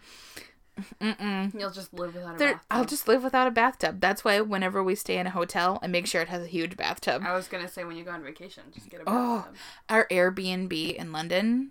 Mm-mm. 1.01 1.59
You'll 1.59 1.71
just 1.71 1.93
live 1.95 2.15
without 2.15 2.35
a 2.35 2.39
There, 2.39 2.53
bathtub. 2.55 2.67
I'll 2.71 2.85
just 2.85 3.09
live 3.09 3.23
without 3.25 3.47
a 3.47 3.51
bathtub. 3.51 4.01
That's 4.01 4.25
why 4.25 4.41
whenever 4.41 4.83
we 4.83 4.95
stay 4.95 5.17
in 5.19 5.27
a 5.27 5.31
hotel, 5.31 5.79
I 5.83 5.87
make 5.87 6.07
sure 6.07 6.21
it 6.23 6.29
has 6.29 6.43
a 6.43 6.47
huge 6.49 6.77
bathtub. 6.77 7.23
I 7.25 7.35
was 7.35 7.49
gonna 7.49 7.69
say 7.69 7.85
when 7.85 7.97
you 7.97 8.05
go 8.05 8.11
on 8.13 8.23
vacation, 8.23 8.65
just 8.75 8.89
get 8.91 9.01
a 9.01 9.05
Oh, 9.07 9.37
bathtub. 9.39 9.55
our 9.89 10.07
Airbnb 10.09 10.95
in 10.95 11.13
London 11.13 11.71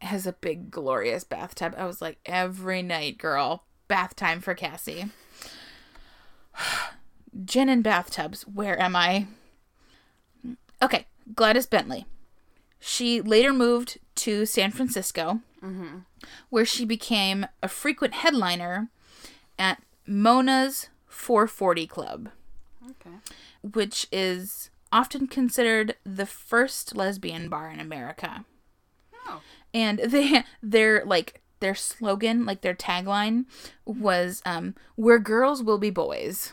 has 0.00 0.26
a 0.26 0.32
big, 0.34 0.70
glorious 0.70 1.24
bathtub. 1.24 1.74
I 1.78 1.86
was 1.86 2.02
like, 2.02 2.18
every 2.26 2.82
night, 2.82 3.18
girl, 3.18 3.64
bath 3.88 4.14
time 4.16 4.40
for 4.40 4.54
Cassie. 4.54 5.06
Gin 7.44 7.68
and 7.68 7.82
bathtubs. 7.84 8.42
Where 8.42 8.78
am 8.80 8.96
I? 8.96 9.26
Okay, 10.82 11.06
Gladys 11.34 11.66
Bentley. 11.66 12.06
She 12.78 13.20
later 13.20 13.52
moved 13.52 13.98
to 14.16 14.46
San 14.46 14.70
Francisco, 14.70 15.40
where 16.50 16.64
she 16.64 16.84
became 16.84 17.46
a 17.62 17.68
frequent 17.68 18.14
headliner 18.14 18.88
at 19.58 19.82
Mona's 20.06 20.88
440 21.08 21.86
Club 21.86 22.28
Okay. 22.90 23.16
which 23.62 24.06
is 24.12 24.70
often 24.92 25.26
considered 25.26 25.96
the 26.04 26.26
first 26.26 26.94
lesbian 26.96 27.48
bar 27.48 27.70
in 27.70 27.80
America. 27.80 28.44
Oh. 29.26 29.40
And 29.74 29.98
they 30.06 30.44
their 30.62 31.04
like 31.04 31.40
their 31.60 31.74
slogan, 31.74 32.44
like 32.44 32.60
their 32.60 32.74
tagline 32.74 33.46
was 33.84 34.42
um 34.46 34.74
where 34.94 35.18
girls 35.18 35.62
will 35.62 35.78
be 35.78 35.90
boys. 35.90 36.52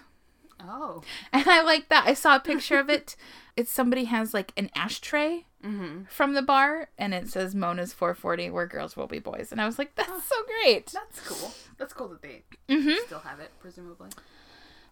Oh. 0.59 1.01
And 1.32 1.47
I 1.47 1.61
like 1.61 1.89
that. 1.89 2.05
I 2.07 2.14
saw 2.14 2.38
a 2.38 2.39
picture 2.39 2.80
of 2.80 2.89
it. 2.89 3.16
It's 3.57 3.72
somebody 3.72 4.05
has 4.05 4.34
like 4.34 4.53
an 4.57 4.70
ashtray 4.76 5.45
Mm-hmm. 5.64 6.03
from 6.09 6.34
the 6.34 6.41
bar 6.41 6.89
and 6.97 7.14
it 7.14 7.30
says 7.30 7.55
Mona's 7.55 7.93
440 7.93 8.49
where 8.49 8.68
girls 8.68 8.97
will 8.97 9.07
be 9.07 9.20
boys. 9.20 9.51
And 9.51 9.61
I 9.61 9.66
was 9.66 9.80
like, 9.80 9.95
that's 9.95 10.26
so 10.28 10.36
great. 10.61 10.88
That's 10.88 11.20
cool. 11.22 11.51
That's 11.78 11.93
cool 11.93 12.09
that 12.09 12.22
they 12.22 12.43
Mhm. 12.70 12.97
still 13.05 13.20
have 13.20 13.39
it, 13.39 13.51
presumably. 13.61 14.09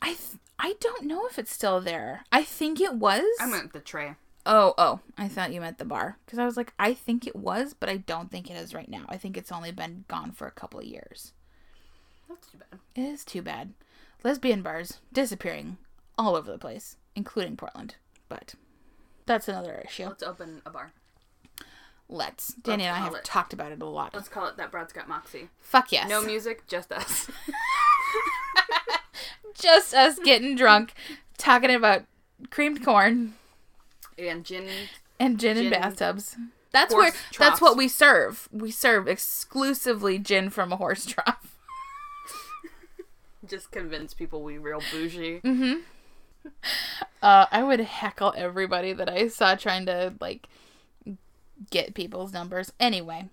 I 0.01 0.07
th- 0.13 0.39
I 0.57 0.76
don't 0.80 1.03
know 1.05 1.28
if 1.28 1.38
it's 1.38 1.51
still 1.51 1.82
there. 1.82 2.24
I 2.32 2.43
think 2.43 2.80
it 2.80 2.93
was. 2.95 3.24
I 3.39 3.45
meant 3.47 3.74
the 3.74 3.80
tray. 3.80 4.15
Oh, 4.45 4.74
oh, 4.78 5.01
I 5.17 5.28
thought 5.28 5.51
you 5.53 5.59
meant 5.61 5.78
the 5.78 5.86
bar. 5.86 6.17
Because 6.26 6.39
I 6.39 6.45
was 6.45 6.55
like, 6.57 6.74
I 6.80 6.93
think 6.93 7.28
it 7.28 7.36
was, 7.36 7.74
but 7.74 7.89
I 7.89 7.97
don't 7.97 8.32
think 8.32 8.49
it 8.49 8.55
is 8.55 8.74
right 8.74 8.89
now. 8.89 9.05
I 9.09 9.17
think 9.17 9.38
it's 9.38 9.51
only 9.51 9.72
been 9.72 10.05
gone 10.07 10.32
for 10.32 10.47
a 10.47 10.51
couple 10.51 10.80
of 10.80 10.86
years. 10.86 11.34
That's 12.30 12.47
too 12.47 12.57
bad. 12.57 12.80
It 12.95 13.01
is 13.01 13.26
too 13.26 13.41
bad. 13.41 13.74
Lesbian 14.24 14.61
bars 14.61 14.99
disappearing 15.11 15.78
all 16.17 16.36
over 16.36 16.51
the 16.51 16.57
place, 16.57 16.95
including 17.15 17.57
Portland. 17.57 17.95
But 18.30 18.55
that's 19.32 19.47
another 19.47 19.82
issue. 19.86 20.05
Let's 20.07 20.23
open 20.23 20.61
a 20.65 20.69
bar. 20.69 20.91
Let's. 22.09 22.53
Danny 22.55 22.84
and 22.84 22.95
I 22.95 22.99
have 22.99 23.15
it. 23.15 23.23
talked 23.23 23.53
about 23.53 23.71
it 23.71 23.82
a 23.82 23.86
lot. 23.86 24.13
Let's 24.13 24.27
call 24.27 24.45
it 24.47 24.57
that 24.57 24.69
Brad's 24.71 24.91
got 24.91 25.07
Moxie. 25.07 25.47
Fuck 25.61 25.91
yes. 25.91 26.09
No 26.09 26.21
music, 26.25 26.67
just 26.67 26.91
us. 26.91 27.29
Just 29.53 29.93
us 29.93 30.17
getting 30.19 30.55
drunk, 30.55 30.93
talking 31.38 31.69
about 31.71 32.03
creamed 32.49 32.84
corn 32.84 33.34
and 34.17 34.43
gin. 34.45 34.67
and 35.19 35.39
gin, 35.39 35.57
and 35.57 35.69
Gin. 35.69 35.69
bathtubs. 35.69 36.36
That's 36.71 36.95
where. 36.95 37.11
That's 37.38 37.59
what 37.61 37.75
we 37.77 37.88
serve. 37.88 38.47
We 38.51 38.71
serve 38.71 39.07
exclusively 39.07 40.17
gin 40.19 40.49
from 40.49 40.71
a 40.71 40.77
horse 40.77 41.05
trough. 41.05 41.57
Just 43.45 43.71
convince 43.71 44.13
people 44.13 44.41
we 44.41 44.57
real 44.57 44.82
bougie. 44.91 45.41
Mm-hmm. 45.41 45.82
Uh, 47.21 47.45
I 47.51 47.63
would 47.63 47.79
heckle 47.81 48.33
everybody 48.35 48.93
that 48.93 49.09
I 49.09 49.27
saw 49.27 49.55
trying 49.55 49.85
to 49.85 50.13
like 50.19 50.47
get 51.69 51.93
people's 51.93 52.33
numbers. 52.33 52.71
Anyway, 52.79 53.29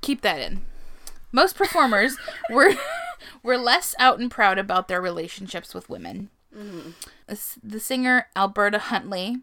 keep 0.00 0.22
that 0.22 0.38
in. 0.40 0.62
Most 1.32 1.56
performers 1.56 2.16
were 2.50 2.72
were 3.42 3.58
less 3.58 3.94
out 3.98 4.18
and 4.18 4.30
proud 4.30 4.58
about 4.58 4.88
their 4.88 5.00
relationships 5.00 5.74
with 5.74 5.88
women. 5.90 6.30
The- 6.52 6.94
The 7.62 7.80
singer 7.80 8.26
Alberta 8.34 8.78
Hunter 8.78 9.40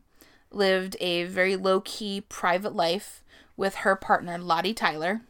lived 0.52 0.98
a 1.00 1.24
very 1.26 1.56
low 1.56 1.82
key 1.82 2.22
private 2.22 2.76
life 2.76 3.24
with 3.56 3.76
her 3.76 3.96
partner 3.96 4.38
Lottie 4.38 4.74
Tyler. 4.74 5.22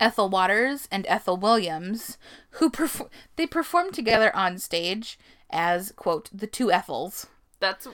Ethel 0.00 0.30
Waters 0.30 0.88
and 0.90 1.04
Ethel 1.10 1.36
Williams, 1.36 2.16
who 2.52 2.70
perf- 2.70 3.06
they 3.36 3.46
performed 3.46 3.92
together 3.92 4.34
on 4.34 4.56
stage 4.58 5.18
as 5.50 5.92
quote 5.92 6.30
the 6.32 6.46
two 6.46 6.70
Ethels. 6.70 7.26
That's 7.58 7.86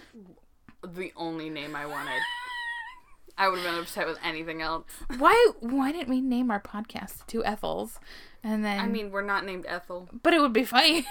the 0.82 1.12
only 1.16 1.50
name 1.50 1.74
I 1.74 1.86
wanted. 1.86 2.20
I 3.38 3.48
would 3.48 3.58
have 3.58 3.70
been 3.70 3.82
upset 3.82 4.06
with 4.06 4.18
anything 4.24 4.62
else. 4.62 4.86
Why 5.18 5.52
why 5.60 5.92
didn't 5.92 6.08
we 6.08 6.20
name 6.20 6.50
our 6.50 6.60
podcast 6.60 7.18
the 7.18 7.24
two 7.26 7.42
Ethels? 7.42 7.98
And 8.42 8.64
then 8.64 8.80
I 8.80 8.86
mean, 8.86 9.10
we're 9.10 9.22
not 9.22 9.44
named 9.44 9.66
Ethel. 9.68 10.08
but 10.22 10.32
it 10.32 10.40
would 10.40 10.52
be 10.52 10.64
funny. 10.64 11.06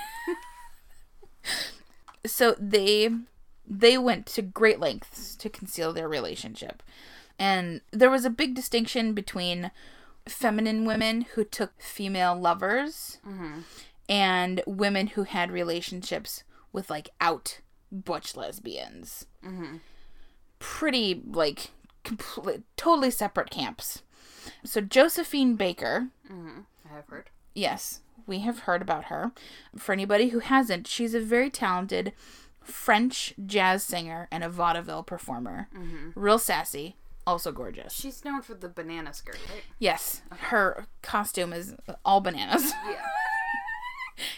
so 2.25 2.55
they 2.59 3.09
they 3.67 3.97
went 3.97 4.25
to 4.27 4.41
great 4.41 4.79
lengths 4.79 5.35
to 5.35 5.49
conceal 5.49 5.93
their 5.93 6.07
relationship. 6.07 6.81
And 7.37 7.81
there 7.91 8.09
was 8.09 8.25
a 8.25 8.29
big 8.29 8.55
distinction 8.55 9.13
between 9.13 9.71
feminine 10.27 10.85
women 10.85 11.21
who 11.33 11.43
took 11.43 11.79
female 11.79 12.35
lovers 12.35 13.19
mm-hmm. 13.27 13.59
And 14.07 14.61
women 14.65 15.07
who 15.07 15.23
had 15.23 15.51
relationships 15.51 16.43
with 16.71 16.89
like 16.89 17.09
out 17.21 17.59
butch 17.91 18.35
lesbians. 18.35 19.25
Mm-hmm. 19.45 19.77
Pretty 20.59 21.21
like 21.25 21.71
complete, 22.03 22.63
totally 22.77 23.11
separate 23.11 23.49
camps. 23.49 24.03
So 24.63 24.81
Josephine 24.81 25.55
Baker, 25.55 26.07
mm-hmm. 26.31 26.61
I 26.89 26.95
have 26.95 27.07
heard. 27.07 27.29
Yes, 27.53 28.01
we 28.27 28.39
have 28.39 28.59
heard 28.59 28.81
about 28.81 29.05
her. 29.05 29.31
For 29.77 29.93
anybody 29.93 30.29
who 30.29 30.39
hasn't, 30.39 30.87
she's 30.87 31.13
a 31.13 31.19
very 31.19 31.49
talented 31.49 32.13
French 32.63 33.33
jazz 33.45 33.83
singer 33.83 34.27
and 34.31 34.43
a 34.43 34.49
vaudeville 34.49 35.03
performer. 35.03 35.67
Mm-hmm. 35.75 36.19
Real 36.19 36.39
sassy, 36.39 36.95
also 37.25 37.51
gorgeous. 37.51 37.93
She's 37.93 38.23
known 38.25 38.41
for 38.41 38.53
the 38.53 38.69
banana 38.69 39.13
skirt, 39.13 39.39
right? 39.49 39.63
Yes, 39.79 40.21
her 40.31 40.87
costume 41.01 41.53
is 41.53 41.75
all 42.03 42.21
bananas. 42.21 42.71
Yeah. 42.87 43.01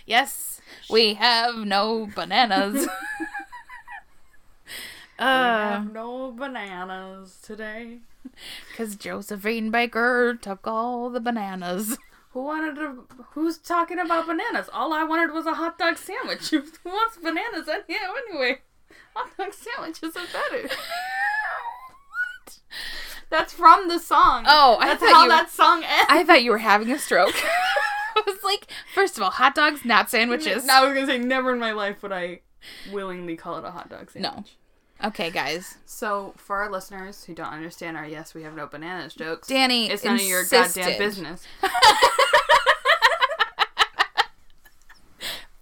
yes, 0.06 0.62
we 0.90 1.16
have 1.16 1.56
no 1.56 2.08
bananas. 2.16 2.88
uh, 5.20 5.20
we 5.20 5.26
have 5.26 5.94
no 5.94 6.32
bananas 6.32 7.40
today. 7.44 8.00
because 8.72 8.96
Josephine 8.96 9.72
Baker 9.72 10.38
took 10.40 10.66
all 10.68 11.10
the 11.10 11.20
bananas. 11.20 11.98
Who 12.32 12.44
wanted 12.44 12.76
to? 12.76 13.06
Who's 13.32 13.58
talking 13.58 13.98
about 14.00 14.28
bananas? 14.28 14.70
All 14.72 14.94
I 14.94 15.04
wanted 15.04 15.34
was 15.34 15.46
a 15.48 15.56
hot 15.56 15.80
dog 15.80 15.98
sandwich. 15.98 16.50
Who 16.52 16.62
wants 16.86 17.18
bananas 17.18 17.68
any- 17.68 17.98
anyway? 18.30 18.60
Hot 19.16 19.36
dog 19.38 19.54
sandwiches 19.54 20.16
are 20.16 20.26
better. 20.32 20.68
what? 20.68 22.60
That's 23.30 23.54
from 23.54 23.88
the 23.88 24.00
song. 24.00 24.44
Oh, 24.48 24.78
I 24.80 24.88
that's 24.88 25.00
thought 25.02 25.14
how 25.14 25.24
you- 25.24 25.30
that 25.30 25.50
song 25.50 25.84
ends. 25.84 26.06
I 26.10 26.24
thought 26.24 26.44
you 26.44 26.52
were 26.52 26.60
having 26.60 26.92
a 26.92 27.00
stroke. 27.00 27.36
I 28.28 28.32
was 28.32 28.44
like, 28.44 28.68
first 28.94 29.18
of 29.18 29.24
all, 29.24 29.30
hot 29.32 29.54
dogs, 29.56 29.86
not 29.86 30.10
sandwiches. 30.10 30.66
Now 30.66 30.84
I 30.84 30.86
was 30.88 30.94
gonna 30.96 31.08
say 31.08 31.18
never 31.20 31.54
in 31.54 31.60
my 31.60 31.72
life 31.72 32.02
would 32.04 32.12
I 32.12 32.42
willingly 32.92 33.36
call 33.36 33.58
it 33.58 33.66
a 33.66 33.72
hot 33.72 33.90
dog 33.90 34.10
sandwich. 34.12 34.34
No. 35.02 35.08
Okay, 35.08 35.30
guys. 35.30 35.78
So 35.86 36.34
for 36.38 36.58
our 36.58 36.72
listeners 36.72 37.26
who 37.26 37.36
don't 37.36 37.52
understand 37.54 37.98
our 37.98 38.06
yes, 38.08 38.34
we 38.34 38.42
have 38.44 38.56
no 38.56 38.66
bananas 38.66 39.14
jokes. 39.14 39.48
Danny 39.48 39.90
it's 39.90 40.04
none 40.04 40.16
of 40.16 40.22
your 40.22 40.44
goddamn 40.46 40.98
business. 40.98 41.46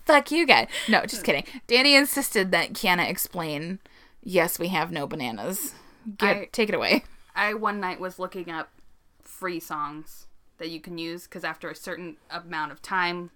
Fuck 0.06 0.32
you 0.32 0.46
guys. 0.46 0.68
No, 0.88 1.02
just 1.06 1.24
kidding. 1.24 1.44
Danny 1.68 1.96
insisted 1.96 2.52
that 2.52 2.74
Kiana 2.74 3.10
explain, 3.10 3.80
yes, 4.24 4.60
we 4.60 4.68
have 4.68 4.92
no 4.92 5.08
bananas. 5.08 5.74
Get, 6.18 6.38
I- 6.38 6.50
take 6.52 6.70
it 6.70 6.76
away. 6.76 7.04
I 7.36 7.56
one 7.56 7.80
night 7.80 8.00
was 8.00 8.20
looking 8.20 8.50
up 8.50 8.70
free 9.24 9.60
songs 9.60 10.28
that 10.58 10.70
you 10.70 10.80
can 10.80 10.98
use 10.98 11.24
because 11.24 11.44
after 11.44 11.70
a 11.70 11.76
certain 11.76 12.18
amount 12.30 12.72
of 12.72 12.82
time, 12.82 13.32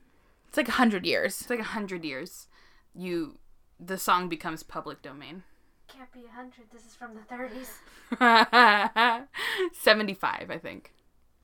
It's 0.48 0.58
like 0.58 0.68
a 0.70 0.74
hundred 0.74 1.06
years. 1.06 1.42
it's 1.42 1.50
like 1.50 1.60
a 1.60 1.64
hundred 1.64 2.04
years, 2.06 2.48
you 2.96 3.38
the 3.80 3.98
song 3.98 4.28
becomes 4.30 4.62
public 4.64 5.02
domain. 5.02 5.44
can't 5.88 6.12
be 6.12 6.26
a 6.26 6.36
hundred. 6.36 6.66
This 6.72 6.86
is 6.86 6.96
from 6.96 7.16
the 7.16 7.22
thirties. 7.22 7.80
75, 9.74 10.50
I 10.52 10.58
think. 10.58 10.94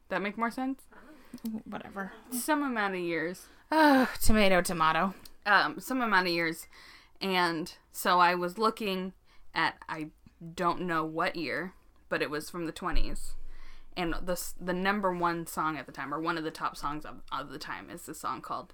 That 0.09 0.21
make 0.21 0.37
more 0.37 0.51
sense? 0.51 0.81
Whatever. 1.65 2.11
Some 2.31 2.63
amount 2.63 2.93
of 2.95 2.99
years. 3.01 3.47
Oh, 3.71 4.09
tomato, 4.21 4.61
tomato. 4.61 5.13
Um, 5.45 5.79
some 5.79 6.01
amount 6.01 6.27
of 6.27 6.33
years. 6.33 6.67
And 7.21 7.73
so 7.91 8.19
I 8.19 8.35
was 8.35 8.57
looking 8.57 9.13
at, 9.53 9.75
I 9.89 10.07
don't 10.53 10.81
know 10.81 11.03
what 11.05 11.35
year, 11.35 11.73
but 12.09 12.21
it 12.21 12.29
was 12.29 12.49
from 12.49 12.65
the 12.65 12.71
20s. 12.73 13.31
And 13.97 14.13
the, 14.21 14.41
the 14.59 14.73
number 14.73 15.13
one 15.13 15.47
song 15.47 15.77
at 15.77 15.85
the 15.85 15.91
time, 15.91 16.13
or 16.13 16.19
one 16.19 16.37
of 16.37 16.43
the 16.43 16.51
top 16.51 16.75
songs 16.75 17.05
of, 17.05 17.21
of 17.31 17.49
the 17.49 17.57
time, 17.59 17.89
is 17.89 18.05
this 18.05 18.19
song 18.19 18.41
called 18.41 18.73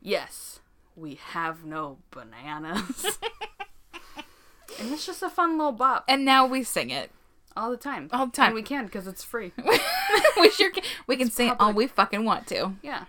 Yes, 0.00 0.60
We 0.96 1.14
Have 1.30 1.64
No 1.64 1.98
Bananas. 2.10 3.18
and 4.80 4.92
it's 4.92 5.06
just 5.06 5.22
a 5.22 5.28
fun 5.30 5.58
little 5.58 5.72
bop 5.72 6.04
And 6.08 6.24
now 6.24 6.44
we 6.46 6.62
sing 6.64 6.90
it. 6.90 7.10
all 7.56 7.70
the 7.70 7.76
time. 7.76 8.08
All 8.12 8.26
the 8.26 8.32
time. 8.32 8.46
And 8.46 8.54
we 8.56 8.62
can 8.62 8.86
because 8.86 9.06
it's 9.06 9.22
free. 9.22 9.52
we 10.40 10.50
sure 10.50 10.70
can. 10.72 10.82
We 11.06 11.16
can 11.16 11.30
sing 11.30 11.50
it 11.50 11.56
all 11.60 11.72
we 11.72 11.86
fucking 11.86 12.24
want 12.24 12.46
to. 12.48 12.72
yeah. 12.82 13.04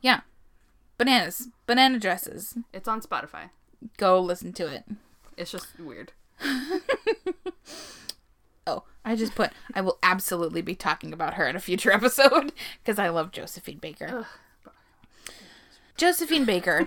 Yeah. 0.00 0.20
Bananas. 0.96 1.48
Banana 1.66 1.98
dresses. 1.98 2.56
It's 2.72 2.88
on 2.88 3.00
Spotify. 3.02 3.50
Go 3.98 4.18
listen 4.20 4.52
to 4.54 4.66
it. 4.66 4.84
It's 5.36 5.50
just 5.52 5.78
weird. 5.78 6.12
I 9.08 9.16
just 9.16 9.34
put, 9.34 9.52
I 9.74 9.80
will 9.80 9.98
absolutely 10.02 10.60
be 10.60 10.74
talking 10.74 11.14
about 11.14 11.34
her 11.34 11.48
in 11.48 11.56
a 11.56 11.60
future 11.60 11.90
episode 11.94 12.52
because 12.84 12.98
I 12.98 13.08
love 13.08 13.32
Josephine 13.32 13.78
Baker. 13.78 14.26
Josephine 15.96 16.44
Baker. 16.44 16.86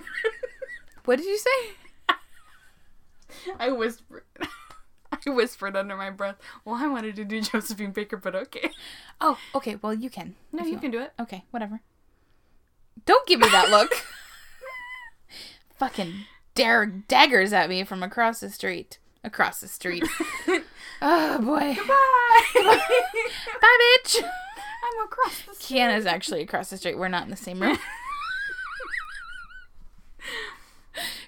what 1.04 1.16
did 1.16 1.26
you 1.26 1.36
say? 1.36 2.16
I 3.58 3.72
whispered. 3.72 4.22
I 5.26 5.30
whispered 5.30 5.76
under 5.76 5.96
my 5.96 6.10
breath. 6.10 6.36
Well, 6.64 6.76
I 6.76 6.86
wanted 6.86 7.16
to 7.16 7.24
do 7.24 7.40
Josephine 7.40 7.90
Baker, 7.90 8.16
but 8.16 8.36
okay. 8.36 8.70
Oh, 9.20 9.36
okay. 9.56 9.76
Well, 9.82 9.92
you 9.92 10.08
can. 10.08 10.36
No, 10.52 10.64
you 10.64 10.72
want. 10.72 10.82
can 10.82 10.90
do 10.92 11.00
it. 11.00 11.12
Okay, 11.18 11.44
whatever. 11.50 11.80
Don't 13.04 13.26
give 13.26 13.40
me 13.40 13.48
that 13.48 13.68
look. 13.68 13.92
Fucking 15.76 16.14
dare 16.54 16.86
daggers 16.86 17.52
at 17.52 17.68
me 17.68 17.82
from 17.82 18.04
across 18.04 18.38
the 18.38 18.48
street. 18.48 18.98
Across 19.24 19.60
the 19.60 19.68
street. 19.68 20.04
Oh 21.02 21.38
boy. 21.38 21.76
Bye. 21.86 22.78
Bye, 23.60 23.78
bitch. 24.04 24.22
I'm 24.22 25.04
across 25.06 25.42
the 25.42 25.54
street. 25.54 25.78
Kiana's 25.80 26.06
actually 26.06 26.42
across 26.42 26.70
the 26.70 26.76
street. 26.76 26.96
We're 26.98 27.08
not 27.08 27.24
in 27.24 27.30
the 27.30 27.36
same 27.36 27.60
room. 27.60 27.78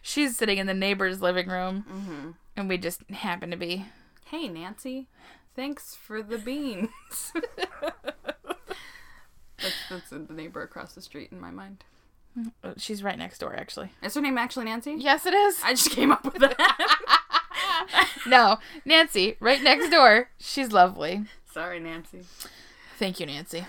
She's 0.03 0.37
sitting 0.37 0.59
in 0.59 0.67
the 0.67 0.75
neighbor's 0.75 1.21
living 1.23 1.49
room, 1.49 1.85
Mm-hmm. 1.91 2.31
and 2.57 2.69
we 2.69 2.79
just 2.79 3.03
happen 3.11 3.51
to 3.51 3.57
be. 3.57 3.87
Hey, 4.27 4.49
Nancy. 4.49 5.09
Thanks 5.57 5.95
for 5.95 6.23
the 6.23 6.39
beans. 6.39 6.89
that's, 9.59 9.75
that's 9.91 10.11
the 10.11 10.27
neighbor 10.31 10.63
across 10.63 10.93
the 10.95 11.01
street 11.01 11.31
in 11.33 11.41
my 11.41 11.51
mind. 11.51 11.85
uh, 12.63 12.75
She's 12.77 13.03
right 13.03 13.17
next 13.19 13.39
door, 13.39 13.55
actually. 13.57 13.91
Is 14.03 14.15
her 14.15 14.21
name 14.21 14.37
actually 14.39 14.67
Nancy? 14.67 14.95
Yes, 14.99 15.27
it 15.27 15.35
is. 15.35 15.59
I 15.65 15.73
just 15.73 15.91
came 15.91 16.13
up 16.13 16.25
with 16.25 16.39
that. 16.39 17.21
no, 18.27 18.59
Nancy, 18.85 19.37
right 19.41 19.63
next 19.63 19.91
door. 19.91 20.31
She's 20.39 20.73
lovely. 20.73 21.25
Sorry, 21.53 21.81
Nancy. 21.81 22.21
Thank 22.99 23.21
you, 23.21 23.27
Nancy. 23.27 23.67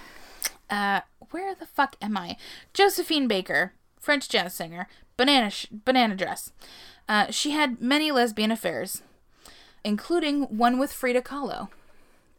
Uh, 0.70 1.02
where 1.32 1.54
the 1.56 1.66
fuck 1.66 1.96
am 2.02 2.18
I? 2.18 2.38
Josephine 2.74 3.28
Baker, 3.28 3.74
French 4.00 4.30
jazz 4.30 4.54
singer, 4.54 4.88
banana 5.18 5.50
sh- 5.50 5.68
banana 5.72 6.16
dress. 6.16 6.52
Uh, 7.08 7.30
she 7.32 7.52
had 7.52 7.82
many 7.82 8.12
lesbian 8.12 8.52
affairs, 8.52 9.04
including 9.84 10.44
one 10.58 10.80
with 10.80 10.92
Frida 10.92 11.22
Kahlo. 11.22 11.70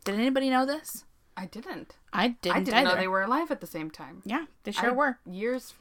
Did 0.05 0.17
anybody 0.17 0.51
know 0.51 0.67
this? 0.67 1.05
I 1.37 1.47
didn't. 1.47 1.95
I 2.13 2.29
didn't. 2.41 2.57
I 2.57 2.61
didn't 2.61 2.75
either. 2.75 2.89
know 2.91 2.97
they 2.97 3.09
were 3.09 3.23
alive 3.23 3.51
at 3.51 3.61
the 3.61 3.67
same 3.67 3.91
time. 3.91 4.23
Yeah, 4.25 4.47
they 4.65 4.73
sure 4.73 4.91
I- 4.91 4.95
were. 4.95 5.19
Years 5.27 5.75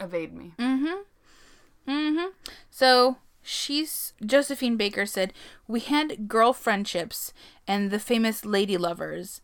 evade 0.00 0.32
me. 0.32 0.52
Mm-hmm. 0.58 1.90
Mm-hmm. 1.90 2.26
So 2.70 3.16
she's 3.50 4.12
Josephine 4.24 4.76
Baker 4.76 5.04
said 5.06 5.32
we 5.66 5.80
had 5.80 6.28
girl 6.28 6.52
friendships 6.52 7.32
and 7.66 7.90
the 7.90 7.98
famous 7.98 8.44
lady 8.44 8.76
lovers, 8.76 9.40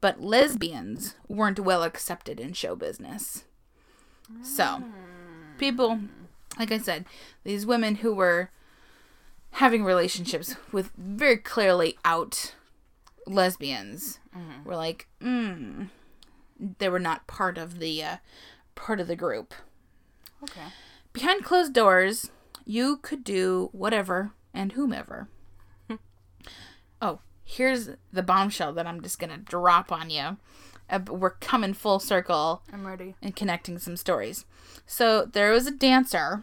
but 0.00 0.20
lesbians 0.22 1.16
weren't 1.28 1.58
well 1.60 1.82
accepted 1.82 2.38
in 2.40 2.52
show 2.52 2.76
business. 2.76 3.44
So 4.42 4.84
people, 5.58 6.00
like 6.58 6.70
I 6.70 6.78
said, 6.78 7.04
these 7.44 7.66
women 7.66 7.96
who 7.96 8.14
were 8.14 8.50
having 9.54 9.84
relationships 9.84 10.54
with 10.70 10.90
very 10.96 11.36
clearly 11.36 11.98
out 12.04 12.54
lesbians 13.26 14.20
were 14.64 14.76
like, 14.76 15.08
mm, 15.20 15.88
they 16.78 16.88
were 16.88 17.00
not 17.00 17.26
part 17.26 17.58
of 17.58 17.78
the 17.80 18.02
uh, 18.02 18.16
part 18.74 19.00
of 19.00 19.08
the 19.08 19.16
group 19.16 19.52
Okay. 20.42 20.66
behind 21.12 21.44
closed 21.44 21.72
doors, 21.74 22.30
you 22.64 22.96
could 22.98 23.24
do 23.24 23.68
whatever 23.72 24.32
and 24.52 24.72
whomever. 24.72 25.28
oh, 27.02 27.20
here's 27.44 27.90
the 28.12 28.22
bombshell 28.22 28.72
that 28.74 28.86
I'm 28.86 29.02
just 29.02 29.18
gonna 29.18 29.38
drop 29.38 29.92
on 29.92 30.10
you. 30.10 30.36
Uh, 30.88 31.00
we're 31.08 31.30
coming 31.30 31.72
full 31.74 32.00
circle 32.00 32.62
I'm 32.72 32.86
ready. 32.86 33.14
and 33.22 33.36
connecting 33.36 33.78
some 33.78 33.96
stories. 33.96 34.44
So 34.86 35.24
there 35.24 35.52
was 35.52 35.66
a 35.66 35.70
dancer, 35.70 36.42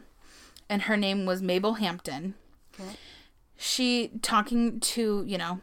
and 0.69 0.83
her 0.83 0.95
name 0.95 1.25
was 1.25 1.41
Mabel 1.41 1.75
Hampton. 1.75 2.35
Okay. 2.79 2.91
She 3.57 4.11
talking 4.21 4.79
to 4.79 5.23
you 5.27 5.37
know 5.37 5.61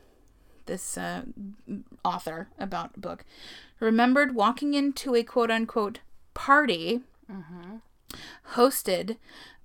this 0.67 0.99
uh, 0.99 1.23
author 2.05 2.49
about 2.59 2.93
a 2.97 3.01
book 3.01 3.25
remembered 3.81 4.35
walking 4.35 4.75
into 4.75 5.15
a 5.15 5.23
quote 5.23 5.51
unquote 5.51 6.01
party 6.33 7.03
hosted 8.55 9.17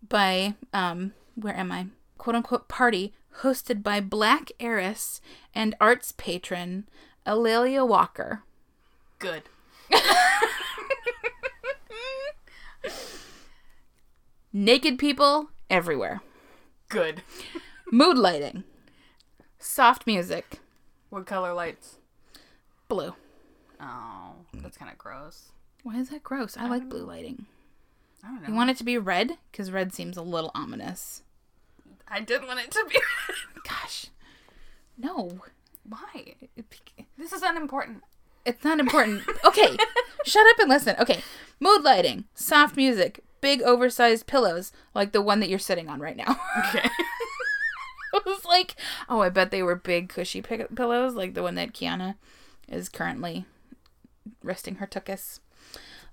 by 0.07 0.55
um 0.73 1.13
where 1.35 1.55
am 1.55 1.71
I 1.71 1.87
quote 2.17 2.35
unquote 2.35 2.67
party 2.67 3.13
hosted 3.41 3.83
by 3.83 3.99
black 4.01 4.51
heiress 4.59 5.21
and 5.53 5.75
arts 5.79 6.13
patron 6.15 6.87
A'Lelia 7.25 7.87
Walker. 7.87 8.43
Good. 9.19 9.43
Naked 14.51 14.97
people 14.97 15.51
everywhere. 15.69 16.21
Good. 16.87 17.21
Mood 17.91 18.17
lighting. 18.17 18.63
Soft 19.59 20.07
music. 20.07 20.59
What 21.09 21.27
color 21.27 21.53
lights? 21.53 21.97
Blue. 22.87 23.13
Oh, 23.79 24.33
that's 24.55 24.77
kind 24.77 24.91
of 24.91 24.97
gross. 24.97 25.51
Why 25.83 25.97
is 25.97 26.09
that 26.09 26.23
gross? 26.23 26.57
I 26.57 26.67
like 26.67 26.89
blue 26.89 27.05
lighting. 27.05 27.45
I 28.23 28.27
don't 28.27 28.41
know. 28.41 28.47
You 28.49 28.53
want 28.53 28.69
it 28.69 28.77
to 28.77 28.83
be 28.83 28.97
red? 28.97 29.37
Because 29.51 29.71
red 29.71 29.93
seems 29.93 30.17
a 30.17 30.21
little 30.21 30.51
ominous. 30.53 31.23
I 32.07 32.19
didn't 32.21 32.47
want 32.47 32.59
it 32.59 32.71
to 32.71 32.85
be. 32.89 32.99
Gosh. 33.67 34.07
No. 34.97 35.39
Why? 35.87 36.35
This 37.17 37.33
is 37.33 37.41
unimportant. 37.41 38.03
It's 38.45 38.63
not 38.63 38.79
important. 38.79 39.23
Okay. 39.45 39.77
Shut 40.25 40.47
up 40.47 40.59
and 40.59 40.69
listen. 40.69 40.95
Okay. 40.99 41.21
Mood 41.59 41.83
lighting. 41.83 42.25
Soft 42.33 42.75
music. 42.75 43.23
Big 43.41 43.61
oversized 43.61 44.27
pillows. 44.27 44.71
Like 44.93 45.11
the 45.11 45.21
one 45.21 45.39
that 45.39 45.49
you're 45.49 45.59
sitting 45.59 45.87
on 45.87 45.99
right 45.99 46.17
now. 46.17 46.39
Okay. 46.69 46.89
I 48.13 48.21
was 48.25 48.43
like, 48.43 48.75
oh, 49.07 49.21
I 49.21 49.29
bet 49.29 49.51
they 49.51 49.61
were 49.61 49.75
big, 49.75 50.09
cushy 50.09 50.41
pi- 50.41 50.65
pillows, 50.75 51.13
like 51.13 51.35
the 51.35 51.43
one 51.43 51.55
that 51.55 51.73
Kiana 51.73 52.15
is 52.67 52.89
currently 52.89 53.45
resting 54.43 54.75
her 54.75 54.87
tuchus. 54.87 55.39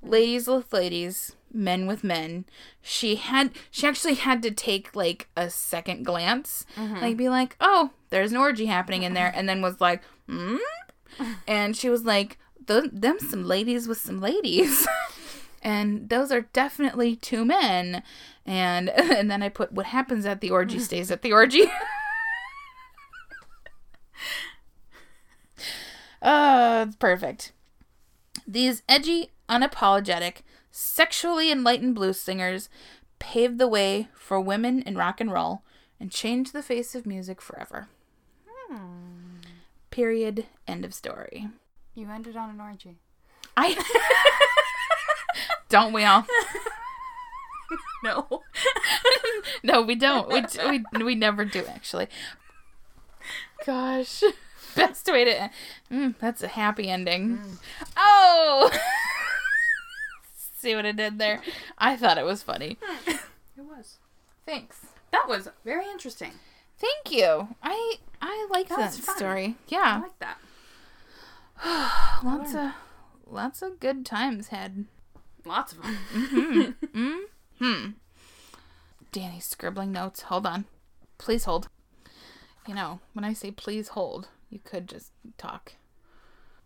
Ladies 0.06 0.46
with 0.46 0.72
ladies, 0.72 1.34
men 1.52 1.86
with 1.86 2.04
men. 2.04 2.44
She 2.80 3.16
had, 3.16 3.50
she 3.70 3.86
actually 3.86 4.14
had 4.14 4.42
to 4.42 4.50
take 4.50 4.94
like 4.94 5.28
a 5.36 5.50
second 5.50 6.04
glance, 6.04 6.64
like 6.76 7.16
be 7.16 7.28
like, 7.28 7.56
oh, 7.60 7.90
there's 8.10 8.30
an 8.30 8.38
orgy 8.38 8.66
happening 8.66 9.02
in 9.02 9.14
there, 9.14 9.32
and 9.34 9.48
then 9.48 9.62
was 9.62 9.80
like, 9.80 10.02
hmm, 10.28 10.56
and 11.48 11.76
she 11.76 11.88
was 11.88 12.04
like, 12.04 12.38
"Th- 12.66 12.90
them 12.92 13.18
some 13.18 13.44
ladies 13.44 13.88
with 13.88 13.98
some 13.98 14.20
ladies. 14.20 14.86
and 15.62 16.08
those 16.08 16.30
are 16.30 16.42
definitely 16.52 17.16
two 17.16 17.44
men. 17.44 18.02
And 18.44 18.88
and 18.90 19.30
then 19.30 19.42
i 19.42 19.48
put 19.48 19.72
what 19.72 19.86
happens 19.86 20.24
at 20.24 20.40
the 20.40 20.50
orgy 20.50 20.78
stays 20.78 21.10
at 21.10 21.22
the 21.22 21.32
orgy. 21.32 21.64
Oh 26.22 26.82
it's 26.82 26.96
perfect 26.96 27.52
these 28.46 28.82
edgy 28.88 29.32
unapologetic 29.48 30.38
sexually 30.70 31.50
enlightened 31.50 31.94
blues 31.94 32.20
singers 32.20 32.68
paved 33.18 33.58
the 33.58 33.68
way 33.68 34.08
for 34.14 34.40
women 34.40 34.82
in 34.82 34.96
rock 34.96 35.20
and 35.20 35.32
roll 35.32 35.62
and 35.98 36.10
changed 36.10 36.52
the 36.52 36.62
face 36.62 36.94
of 36.94 37.06
music 37.06 37.40
forever 37.40 37.88
hmm. 38.68 39.36
period 39.90 40.46
end 40.66 40.84
of 40.84 40.92
story 40.92 41.48
You 41.94 42.10
ended 42.10 42.36
on 42.36 42.50
an 42.50 42.60
orgy. 42.60 42.96
i 43.56 43.76
don't 45.68 45.92
we 45.92 46.04
all 46.04 46.26
No. 48.02 48.42
no, 49.62 49.82
we 49.82 49.94
don't. 49.94 50.28
We, 50.28 50.44
we 50.68 51.04
we 51.04 51.14
never 51.14 51.44
do 51.44 51.64
actually. 51.66 52.08
Gosh. 53.64 54.22
Best 54.88 55.06
way 55.10 55.24
to. 55.24 55.50
Mm, 55.90 56.14
that's 56.18 56.42
a 56.42 56.48
happy 56.48 56.88
ending. 56.88 57.40
Oh! 57.96 58.70
See 60.58 60.74
what 60.74 60.86
I 60.86 60.92
did 60.92 61.18
there? 61.18 61.40
I 61.78 61.96
thought 61.96 62.18
it 62.18 62.24
was 62.24 62.42
funny. 62.42 62.76
It 63.06 63.18
was. 63.58 63.98
Thanks. 64.44 64.86
That 65.12 65.26
was 65.28 65.48
very 65.64 65.86
interesting. 65.86 66.32
Thank 66.78 67.10
you. 67.10 67.48
I 67.62 67.96
I 68.20 68.46
like 68.50 68.68
That 68.68 68.78
that, 68.78 68.92
story. 68.94 69.56
I 69.72 69.98
like 70.00 70.18
that. 70.18 70.38
Lots 72.24 72.54
of 72.54 72.72
lots 73.28 73.62
of 73.62 73.80
good 73.80 74.04
times 74.04 74.48
had. 74.48 74.84
Lots 75.44 75.72
of 75.72 75.82
them. 75.82 76.76
Hmm. 77.58 77.86
Danny's 79.12 79.46
scribbling 79.46 79.92
notes. 79.92 80.22
Hold 80.22 80.46
on. 80.46 80.64
Please 81.18 81.44
hold. 81.44 81.68
You 82.66 82.74
know, 82.74 83.00
when 83.14 83.24
I 83.24 83.32
say 83.32 83.50
please 83.52 83.88
hold, 83.88 84.28
you 84.50 84.58
could 84.62 84.88
just 84.88 85.12
talk. 85.38 85.72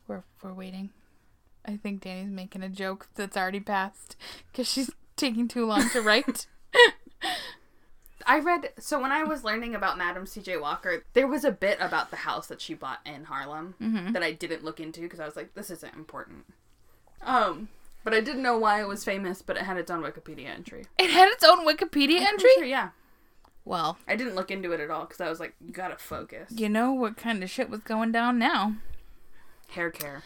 We're 0.06 0.24
we're 0.42 0.52
waiting. 0.52 0.90
I 1.64 1.76
think 1.76 2.02
Danny's 2.02 2.30
making 2.30 2.62
a 2.62 2.68
joke 2.68 3.08
that's 3.14 3.36
already 3.36 3.60
passed 3.60 4.16
because 4.50 4.66
she's 4.68 4.90
taking 5.16 5.46
too 5.46 5.66
long 5.66 5.88
to 5.90 6.00
write. 6.00 6.46
I 8.26 8.38
read 8.38 8.70
so 8.78 9.00
when 9.00 9.12
I 9.12 9.24
was 9.24 9.44
learning 9.44 9.74
about 9.74 9.98
Madam 9.98 10.26
C.J. 10.26 10.58
Walker, 10.58 11.04
there 11.14 11.26
was 11.26 11.44
a 11.44 11.50
bit 11.50 11.78
about 11.80 12.10
the 12.10 12.16
house 12.16 12.46
that 12.48 12.60
she 12.60 12.74
bought 12.74 13.00
in 13.04 13.24
Harlem 13.24 13.74
that 14.12 14.22
I 14.22 14.32
didn't 14.32 14.64
look 14.64 14.78
into 14.78 15.00
because 15.00 15.20
I 15.20 15.24
was 15.26 15.36
like, 15.36 15.54
this 15.54 15.70
isn't 15.70 15.94
important. 15.94 16.44
Um, 17.22 17.68
but 18.04 18.14
I 18.14 18.20
didn't 18.20 18.42
know 18.42 18.58
why 18.58 18.80
it 18.80 18.88
was 18.88 19.04
famous, 19.04 19.42
but 19.42 19.56
it 19.56 19.62
had 19.62 19.76
its 19.78 19.90
own 19.90 20.02
Wikipedia 20.02 20.48
entry. 20.48 20.84
it 20.98 21.10
had 21.10 21.28
its 21.28 21.44
own 21.44 21.66
Wikipedia 21.66 22.20
entry. 22.20 22.50
sure, 22.56 22.64
yeah. 22.64 22.90
Well, 23.64 23.98
I 24.08 24.16
didn't 24.16 24.34
look 24.34 24.50
into 24.50 24.72
it 24.72 24.80
at 24.80 24.90
all 24.90 25.04
because 25.04 25.20
I 25.20 25.28
was 25.28 25.38
like, 25.40 25.54
you 25.64 25.72
gotta 25.72 25.96
focus. 25.96 26.50
you 26.50 26.68
know 26.68 26.92
what 26.92 27.16
kind 27.16 27.42
of 27.42 27.50
shit 27.50 27.68
was 27.70 27.80
going 27.80 28.10
down 28.12 28.38
now. 28.38 28.74
Hair 29.68 29.90
care. 29.90 30.22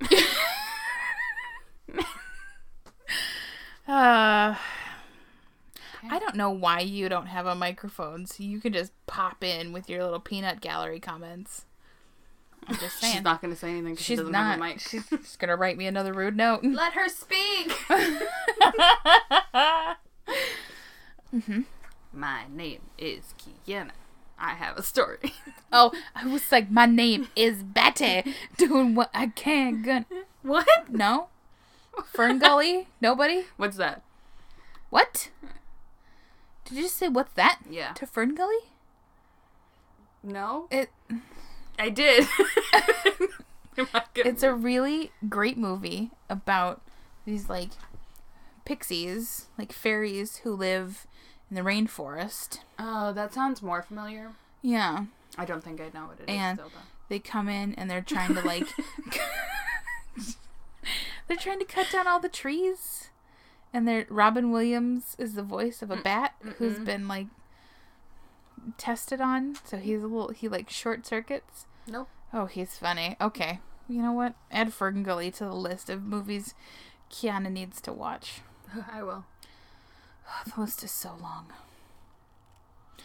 Uh, 3.88 4.54
I 6.08 6.18
don't 6.20 6.36
know 6.36 6.50
why 6.50 6.78
you 6.80 7.08
don't 7.08 7.26
have 7.26 7.46
a 7.46 7.54
microphone, 7.56 8.26
so 8.26 8.42
you 8.44 8.60
can 8.60 8.72
just 8.72 8.92
pop 9.08 9.42
in 9.42 9.72
with 9.72 9.90
your 9.90 10.04
little 10.04 10.20
peanut 10.20 10.60
gallery 10.60 11.00
comments. 11.00 11.64
I'm 12.68 12.76
just 12.76 13.00
saying. 13.00 13.14
She's 13.14 13.22
not 13.24 13.42
gonna 13.42 13.56
say 13.56 13.70
anything 13.70 13.94
because 13.94 14.04
she 14.06 14.12
She's 14.12 14.18
doesn't 14.20 14.32
not. 14.32 14.52
have 14.52 14.60
a 14.60 14.62
mic. 14.62 14.78
She's 14.80 15.08
just 15.10 15.40
gonna 15.40 15.56
write 15.56 15.76
me 15.76 15.86
another 15.86 16.12
rude 16.12 16.36
note. 16.36 16.62
Let 16.64 16.92
her 16.92 17.08
speak. 17.08 17.72
My 22.12 22.44
name 22.52 22.80
is 22.98 23.34
Kiana. 23.66 23.92
I 24.38 24.50
have 24.54 24.76
a 24.76 24.82
story. 24.82 25.32
oh, 25.72 25.92
I 26.14 26.26
was 26.26 26.50
like, 26.52 26.70
my 26.70 26.86
name 26.86 27.28
is 27.36 27.62
Betty, 27.62 28.34
doing 28.56 28.94
what 28.94 29.10
I 29.14 29.28
can. 29.28 29.82
Gun. 29.82 30.06
what? 30.42 30.66
No, 30.90 31.28
FernGully. 32.14 32.86
Nobody. 33.00 33.44
What's 33.56 33.76
that? 33.76 34.02
What? 34.90 35.30
Did 36.64 36.76
you 36.76 36.82
just 36.84 36.96
say 36.96 37.08
what's 37.08 37.32
that? 37.34 37.60
Yeah. 37.68 37.92
To 37.94 38.06
FernGully? 38.06 38.58
No, 40.22 40.68
It. 40.70 40.90
I 41.78 41.88
did. 41.88 42.26
It's 44.14 44.42
a 44.42 44.52
really 44.52 45.10
great 45.30 45.56
movie 45.56 46.10
about 46.28 46.82
these 47.24 47.48
like 47.48 47.70
pixies, 48.66 49.46
like 49.56 49.72
fairies 49.72 50.36
who 50.38 50.54
live 50.54 51.06
in 51.52 51.56
the 51.56 51.70
rainforest. 51.70 52.60
oh, 52.78 53.12
that 53.12 53.34
sounds 53.34 53.60
more 53.60 53.82
familiar. 53.82 54.32
Yeah. 54.62 55.04
I 55.36 55.44
don't 55.44 55.62
think 55.62 55.82
I 55.82 55.90
know 55.92 56.06
what 56.06 56.18
it 56.18 56.30
is. 56.30 56.36
And- 56.38 56.58
still, 56.58 56.70
though. 56.70 56.88
They 57.10 57.18
come 57.18 57.50
in 57.50 57.74
and 57.74 57.90
they're 57.90 58.00
trying 58.00 58.34
to 58.34 58.40
like 58.40 58.66
They're 61.28 61.36
trying 61.36 61.58
to 61.58 61.66
cut 61.66 61.88
down 61.92 62.08
all 62.08 62.20
the 62.20 62.30
trees. 62.30 63.10
And 63.70 63.86
they're 63.86 64.06
Robin 64.08 64.50
Williams 64.50 65.14
is 65.18 65.34
the 65.34 65.42
voice 65.42 65.82
of 65.82 65.90
a 65.90 65.96
mm, 65.96 66.02
bat 66.02 66.34
who's 66.56 66.78
been 66.78 67.08
like 67.08 67.26
tested 68.78 69.20
on. 69.20 69.56
So 69.64 69.76
he's 69.76 70.02
a 70.02 70.06
little 70.06 70.30
he 70.30 70.48
like 70.48 70.70
short 70.70 71.06
circuits. 71.06 71.66
Nope. 71.86 72.08
Oh, 72.32 72.46
he's 72.46 72.78
funny. 72.78 73.16
Okay. 73.20 73.60
You 73.88 74.00
know 74.00 74.12
what? 74.12 74.34
Add 74.50 74.68
FernGully 74.70 75.34
to 75.34 75.44
the 75.44 75.54
list 75.54 75.90
of 75.90 76.02
movies 76.02 76.54
Kiana 77.10 77.52
needs 77.52 77.82
to 77.82 77.92
watch. 77.92 78.40
I 78.92 79.02
will. 79.02 79.26
The 80.54 80.60
list 80.60 80.82
is 80.82 80.90
so 80.90 81.16
long. 81.20 81.46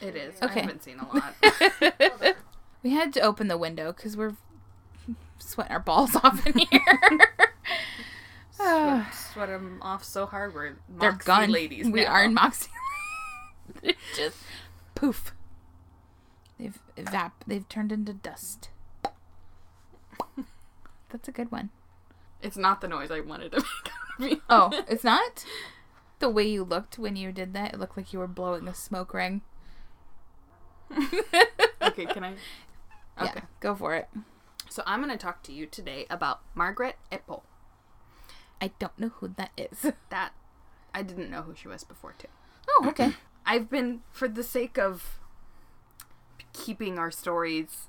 It 0.01 0.15
is. 0.15 0.41
Okay. 0.41 0.61
I 0.61 0.63
haven't 0.63 0.84
seen 0.84 0.99
a 0.99 1.07
lot. 1.07 2.36
We 2.84 2.91
had 2.91 3.11
to 3.13 3.22
open 3.22 3.47
the 3.47 3.57
window 3.57 3.91
because 3.91 4.15
we're 4.15 4.36
sweating 5.39 5.74
our 5.74 5.80
balls 5.80 6.15
off 6.15 6.45
in 6.45 6.57
here. 6.59 6.99
sweat, 9.11 9.47
them 9.49 9.80
off 9.82 10.03
so 10.03 10.26
hard. 10.26 10.53
We're 10.53 10.78
They're 10.88 11.11
gone. 11.13 11.51
ladies. 11.51 11.89
We 11.89 12.03
now. 12.05 12.11
are 12.11 12.24
in 12.24 12.34
Moxie. 12.34 12.70
They're 13.82 13.93
just 14.15 14.38
poof. 14.95 15.34
They've 16.57 16.80
evap. 16.95 17.32
They've 17.45 17.68
turned 17.68 17.91
into 17.91 18.13
dust. 18.13 18.70
That's 21.09 21.28
a 21.28 21.32
good 21.32 21.51
one. 21.51 21.70
It's 22.41 22.57
not 22.57 22.82
the 22.82 22.88
noise 22.88 23.11
I 23.11 23.22
wanted 23.22 23.51
to 23.53 23.63
make. 24.20 24.41
Oh, 24.49 24.70
it's 24.88 25.03
not. 25.03 25.43
The 26.20 26.30
way 26.30 26.47
you 26.47 26.63
looked 26.63 26.97
when 26.99 27.15
you 27.15 27.32
did 27.32 27.53
that, 27.53 27.74
it 27.74 27.80
looked 27.80 27.97
like 27.97 28.13
you 28.13 28.20
were 28.20 28.28
blowing 28.28 28.68
a 28.68 28.74
smoke 28.74 29.13
ring. 29.13 29.41
okay, 31.84 32.05
can 32.05 32.24
I? 32.24 32.34
Okay. 33.20 33.39
Yeah, 33.39 33.45
go 33.61 33.74
for 33.74 33.95
it. 33.95 34.09
So 34.70 34.84
I'm 34.86 35.01
going 35.01 35.09
to 35.11 35.18
talk 35.18 35.41
to 35.43 35.51
you 35.51 35.65
today 35.65 36.05
about 36.09 36.41
Margaret 36.53 36.97
Ipple. 37.11 37.41
I 38.61 38.72
don't 38.80 38.97
know 38.99 39.09
who 39.09 39.28
that 39.38 39.51
is. 39.57 39.91
That 40.09 40.34
I 40.93 41.01
didn't 41.03 41.30
know 41.32 41.41
who 41.43 41.55
she 41.55 41.68
was 41.68 41.84
before 41.84 42.13
too. 42.18 42.28
Oh, 42.70 42.86
okay. 42.89 43.13
I've 43.45 43.70
been 43.70 44.01
for 44.11 44.28
the 44.28 44.43
sake 44.43 44.78
of 44.78 45.20
keeping 46.53 46.97
our 46.99 47.11
stories 47.11 47.88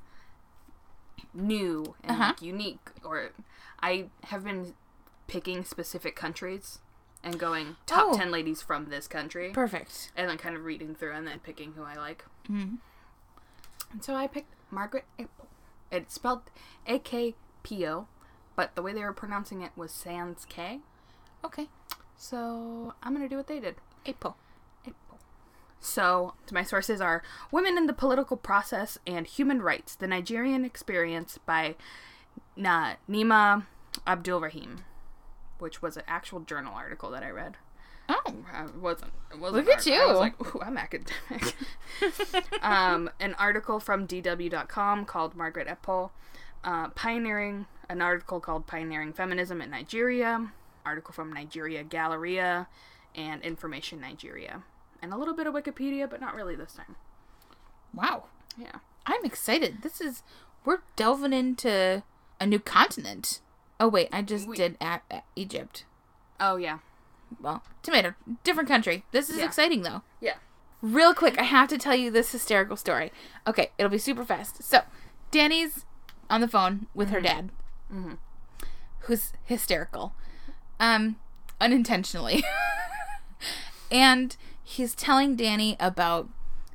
new 1.34 1.94
and 2.04 2.12
Uh-huh. 2.12 2.28
like 2.28 2.42
unique 2.42 2.90
or 3.04 3.30
I 3.80 4.06
have 4.24 4.44
been 4.44 4.74
picking 5.26 5.64
specific 5.64 6.16
countries 6.16 6.80
and 7.24 7.38
going 7.38 7.76
top 7.86 8.08
Oh. 8.10 8.16
10 8.16 8.30
ladies 8.30 8.62
from 8.62 8.86
this 8.90 9.08
country 9.08 9.50
Perfect. 9.50 10.12
and 10.16 10.28
then 10.30 10.38
kind 10.38 10.54
of 10.56 10.64
reading 10.64 10.94
through 10.94 11.12
and 11.12 11.26
then 11.26 11.40
picking 11.40 11.72
who 11.72 11.82
I 11.82 11.94
like. 11.94 12.24
Mm-hmm. 12.50 12.76
And 13.92 14.04
so 14.04 14.14
I 14.14 14.26
picked 14.26 14.52
Margaret 14.70 15.04
Apple. 15.18 15.46
It's 15.90 16.14
spelled 16.14 16.42
A 16.86 16.98
K 16.98 17.34
P 17.62 17.86
O, 17.86 18.06
but 18.54 18.74
the 18.74 18.82
way 18.82 18.92
they 18.92 19.00
were 19.02 19.12
pronouncing 19.12 19.62
it 19.62 19.72
was 19.76 19.90
sans 19.90 20.44
K. 20.48 20.80
Okay. 21.44 21.68
So 22.16 22.94
I'm 23.02 23.14
going 23.14 23.24
to 23.24 23.28
do 23.28 23.36
what 23.36 23.46
they 23.46 23.60
did. 23.60 23.76
April. 24.04 24.36
April. 24.86 25.18
So, 25.80 26.34
my 26.52 26.62
sources 26.64 27.00
are 27.00 27.22
Women 27.52 27.78
in 27.78 27.86
the 27.86 27.92
Political 27.92 28.38
Process 28.38 28.98
and 29.06 29.26
Human 29.26 29.62
Rights 29.62 29.94
The 29.94 30.08
Nigerian 30.08 30.64
Experience 30.64 31.38
by 31.46 31.76
Na- 32.56 32.94
Nima 33.08 33.64
Abdul 34.06 34.40
Rahim, 34.40 34.80
which 35.58 35.82
was 35.82 35.96
an 35.96 36.04
actual 36.06 36.40
journal 36.40 36.74
article 36.74 37.10
that 37.10 37.22
I 37.22 37.30
read. 37.30 37.56
Oh. 38.08 38.34
I 38.52 38.66
wasn't. 38.80 39.12
It 39.30 39.38
wasn't 39.38 39.66
Look 39.66 39.76
at 39.76 39.84
hard. 39.84 40.00
I 40.00 40.06
was 40.10 40.18
like, 40.18 40.54
ooh, 40.54 40.60
I'm 40.60 40.78
academic. 40.78 41.54
um, 42.62 43.10
an 43.20 43.34
article 43.34 43.80
from 43.80 44.06
DW.com 44.06 45.04
called 45.04 45.36
Margaret 45.36 45.68
Epple, 45.68 46.10
uh, 46.64 46.88
pioneering. 46.88 47.66
An 47.90 48.02
article 48.02 48.38
called 48.40 48.66
Pioneering 48.66 49.12
Feminism 49.14 49.62
in 49.62 49.70
Nigeria. 49.70 50.52
Article 50.84 51.12
from 51.12 51.32
Nigeria 51.32 51.82
Galleria, 51.82 52.66
and 53.14 53.42
Information 53.42 54.00
Nigeria, 54.00 54.62
and 55.02 55.12
a 55.12 55.18
little 55.18 55.34
bit 55.34 55.46
of 55.46 55.52
Wikipedia, 55.52 56.08
but 56.08 56.20
not 56.20 56.34
really 56.34 56.56
this 56.56 56.74
time. 56.74 56.96
Wow. 57.92 58.24
Yeah. 58.56 58.76
I'm 59.06 59.24
excited. 59.24 59.82
This 59.82 60.00
is 60.00 60.22
we're 60.64 60.78
delving 60.96 61.32
into 61.32 62.02
a 62.40 62.46
new 62.46 62.58
continent. 62.58 63.40
Oh 63.80 63.88
wait, 63.88 64.08
I 64.12 64.22
just 64.22 64.48
We- 64.48 64.56
did 64.56 64.76
a- 64.80 65.00
a- 65.10 65.22
Egypt. 65.36 65.84
Oh 66.40 66.56
yeah. 66.56 66.78
Well, 67.40 67.62
tomato, 67.82 68.14
different 68.42 68.68
country. 68.68 69.04
This 69.12 69.28
is 69.30 69.38
Yeah. 69.38 69.44
exciting 69.44 69.82
though. 69.82 70.02
Yeah. 70.20 70.34
Real 70.80 71.12
quick, 71.14 71.38
I 71.38 71.42
have 71.44 71.68
to 71.68 71.78
tell 71.78 71.94
you 71.94 72.10
this 72.10 72.32
hysterical 72.32 72.76
story. 72.76 73.12
Okay, 73.46 73.72
it'll 73.78 73.90
be 73.90 73.98
super 73.98 74.24
fast. 74.24 74.62
So, 74.62 74.82
Danny's 75.30 75.84
on 76.30 76.40
the 76.40 76.48
phone 76.48 76.86
with 76.94 77.10
her 77.10 77.20
dad, 77.20 77.50
Mhm. 77.92 78.18
who's 79.00 79.32
hysterical, 79.44 80.14
um, 80.78 81.16
unintentionally, 81.60 82.44
and 83.90 84.36
he's 84.62 84.94
telling 84.94 85.36
Danny 85.36 85.76
about 85.80 86.28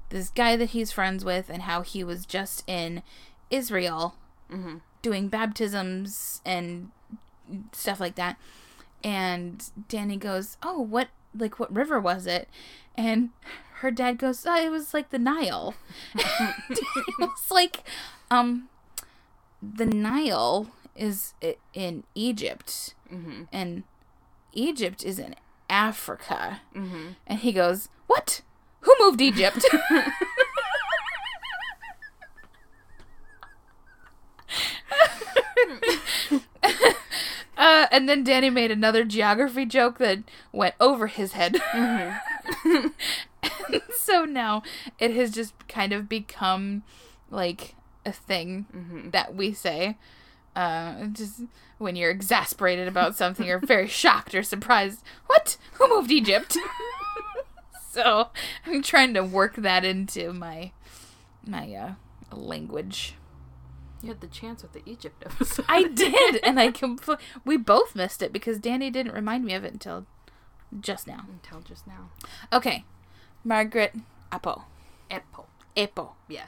this 0.09 0.29
guy 0.29 0.55
that 0.57 0.71
he's 0.71 0.91
friends 0.91 1.23
with 1.25 1.49
and 1.49 1.63
how 1.63 1.81
he 1.81 2.03
was 2.03 2.25
just 2.25 2.63
in 2.67 3.01
Israel 3.49 4.15
Mhm. 4.51 4.81
Doing 5.03 5.27
baptisms 5.27 6.41
and 6.43 6.89
stuff 7.71 7.99
like 7.99 8.15
that. 8.15 8.37
And 9.03 9.63
Danny 9.87 10.17
goes, 10.17 10.57
"Oh, 10.63 10.79
what 10.81 11.09
like 11.37 11.59
what 11.59 11.71
river 11.73 11.99
was 11.99 12.25
it?" 12.25 12.49
And 12.95 13.29
her 13.77 13.91
dad 13.91 14.17
goes, 14.17 14.45
oh, 14.47 14.65
it 14.65 14.69
was 14.69 14.93
like 14.93 15.09
the 15.09 15.19
Nile. 15.19 15.73
it 16.15 16.79
was 17.19 17.51
like, 17.51 17.83
um, 18.31 18.69
the 19.61 19.85
Nile 19.85 20.69
is 20.95 21.33
in 21.73 22.03
Egypt, 22.15 22.95
Mm-hmm. 23.11 23.43
and 23.51 23.83
Egypt 24.53 25.03
is 25.03 25.19
in 25.19 25.35
Africa. 25.69 26.61
Mm-hmm. 26.73 27.07
And 27.27 27.39
he 27.39 27.51
goes, 27.51 27.89
What? 28.07 28.41
Who 28.81 28.93
moved 28.99 29.19
Egypt? 29.21 29.65
uh, 37.83 37.87
and 37.91 38.07
then 38.09 38.23
Danny 38.23 38.49
made 38.49 38.71
another 38.71 39.03
geography 39.03 39.65
joke 39.65 39.97
that 39.99 40.19
went 40.51 40.75
over 40.79 41.07
his 41.07 41.33
head. 41.33 41.55
Mm-hmm. 41.73 42.87
So 43.95 44.25
now 44.25 44.63
it 44.99 45.11
has 45.15 45.31
just 45.31 45.53
kind 45.67 45.93
of 45.93 46.07
become 46.09 46.83
like 47.31 47.75
a 48.05 48.11
thing 48.11 48.65
Mm-hmm. 48.75 49.09
that 49.11 49.33
we 49.35 49.53
say. 49.53 49.97
Uh, 50.55 51.05
just 51.07 51.41
when 51.77 51.95
you're 51.95 52.11
exasperated 52.11 52.87
about 52.87 53.15
something 53.15 53.49
or 53.49 53.59
very 53.59 53.87
shocked 54.01 54.35
or 54.35 54.43
surprised. 54.43 55.01
What? 55.27 55.57
Who 55.73 55.87
moved 55.89 56.11
Egypt? 56.11 56.57
so 57.89 58.29
I'm 58.67 58.81
trying 58.83 59.13
to 59.15 59.23
work 59.23 59.55
that 59.55 59.83
into 59.85 60.31
my 60.33 60.71
my 61.45 61.73
uh, 61.73 61.93
language. 62.35 63.15
You 64.03 64.09
had 64.09 64.19
the 64.19 64.27
chance 64.27 64.61
with 64.61 64.73
the 64.73 64.83
Egypt 64.85 65.23
episode. 65.25 65.65
I 65.69 65.83
did, 65.83 66.41
and 66.43 66.59
I 66.59 66.71
compl- 66.71 67.19
we 67.45 67.55
both 67.55 67.95
missed 67.95 68.21
it 68.21 68.33
because 68.33 68.59
Danny 68.59 68.89
didn't 68.91 69.13
remind 69.13 69.45
me 69.45 69.53
of 69.53 69.63
it 69.63 69.71
until 69.71 70.05
just 70.77 71.07
now. 71.07 71.25
Until 71.29 71.61
just 71.61 71.87
now. 71.87 72.09
Okay, 72.51 72.83
Margaret 73.45 73.95
Apo. 74.29 74.63
Epo. 75.09 75.45
Apo. 75.77 76.15
Yeah. 76.27 76.47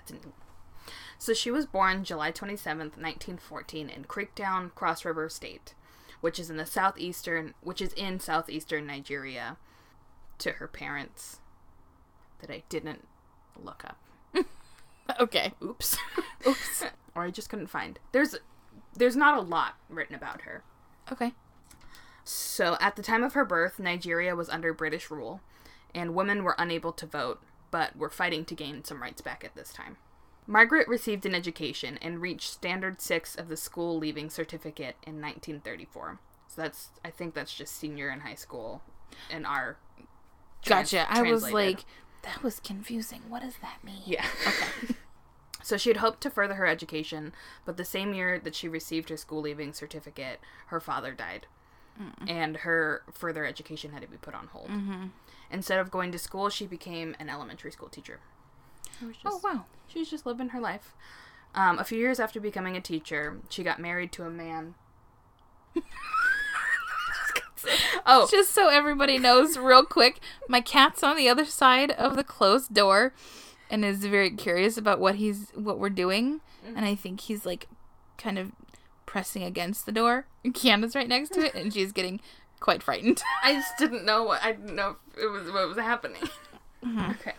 So 1.18 1.34
she 1.34 1.50
was 1.50 1.66
born 1.66 2.04
July 2.04 2.34
27th, 2.34 2.98
1914 2.98 3.90
in 3.90 4.04
Creektown, 4.04 4.76
Cross 4.76 5.06
River 5.06 5.30
State, 5.30 5.74
which 6.20 6.38
is 6.40 6.50
in 6.50 6.58
the 6.58 6.66
southeastern, 6.66 7.54
which 7.62 7.82
is 7.82 7.94
in 7.94 8.20
southeastern 8.20 8.86
Nigeria, 8.86 9.56
to 10.40 10.52
her 10.54 10.68
parents 10.68 11.40
that 12.42 12.52
I 12.52 12.64
didn't 12.68 13.08
look 13.58 13.86
up. 13.86 13.98
Okay. 15.20 15.54
Oops. 15.64 15.98
Oops. 16.48 16.84
or 17.16 17.24
I 17.24 17.32
just 17.32 17.50
couldn't 17.50 17.68
find. 17.68 18.00
There's 18.12 18.36
there's 18.96 19.16
not 19.16 19.38
a 19.38 19.42
lot 19.42 19.76
written 19.90 20.16
about 20.16 20.42
her. 20.42 20.64
Okay. 21.12 21.34
So, 22.24 22.76
at 22.80 22.96
the 22.96 23.04
time 23.04 23.24
of 23.24 23.34
her 23.34 23.46
birth, 23.46 23.78
Nigeria 23.78 24.36
was 24.36 24.50
under 24.50 24.74
British 24.74 25.12
rule, 25.12 25.42
and 25.94 26.16
women 26.16 26.44
were 26.44 26.56
unable 26.58 26.92
to 26.94 27.06
vote, 27.06 27.40
but 27.70 27.96
were 27.96 28.10
fighting 28.10 28.46
to 28.46 28.56
gain 28.56 28.84
some 28.84 29.02
rights 29.02 29.22
back 29.22 29.44
at 29.44 29.54
this 29.56 29.72
time. 29.72 29.98
Margaret 30.48 30.88
received 30.88 31.26
an 31.28 31.36
education 31.36 32.00
and 32.02 32.22
reached 32.22 32.52
Standard 32.52 33.00
6 33.02 33.36
of 33.36 33.48
the 33.48 33.58
school 33.58 33.98
leaving 33.98 34.30
certificate 34.32 34.96
in 35.06 35.22
1934. 35.22 36.20
So, 36.48 36.62
that's, 36.62 36.90
I 37.04 37.12
think 37.12 37.36
that's 37.36 37.54
just 37.54 37.76
senior 37.78 38.10
in 38.10 38.22
high 38.22 38.34
school 38.36 38.82
in 39.30 39.46
our. 39.46 39.78
trans- 40.64 40.92
Gotcha. 40.92 41.06
I 41.08 41.22
was 41.22 41.52
like, 41.52 41.86
that 42.26 42.44
was 42.44 42.60
confusing. 42.60 43.22
What 43.30 43.42
does 43.42 43.58
that 43.62 43.78
mean? 43.84 44.02
Yeah. 44.06 44.26
Okay. 44.48 44.96
so 45.64 45.78
she 45.78 45.90
had 45.90 45.98
hoped 45.98 46.22
to 46.22 46.30
further 46.30 46.56
her 46.56 46.66
education, 46.66 47.34
but 47.64 47.78
the 47.78 47.86
same 47.86 48.14
year 48.14 48.40
that 48.40 48.56
she 48.56 48.68
received 48.68 49.10
her 49.10 49.18
school 49.18 49.42
leaving 49.42 49.72
certificate, 49.74 50.40
her 50.68 50.80
father 50.80 51.14
died. 51.14 51.48
And 52.28 52.58
her 52.58 53.04
further 53.14 53.46
education 53.46 53.94
had 53.94 54.02
to 54.02 54.08
be 54.10 54.18
put 54.18 54.36
on 54.36 54.48
hold. 54.48 54.70
Instead 55.50 55.80
of 55.80 55.90
going 55.92 56.12
to 56.12 56.20
school, 56.20 56.50
she 56.50 56.68
became 56.68 57.16
an 57.20 57.30
elementary 57.30 57.72
school 57.72 57.88
teacher. 57.88 58.20
It 59.02 59.06
was 59.06 59.16
Oh 59.24 59.40
wow. 59.42 59.66
She 59.88 60.00
was 60.00 60.10
just 60.10 60.26
living 60.26 60.50
her 60.50 60.60
life. 60.60 60.94
Um, 61.54 61.80
a 61.80 61.86
few 61.86 61.98
years 61.98 62.20
after 62.20 62.42
becoming 62.42 62.76
a 62.76 62.82
teacher, 62.82 63.40
she 63.48 63.64
got 63.64 63.80
married 63.80 64.12
to 64.14 64.24
a 64.24 64.30
man. 64.30 64.76
oh, 68.06 68.28
Just 68.30 68.54
so 68.54 68.70
everybody 68.70 69.18
knows, 69.18 69.58
real 69.58 69.84
quick, 69.84 70.20
my 70.48 70.62
cat's 70.62 71.04
on 71.04 71.18
the 71.18 71.30
other 71.30 71.46
side 71.46 71.92
of 71.92 72.16
the 72.16 72.24
closed 72.24 72.74
door, 72.74 73.14
and 73.70 73.84
is 73.84 74.06
very 74.06 74.32
curious 74.32 74.78
about 74.78 75.00
what 75.00 75.16
he's 75.16 75.52
what 75.56 75.80
we're 75.80 75.90
doing, 75.90 76.42
mm-hmm. 76.66 76.78
and 76.78 76.86
I 76.86 76.96
think 76.96 77.22
he's 77.22 77.46
like, 77.46 77.68
kind 78.18 78.38
of 78.38 78.52
pressing 79.06 79.44
against 79.44 79.86
the 79.86 79.92
door. 79.92 80.28
And 80.44 80.54
Kiana's 80.54 80.96
right 80.96 81.08
next 81.08 81.34
to 81.34 81.46
it, 81.46 81.56
and 81.56 81.74
she's 81.74 81.92
getting 81.92 82.20
quite 82.60 82.84
frightened. 82.84 83.22
I 83.44 83.54
just 83.54 83.78
didn't 83.78 84.06
know 84.06 84.24
what 84.24 84.44
I 84.44 84.52
didn't 84.52 84.76
know 84.76 84.98
if 85.14 85.24
it 85.24 85.28
was 85.28 85.52
what 85.52 85.68
was 85.68 85.78
happening. 85.78 86.24
Mm-hmm. 86.84 87.12
Okay. 87.12 87.34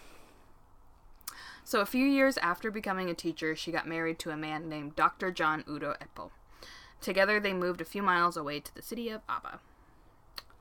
So 1.64 1.80
a 1.80 1.86
few 1.86 2.06
years 2.06 2.38
after 2.38 2.70
becoming 2.70 3.10
a 3.10 3.14
teacher, 3.14 3.56
she 3.56 3.72
got 3.72 3.88
married 3.88 4.20
to 4.20 4.30
a 4.30 4.36
man 4.36 4.68
named 4.68 4.94
Dr. 4.94 5.32
John 5.32 5.64
Udo 5.68 5.94
Eppo. 6.00 6.30
Together, 7.00 7.40
they 7.40 7.52
moved 7.52 7.80
a 7.80 7.84
few 7.84 8.02
miles 8.02 8.36
away 8.36 8.60
to 8.60 8.74
the 8.74 8.82
city 8.82 9.08
of 9.08 9.22
Aba. 9.28 9.58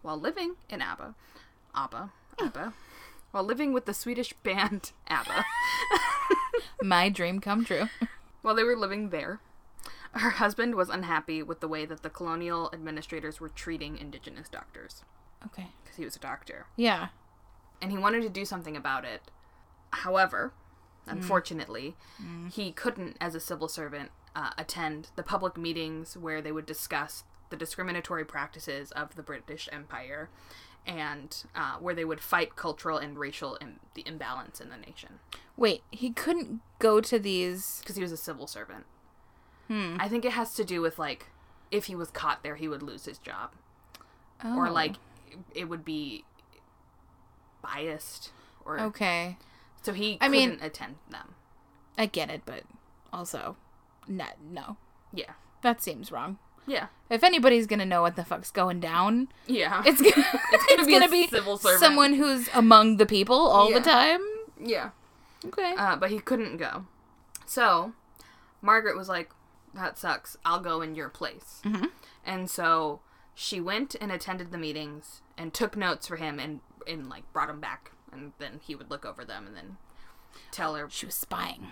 While 0.06 0.20
living 0.20 0.54
in 0.70 0.84
Aba, 0.84 1.16
Abba, 1.74 2.12
Abba, 2.40 2.74
while 3.32 3.44
living 3.44 3.74
with 3.74 3.86
the 3.86 3.94
Swedish 3.94 4.34
band 4.34 4.92
ABBA, 5.08 5.44
my 6.84 7.10
dream 7.10 7.40
come 7.42 7.66
true. 7.66 7.88
while 8.44 8.54
they 8.54 8.64
were 8.64 8.76
living 8.78 9.10
there, 9.10 9.40
her 10.12 10.30
husband 10.30 10.76
was 10.76 10.90
unhappy 10.90 11.42
with 11.42 11.60
the 11.60 11.68
way 11.68 11.88
that 11.88 12.04
the 12.04 12.12
colonial 12.12 12.70
administrators 12.72 13.42
were 13.42 13.50
treating 13.50 13.98
indigenous 13.98 14.48
doctors 14.48 15.04
Okay. 15.44 15.70
because 15.84 15.98
he 15.98 16.06
was 16.06 16.16
a 16.16 16.20
doctor. 16.20 16.68
Yeah. 16.76 17.08
and 17.82 17.92
he 17.92 17.98
wanted 17.98 18.22
to 18.22 18.30
do 18.30 18.46
something 18.46 18.78
about 18.78 19.06
it. 19.06 19.24
However, 19.90 20.54
unfortunately, 21.08 21.96
he 22.52 22.72
couldn't, 22.72 23.18
as 23.20 23.34
a 23.34 23.40
civil 23.40 23.68
servant, 23.68 24.12
uh, 24.36 24.52
attend 24.58 25.10
the 25.16 25.24
public 25.24 25.58
meetings 25.58 26.16
where 26.16 26.44
they 26.44 26.52
would 26.52 26.66
discuss 26.68 27.24
the 27.50 27.56
discriminatory 27.58 28.26
practices 28.26 28.92
of 28.92 29.16
the 29.16 29.24
British 29.24 29.68
Empire 29.72 30.30
and 30.88 31.44
uh, 31.56 31.78
where 31.78 31.96
they 31.96 32.06
would 32.06 32.22
fight 32.22 32.56
cultural 32.56 32.98
and 32.98 33.18
racial 33.18 33.58
Im- 33.62 33.80
the 33.96 34.04
imbalance 34.06 34.60
in 34.62 34.70
the 34.70 34.78
nation 34.78 35.20
Wait, 35.58 35.82
he 35.90 36.12
couldn't 36.12 36.62
go 36.80 37.00
to 37.02 37.18
these. 37.18 37.80
because 37.80 37.96
he 37.96 38.02
was 38.04 38.12
a 38.12 38.18
civil 38.18 38.46
servant. 38.46 38.86
Hmm. 39.68 39.98
I 40.00 40.08
think 40.10 40.26
it 40.26 40.34
has 40.34 40.54
to 40.56 40.64
do 40.64 40.82
with 40.82 41.00
like 41.00 41.28
if 41.72 41.86
he 41.86 41.96
was 41.96 42.12
caught 42.12 42.44
there, 42.44 42.56
he 42.56 42.68
would 42.68 42.84
lose 42.84 43.06
his 43.06 43.18
job, 43.18 43.52
Oh. 44.44 44.58
or 44.58 44.70
like 44.70 44.96
it 45.56 45.66
would 45.66 45.84
be 45.84 46.24
biased, 47.62 48.32
or 48.64 48.80
Okay. 48.80 49.38
so 49.82 49.94
he 49.94 50.18
I 50.22 50.28
mean- 50.30 50.52
couldn't 50.52 50.66
attend 50.66 50.96
them. 51.10 51.36
I 51.98 52.06
get 52.06 52.30
it, 52.30 52.42
but 52.46 52.64
also, 53.14 53.56
no, 54.08 54.26
no, 54.44 54.78
Yeah. 55.14 55.34
that 55.62 55.82
seems 55.82 56.12
wrong. 56.12 56.38
Yeah. 56.68 56.88
If 57.10 57.24
anybody's 57.24 57.68
gonna 57.68 57.86
know 57.86 58.02
what 58.02 58.16
the 58.16 58.26
fuck's 58.26 58.52
going 58.52 58.80
down, 58.80 59.28
Yeah. 59.48 59.84
it's 59.86 60.02
gonna 60.16 60.26
it's 60.52 60.66
gonna 60.88 60.92
gonna, 60.92 61.10
be 61.12 61.28
civil 61.28 61.58
servant. 61.58 61.80
someone 61.80 62.14
who's 62.16 62.50
among 62.54 62.98
the 62.98 63.06
people 63.06 63.36
all 63.38 63.70
Yeah. 63.70 63.80
the 63.80 63.86
time. 63.86 64.22
yeah. 64.60 64.90
Okay. 65.46 65.76
Uh, 65.78 65.96
but 65.96 66.10
he 66.10 66.20
couldn't 66.20 66.58
go. 66.58 66.86
So 67.46 67.94
Margaret 68.62 68.98
was 68.98 69.08
like, 69.08 69.30
that 69.76 69.98
sucks. 70.00 70.38
I'll 70.44 70.60
go 70.60 70.82
in 70.82 70.96
your 70.96 71.10
place. 71.10 71.62
Mhm. 71.64 71.92
And 72.26 72.50
so 72.50 73.02
she 73.36 73.60
went 73.60 73.96
and 74.02 74.12
attended 74.12 74.52
the 74.52 74.58
meetings 74.58 75.22
and 75.38 75.54
took 75.54 75.78
notes 75.78 76.08
for 76.08 76.16
him 76.16 76.40
and, 76.40 76.62
and 76.88 77.08
like 77.10 77.32
brought 77.34 77.50
them 77.50 77.60
back. 77.60 77.92
And 78.12 78.32
then 78.40 78.60
he 78.64 78.74
would 78.74 78.90
look 78.90 79.06
over 79.06 79.24
them 79.24 79.46
and 79.46 79.56
then 79.56 79.78
tell 80.52 80.74
her. 80.76 80.90
she 80.90 81.06
was 81.06 81.14
spying. 81.16 81.68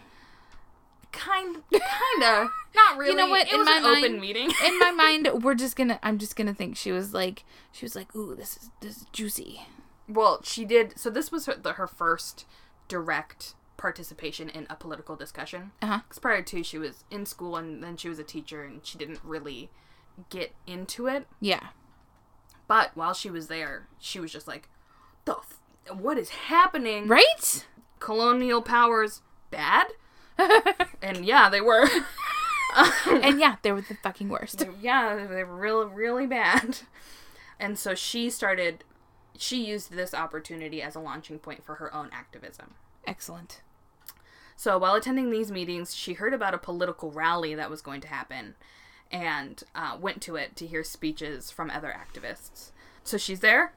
Kind, 1.14 1.57
kinda. 1.72 2.49
Not 2.76 2.97
really. 2.97 3.11
You 3.11 3.18
know 3.18 3.28
what? 3.30 3.47
It 3.47 3.53
In 3.53 3.59
was 3.59 3.68
my 3.68 3.78
an 3.78 3.86
open 3.86 4.20
meeting. 4.20 4.49
In 4.66 4.80
my 4.80 4.91
mind, 4.95 5.30
we're 5.43 5.53
just 5.55 5.76
gonna. 5.76 5.99
I'm 6.03 6.18
just 6.18 6.36
gonna 6.36 6.53
think 6.53 6.76
she 6.76 6.91
was 6.91 7.14
like. 7.14 7.45
She 7.72 7.86
was 7.86 7.95
like, 7.95 8.14
"Ooh, 8.16 8.36
this 8.36 8.57
is 8.57 8.70
this 8.82 8.97
is 8.97 9.05
juicy." 9.14 9.61
Well, 10.09 10.41
she 10.43 10.66
did. 10.66 10.99
So 10.99 11.09
this 11.09 11.32
was 11.32 11.45
her, 11.45 11.55
the, 11.55 11.74
her 11.74 11.88
first 11.88 12.45
direct 12.88 13.53
participation 13.78 14.49
in 14.49 14.66
a 14.70 14.76
political 14.76 15.16
discussion. 15.16 15.72
Uh-huh. 15.82 15.99
Because 16.07 16.20
prior 16.20 16.41
to, 16.41 16.64
she 16.64 16.78
was 16.78 17.03
in 17.09 17.26
school 17.26 17.55
and 17.55 17.84
then 17.84 17.95
she 17.95 18.09
was 18.09 18.20
a 18.20 18.24
teacher 18.24 18.64
and 18.64 18.86
she 18.86 18.97
didn't 18.97 19.20
really 19.24 19.70
get 20.30 20.53
into 20.68 21.07
it. 21.07 21.28
Yeah. 21.39 21.68
But 22.68 22.91
while 22.95 23.14
she 23.14 23.30
was 23.30 23.47
there, 23.47 23.88
she 23.99 24.20
was 24.20 24.32
just 24.32 24.47
like, 24.47 24.68
"The 25.26 25.36
f- 25.38 25.59
what 25.95 26.18
is 26.18 26.30
happening? 26.30 27.07
Right. 27.07 27.66
Colonial 27.99 28.61
powers 28.61 29.22
bad?" 29.51 29.88
and 31.01 31.25
yeah, 31.25 31.49
they 31.49 31.61
were. 31.61 31.88
and 33.07 33.39
yeah, 33.39 33.57
they 33.61 33.71
were 33.71 33.81
the 33.81 33.97
fucking 34.01 34.29
worst. 34.29 34.65
yeah, 34.81 35.27
they 35.27 35.43
were 35.43 35.55
really, 35.55 35.88
really 35.88 36.27
bad. 36.27 36.79
And 37.59 37.77
so 37.77 37.95
she 37.95 38.29
started. 38.29 38.84
She 39.38 39.65
used 39.65 39.91
this 39.91 40.13
opportunity 40.13 40.81
as 40.81 40.95
a 40.95 40.99
launching 40.99 41.39
point 41.39 41.63
for 41.63 41.75
her 41.75 41.93
own 41.93 42.09
activism. 42.11 42.75
Excellent. 43.05 43.61
So 44.55 44.77
while 44.77 44.93
attending 44.93 45.31
these 45.31 45.51
meetings, 45.51 45.95
she 45.95 46.13
heard 46.13 46.34
about 46.34 46.53
a 46.53 46.59
political 46.59 47.11
rally 47.11 47.55
that 47.55 47.69
was 47.69 47.81
going 47.81 48.01
to 48.01 48.07
happen 48.07 48.55
and 49.11 49.63
uh, 49.73 49.97
went 49.99 50.21
to 50.23 50.36
it 50.36 50.55
to 50.57 50.67
hear 50.67 50.84
speeches 50.84 51.49
from 51.49 51.71
other 51.71 51.93
activists. 51.93 52.71
So 53.03 53.17
she's 53.17 53.39
there, 53.39 53.73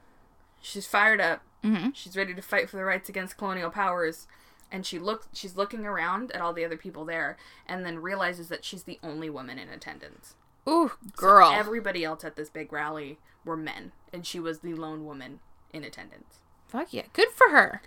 she's 0.61 0.85
fired 0.85 1.19
up, 1.19 1.41
Mm-hmm. 1.63 1.89
She's 1.93 2.15
ready 2.15 2.33
to 2.33 2.41
fight 2.41 2.69
for 2.69 2.77
the 2.77 2.85
rights 2.85 3.09
against 3.09 3.37
colonial 3.37 3.69
powers. 3.69 4.27
And 4.71 4.85
she 4.85 4.99
looks 4.99 5.27
she's 5.33 5.55
looking 5.55 5.85
around 5.85 6.31
at 6.31 6.41
all 6.41 6.53
the 6.53 6.65
other 6.65 6.77
people 6.77 7.05
there 7.05 7.37
and 7.65 7.85
then 7.85 7.99
realizes 7.99 8.49
that 8.49 8.65
she's 8.65 8.83
the 8.83 8.99
only 9.01 9.29
woman 9.29 9.57
in 9.57 9.69
attendance. 9.69 10.35
Ooh, 10.67 10.91
girl. 11.15 11.51
Everybody 11.51 12.03
else 12.03 12.25
at 12.25 12.35
this 12.35 12.49
big 12.49 12.73
rally 12.73 13.17
were 13.45 13.55
men, 13.55 13.93
and 14.11 14.25
she 14.25 14.39
was 14.39 14.59
the 14.59 14.73
lone 14.73 15.05
woman 15.05 15.39
in 15.71 15.85
attendance. 15.85 16.39
Fuck 16.67 16.91
yeah. 16.91 17.05
Good 17.13 17.29
for 17.29 17.49
her. 17.49 17.81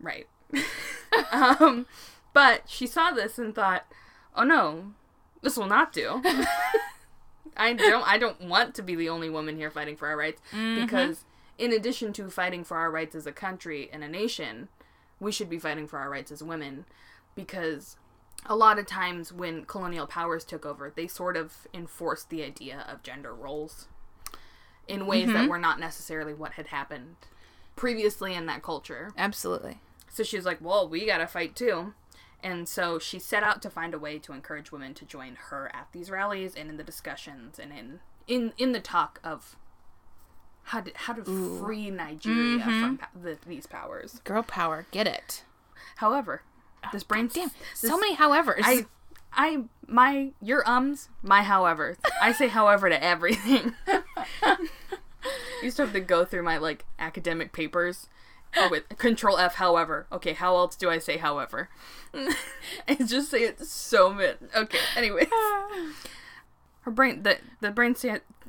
Right. 0.00 0.26
um, 1.32 1.86
but 2.32 2.62
she 2.66 2.86
saw 2.86 3.12
this 3.12 3.38
and 3.38 3.54
thought, 3.54 3.86
"Oh 4.34 4.42
no, 4.42 4.94
this 5.42 5.56
will 5.56 5.66
not 5.66 5.92
do. 5.92 6.22
I 7.56 7.72
don't. 7.72 8.06
I 8.06 8.18
don't 8.18 8.40
want 8.42 8.74
to 8.74 8.82
be 8.82 8.94
the 8.94 9.08
only 9.08 9.30
woman 9.30 9.56
here 9.56 9.70
fighting 9.70 9.96
for 9.96 10.08
our 10.08 10.16
rights 10.16 10.42
because, 10.52 11.24
in 11.56 11.72
addition 11.72 12.12
to 12.14 12.28
fighting 12.28 12.64
for 12.64 12.76
our 12.76 12.90
rights 12.90 13.14
as 13.14 13.26
a 13.26 13.32
country 13.32 13.88
and 13.92 14.04
a 14.04 14.08
nation, 14.08 14.68
we 15.20 15.32
should 15.32 15.50
be 15.50 15.58
fighting 15.58 15.86
for 15.86 15.98
our 15.98 16.10
rights 16.10 16.30
as 16.32 16.42
women 16.42 16.84
because." 17.34 17.96
A 18.48 18.54
lot 18.54 18.78
of 18.78 18.86
times 18.86 19.32
when 19.32 19.64
colonial 19.64 20.06
powers 20.06 20.44
took 20.44 20.64
over, 20.64 20.92
they 20.94 21.08
sort 21.08 21.36
of 21.36 21.66
enforced 21.74 22.28
the 22.28 22.44
idea 22.44 22.86
of 22.88 23.02
gender 23.02 23.34
roles 23.34 23.88
in 24.86 25.06
ways 25.06 25.26
that 25.26 25.34
mm-hmm. 25.34 25.48
were 25.48 25.58
not 25.58 25.80
necessarily 25.80 26.34
what 26.34 26.52
had 26.52 26.68
happened 26.68 27.16
previously 27.74 28.34
in 28.34 28.46
that 28.46 28.62
culture. 28.62 29.12
Absolutely. 29.16 29.80
So 30.08 30.22
she 30.22 30.36
was 30.36 30.46
like, 30.46 30.60
well, 30.60 30.88
we 30.88 31.06
gotta 31.06 31.26
fight 31.26 31.54
too. 31.54 31.94
And 32.42 32.68
so 32.68 32.98
she 32.98 33.18
set 33.18 33.42
out 33.42 33.62
to 33.62 33.70
find 33.70 33.94
a 33.94 33.98
way 33.98 34.18
to 34.20 34.32
encourage 34.32 34.70
women 34.70 34.94
to 34.94 35.04
join 35.04 35.36
her 35.50 35.70
at 35.74 35.88
these 35.92 36.10
rallies 36.10 36.54
and 36.54 36.70
in 36.70 36.76
the 36.76 36.84
discussions 36.84 37.58
and 37.58 37.72
in 37.72 38.00
in, 38.26 38.52
in 38.58 38.72
the 38.72 38.80
talk 38.80 39.20
of 39.22 39.56
how 40.66 40.80
to, 40.80 40.90
how 40.94 41.12
to 41.12 41.24
free 41.62 41.90
Nigeria 41.90 42.62
from 42.62 42.72
mm-hmm. 42.72 42.96
po- 42.96 43.20
the, 43.22 43.38
these 43.46 43.66
powers. 43.66 44.20
Girl 44.24 44.42
power. 44.42 44.86
Get 44.90 45.06
it. 45.06 45.44
However, 45.96 46.42
ah, 46.82 46.90
this 46.92 47.04
brain 47.04 47.30
Damn. 47.32 47.50
this- 47.80 47.90
so 47.90 47.96
many 47.96 48.16
howevers. 48.16 48.60
I 48.62 48.86
I 49.32 49.64
my 49.86 50.30
your 50.42 50.68
ums 50.68 51.08
my 51.22 51.42
however 51.42 51.96
I 52.20 52.32
say 52.32 52.48
however 52.48 52.88
to 52.88 53.02
everything. 53.02 53.74
used 55.62 55.76
to 55.76 55.84
have 55.84 55.92
to 55.92 56.00
go 56.00 56.24
through 56.24 56.42
my 56.42 56.58
like 56.58 56.84
academic 56.98 57.52
papers 57.52 58.08
oh, 58.56 58.68
with 58.68 58.88
control 58.98 59.38
F 59.38 59.54
however. 59.54 60.08
Okay, 60.10 60.32
how 60.32 60.56
else 60.56 60.74
do 60.74 60.90
I 60.90 60.98
say 60.98 61.16
however? 61.16 61.68
I 62.14 62.94
just 63.04 63.30
say 63.30 63.44
it 63.44 63.60
so 63.60 64.12
mid. 64.12 64.38
Okay, 64.54 64.78
anyways. 64.96 65.28
Ah. 65.32 65.92
Her 66.80 66.90
brain 66.90 67.22
the 67.22 67.38
the 67.60 67.70
brain 67.70 67.94
sta- 67.94 68.18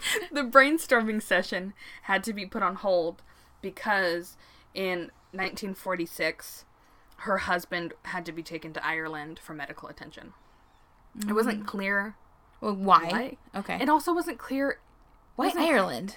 the 0.32 0.42
brainstorming 0.42 1.22
session 1.22 1.72
had 2.02 2.22
to 2.24 2.32
be 2.32 2.46
put 2.46 2.62
on 2.62 2.76
hold 2.76 3.22
because 3.60 4.36
in 4.74 5.10
1946 5.32 6.64
her 7.22 7.38
husband 7.38 7.92
had 8.04 8.24
to 8.26 8.32
be 8.32 8.42
taken 8.42 8.72
to 8.72 8.86
Ireland 8.86 9.40
for 9.42 9.52
medical 9.52 9.88
attention. 9.88 10.32
It 11.26 11.32
wasn't 11.32 11.64
mm. 11.64 11.66
clear 11.66 12.14
well, 12.60 12.74
why? 12.74 13.08
why. 13.52 13.58
Okay. 13.60 13.78
It 13.80 13.88
also 13.88 14.14
wasn't 14.14 14.38
clear 14.38 14.78
why 15.36 15.46
wasn't- 15.46 15.64
Ireland? 15.64 16.16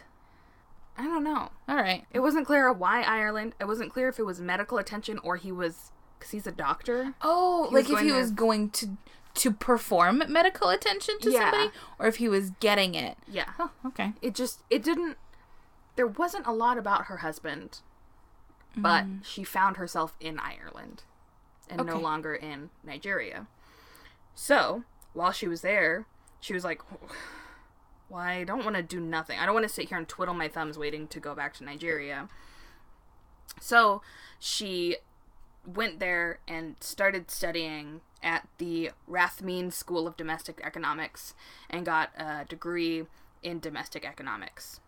I 0.97 1.03
don't 1.05 1.23
know. 1.23 1.49
All 1.67 1.75
right. 1.75 2.05
It 2.11 2.19
wasn't 2.19 2.45
clear 2.45 2.71
why 2.71 3.01
Ireland. 3.01 3.55
It 3.59 3.65
wasn't 3.65 3.91
clear 3.91 4.09
if 4.09 4.19
it 4.19 4.25
was 4.25 4.39
medical 4.39 4.77
attention 4.77 5.17
or 5.19 5.37
he 5.37 5.51
was 5.51 5.91
because 6.19 6.31
he's 6.31 6.45
a 6.45 6.51
doctor. 6.51 7.15
Oh, 7.21 7.69
He 7.69 7.75
like 7.75 7.89
if 7.89 7.99
he 7.99 8.09
there- 8.09 8.19
was 8.19 8.31
going 8.31 8.69
to 8.71 8.97
to 9.35 9.51
perform 9.51 10.23
medical 10.27 10.69
attention 10.69 11.19
to 11.19 11.31
Yeah. 11.31 11.51
somebody, 11.51 11.71
or 11.99 12.07
if 12.07 12.17
he 12.17 12.27
was 12.27 12.51
getting 12.59 12.95
it. 12.95 13.17
Yeah. 13.27 13.51
Oh, 13.59 13.71
okay. 13.85 14.13
It 14.21 14.35
just 14.35 14.63
it 14.69 14.83
didn't. 14.83 15.17
There 15.95 16.07
wasn't 16.07 16.47
a 16.47 16.51
lot 16.51 16.77
about 16.77 17.05
her 17.05 17.17
husband, 17.17 17.79
but 18.75 19.05
mm. 19.05 19.25
she 19.25 19.43
found 19.43 19.77
herself 19.77 20.15
in 20.19 20.39
Ireland, 20.39 21.03
and 21.69 21.85
no 21.85 21.97
longer 21.97 22.33
in 22.35 22.69
Nigeria. 22.83 23.47
So 24.33 24.83
while 25.13 25.31
she 25.31 25.47
was 25.47 25.61
there, 25.61 26.05
she 26.39 26.53
was 26.53 26.63
like. 26.63 26.81
Well, 28.09 28.19
I 28.19 28.43
don't 28.43 28.65
want 28.65 28.75
to 28.75 28.83
do 28.83 28.99
nothing. 28.99 29.39
I 29.39 29.45
don't 29.45 29.53
want 29.53 29.65
to 29.65 29.73
sit 29.73 29.87
here 29.87 29.97
and 29.97 30.05
twiddle 30.05 30.33
my 30.33 30.49
thumbs 30.49 30.77
waiting 30.77 31.07
to 31.07 31.19
go 31.21 31.33
back 31.33 31.53
to 31.53 31.63
Nigeria. 31.63 32.27
So 33.61 34.01
she 34.37 34.97
went 35.65 35.99
there 35.99 36.39
and 36.47 36.75
started 36.79 37.29
studying 37.29 38.01
at 38.23 38.47
the 38.57 38.91
Rathmine 39.09 39.71
School 39.71 40.07
of 40.07 40.17
Domestic 40.17 40.61
Economics 40.63 41.33
and 41.69 41.85
got 41.85 42.11
a 42.17 42.45
degree 42.47 43.05
in 43.43 43.59
domestic 43.59 44.05
economics. 44.05 44.79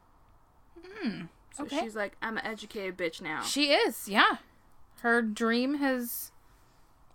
So 1.53 1.63
okay. 1.63 1.79
she's 1.79 1.95
like, 1.95 2.17
I'm 2.21 2.37
an 2.37 2.45
educated 2.45 2.97
bitch 2.97 3.21
now. 3.21 3.41
She 3.43 3.71
is. 3.71 4.07
Yeah. 4.07 4.37
Her 5.01 5.21
dream 5.21 5.75
has 5.75 6.31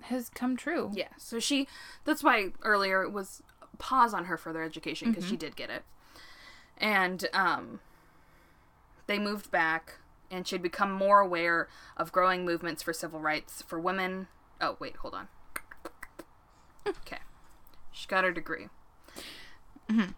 has 0.02 0.28
come 0.28 0.56
true. 0.56 0.90
Yeah. 0.94 1.08
So 1.16 1.40
she, 1.40 1.66
that's 2.04 2.22
why 2.22 2.52
earlier 2.62 3.02
it 3.02 3.12
was 3.12 3.42
pause 3.78 4.14
on 4.14 4.26
her 4.26 4.36
further 4.36 4.62
education 4.62 5.10
because 5.10 5.28
she 5.28 5.36
did 5.36 5.56
get 5.56 5.70
it. 5.70 5.82
And 6.76 7.26
um, 7.32 7.80
they 9.08 9.18
moved 9.18 9.50
back 9.50 9.94
and 10.30 10.46
she'd 10.46 10.62
become 10.62 10.92
more 10.92 11.20
aware 11.20 11.68
of 11.96 12.12
growing 12.12 12.44
movements 12.44 12.82
for 12.82 12.92
civil 12.92 13.20
rights 13.20 13.62
for 13.66 13.78
women. 13.78 14.28
Oh, 14.60 14.76
wait, 14.78 14.96
hold 14.96 15.14
on. 15.14 15.28
Okay. 16.86 17.18
She 17.92 18.06
got 18.06 18.24
her 18.24 18.32
degree. 18.32 18.68
Mm-hmm. 19.90 20.12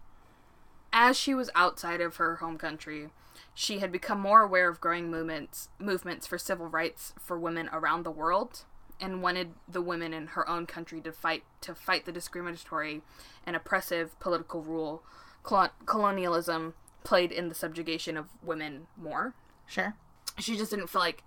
As 0.93 1.17
she 1.17 1.33
was 1.33 1.49
outside 1.55 2.01
of 2.01 2.17
her 2.17 2.37
home 2.37 2.57
country, 2.57 3.09
she 3.53 3.79
had 3.79 3.91
become 3.91 4.19
more 4.19 4.41
aware 4.41 4.69
of 4.69 4.81
growing 4.81 5.09
movements 5.09 5.69
movements 5.79 6.27
for 6.27 6.37
civil 6.37 6.67
rights 6.67 7.13
for 7.19 7.39
women 7.39 7.69
around 7.71 8.03
the 8.03 8.11
world 8.11 8.65
and 8.99 9.21
wanted 9.21 9.53
the 9.67 9.81
women 9.81 10.13
in 10.13 10.27
her 10.27 10.47
own 10.47 10.65
country 10.65 11.01
to 11.01 11.11
fight 11.11 11.43
to 11.61 11.73
fight 11.73 12.05
the 12.05 12.11
discriminatory 12.11 13.01
and 13.45 13.55
oppressive 13.55 14.17
political 14.19 14.61
rule 14.61 15.03
colonialism 15.85 16.73
played 17.03 17.31
in 17.31 17.49
the 17.49 17.55
subjugation 17.55 18.15
of 18.15 18.27
women 18.43 18.87
more. 18.95 19.33
Sure. 19.67 19.95
She 20.39 20.57
just 20.57 20.71
didn't 20.71 20.87
feel 20.87 21.01
like 21.01 21.23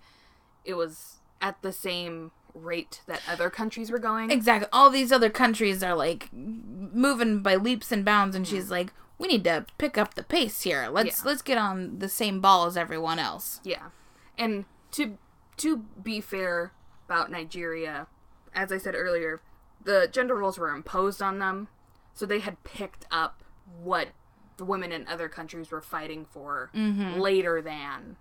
it 0.63 0.73
was 0.73 1.19
at 1.41 1.61
the 1.61 1.71
same 1.71 2.31
rate 2.53 3.01
that 3.05 3.21
other 3.29 3.49
countries 3.49 3.91
were 3.91 3.99
going. 3.99 4.31
Exactly. 4.31 4.67
All 4.71 4.89
these 4.89 5.11
other 5.11 5.29
countries 5.29 5.83
are 5.83 5.95
like 5.95 6.29
moving 6.33 7.41
by 7.41 7.55
leaps 7.55 7.91
and 7.91 8.05
bounds, 8.05 8.35
and 8.35 8.47
she's 8.47 8.67
mm. 8.67 8.71
like, 8.71 8.93
"We 9.17 9.27
need 9.27 9.43
to 9.43 9.65
pick 9.77 9.97
up 9.97 10.13
the 10.13 10.23
pace 10.23 10.61
here. 10.61 10.87
Let's 10.89 11.19
Yeah. 11.19 11.29
let's 11.29 11.41
get 11.41 11.57
on 11.57 11.99
the 11.99 12.09
same 12.09 12.39
ball 12.41 12.65
as 12.65 12.77
everyone 12.77 13.19
else." 13.19 13.59
Yeah. 13.63 13.89
And 14.37 14.65
to 14.91 15.17
to 15.57 15.77
be 16.01 16.21
fair 16.21 16.71
about 17.05 17.29
Nigeria, 17.31 18.07
as 18.53 18.71
I 18.71 18.77
said 18.77 18.95
earlier, 18.95 19.41
the 19.83 20.09
gender 20.11 20.35
roles 20.35 20.57
were 20.57 20.69
imposed 20.69 21.21
on 21.21 21.39
them, 21.39 21.67
so 22.13 22.25
they 22.25 22.39
had 22.39 22.63
picked 22.63 23.05
up 23.11 23.43
what 23.81 24.09
the 24.57 24.65
women 24.65 24.91
in 24.91 25.07
other 25.07 25.27
countries 25.27 25.71
were 25.71 25.81
fighting 25.81 26.25
for 26.25 26.69
mm-hmm. 26.73 27.19
later 27.19 27.61
than 27.61 28.17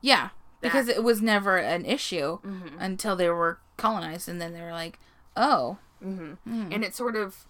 Yeah, 0.00 0.30
because 0.60 0.88
it 0.88 1.02
was 1.02 1.20
never 1.20 1.56
an 1.56 1.84
issue 1.84 2.38
mm-hmm. 2.40 2.78
until 2.78 3.16
they 3.16 3.28
were 3.28 3.58
colonized, 3.76 4.28
and 4.28 4.40
then 4.40 4.52
they 4.52 4.62
were 4.62 4.72
like, 4.72 4.98
"Oh, 5.36 5.78
mm-hmm. 6.02 6.34
hmm. 6.48 6.72
and 6.72 6.84
it 6.84 6.94
sort 6.94 7.16
of 7.16 7.46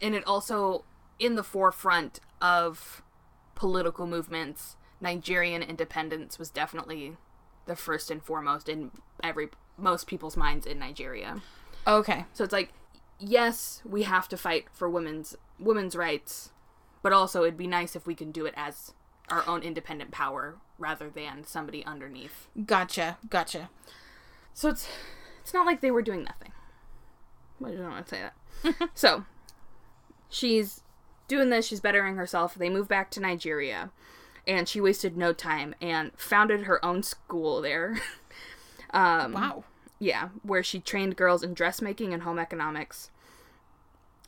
and 0.00 0.14
it 0.14 0.26
also 0.26 0.84
in 1.18 1.36
the 1.36 1.44
forefront 1.44 2.20
of 2.40 3.02
political 3.54 4.06
movements 4.06 4.76
nigerian 5.00 5.62
independence 5.62 6.38
was 6.38 6.50
definitely 6.50 7.16
the 7.66 7.76
first 7.76 8.10
and 8.10 8.22
foremost 8.22 8.68
in 8.68 8.90
every 9.22 9.48
most 9.78 10.06
people's 10.06 10.36
minds 10.36 10.66
in 10.66 10.78
nigeria. 10.78 11.40
Okay, 11.86 12.26
so 12.32 12.44
it's 12.44 12.52
like 12.52 12.72
yes 13.18 13.82
we 13.84 14.02
have 14.02 14.28
to 14.28 14.36
fight 14.36 14.66
for 14.72 14.88
women's 14.90 15.36
women's 15.58 15.94
rights 15.94 16.50
but 17.02 17.12
also 17.12 17.42
it'd 17.42 17.56
be 17.56 17.66
nice 17.66 17.94
if 17.96 18.06
we 18.06 18.14
can 18.14 18.30
do 18.32 18.46
it 18.46 18.54
as 18.56 18.92
our 19.28 19.46
own 19.48 19.62
independent 19.62 20.10
power 20.10 20.56
rather 20.78 21.08
than 21.10 21.44
somebody 21.44 21.84
underneath 21.84 22.48
gotcha, 22.66 23.18
gotcha." 23.28 23.70
so 24.54 24.68
it's 24.68 24.88
it's 25.40 25.52
not 25.54 25.66
like 25.66 25.80
they 25.80 25.90
were 25.90 26.02
doing 26.02 26.24
nothing. 26.24 26.52
I 27.64 27.70
don't 27.70 27.90
want 27.90 28.06
to 28.06 28.14
say 28.14 28.22
that. 28.64 28.90
so 28.94 29.24
she's 30.28 30.82
doing 31.28 31.50
this. 31.50 31.66
She's 31.66 31.80
bettering 31.80 32.16
herself. 32.16 32.54
They 32.54 32.68
move 32.70 32.88
back 32.88 33.10
to 33.12 33.20
Nigeria, 33.20 33.90
and 34.46 34.68
she 34.68 34.80
wasted 34.80 35.16
no 35.16 35.32
time 35.32 35.74
and 35.80 36.12
founded 36.16 36.62
her 36.64 36.84
own 36.84 37.02
school 37.02 37.60
there. 37.62 38.00
um, 38.90 39.32
Wow. 39.32 39.64
yeah, 39.98 40.28
where 40.42 40.62
she 40.62 40.80
trained 40.80 41.16
girls 41.16 41.42
in 41.42 41.54
dressmaking 41.54 42.12
and 42.12 42.22
home 42.24 42.38
economics. 42.38 43.10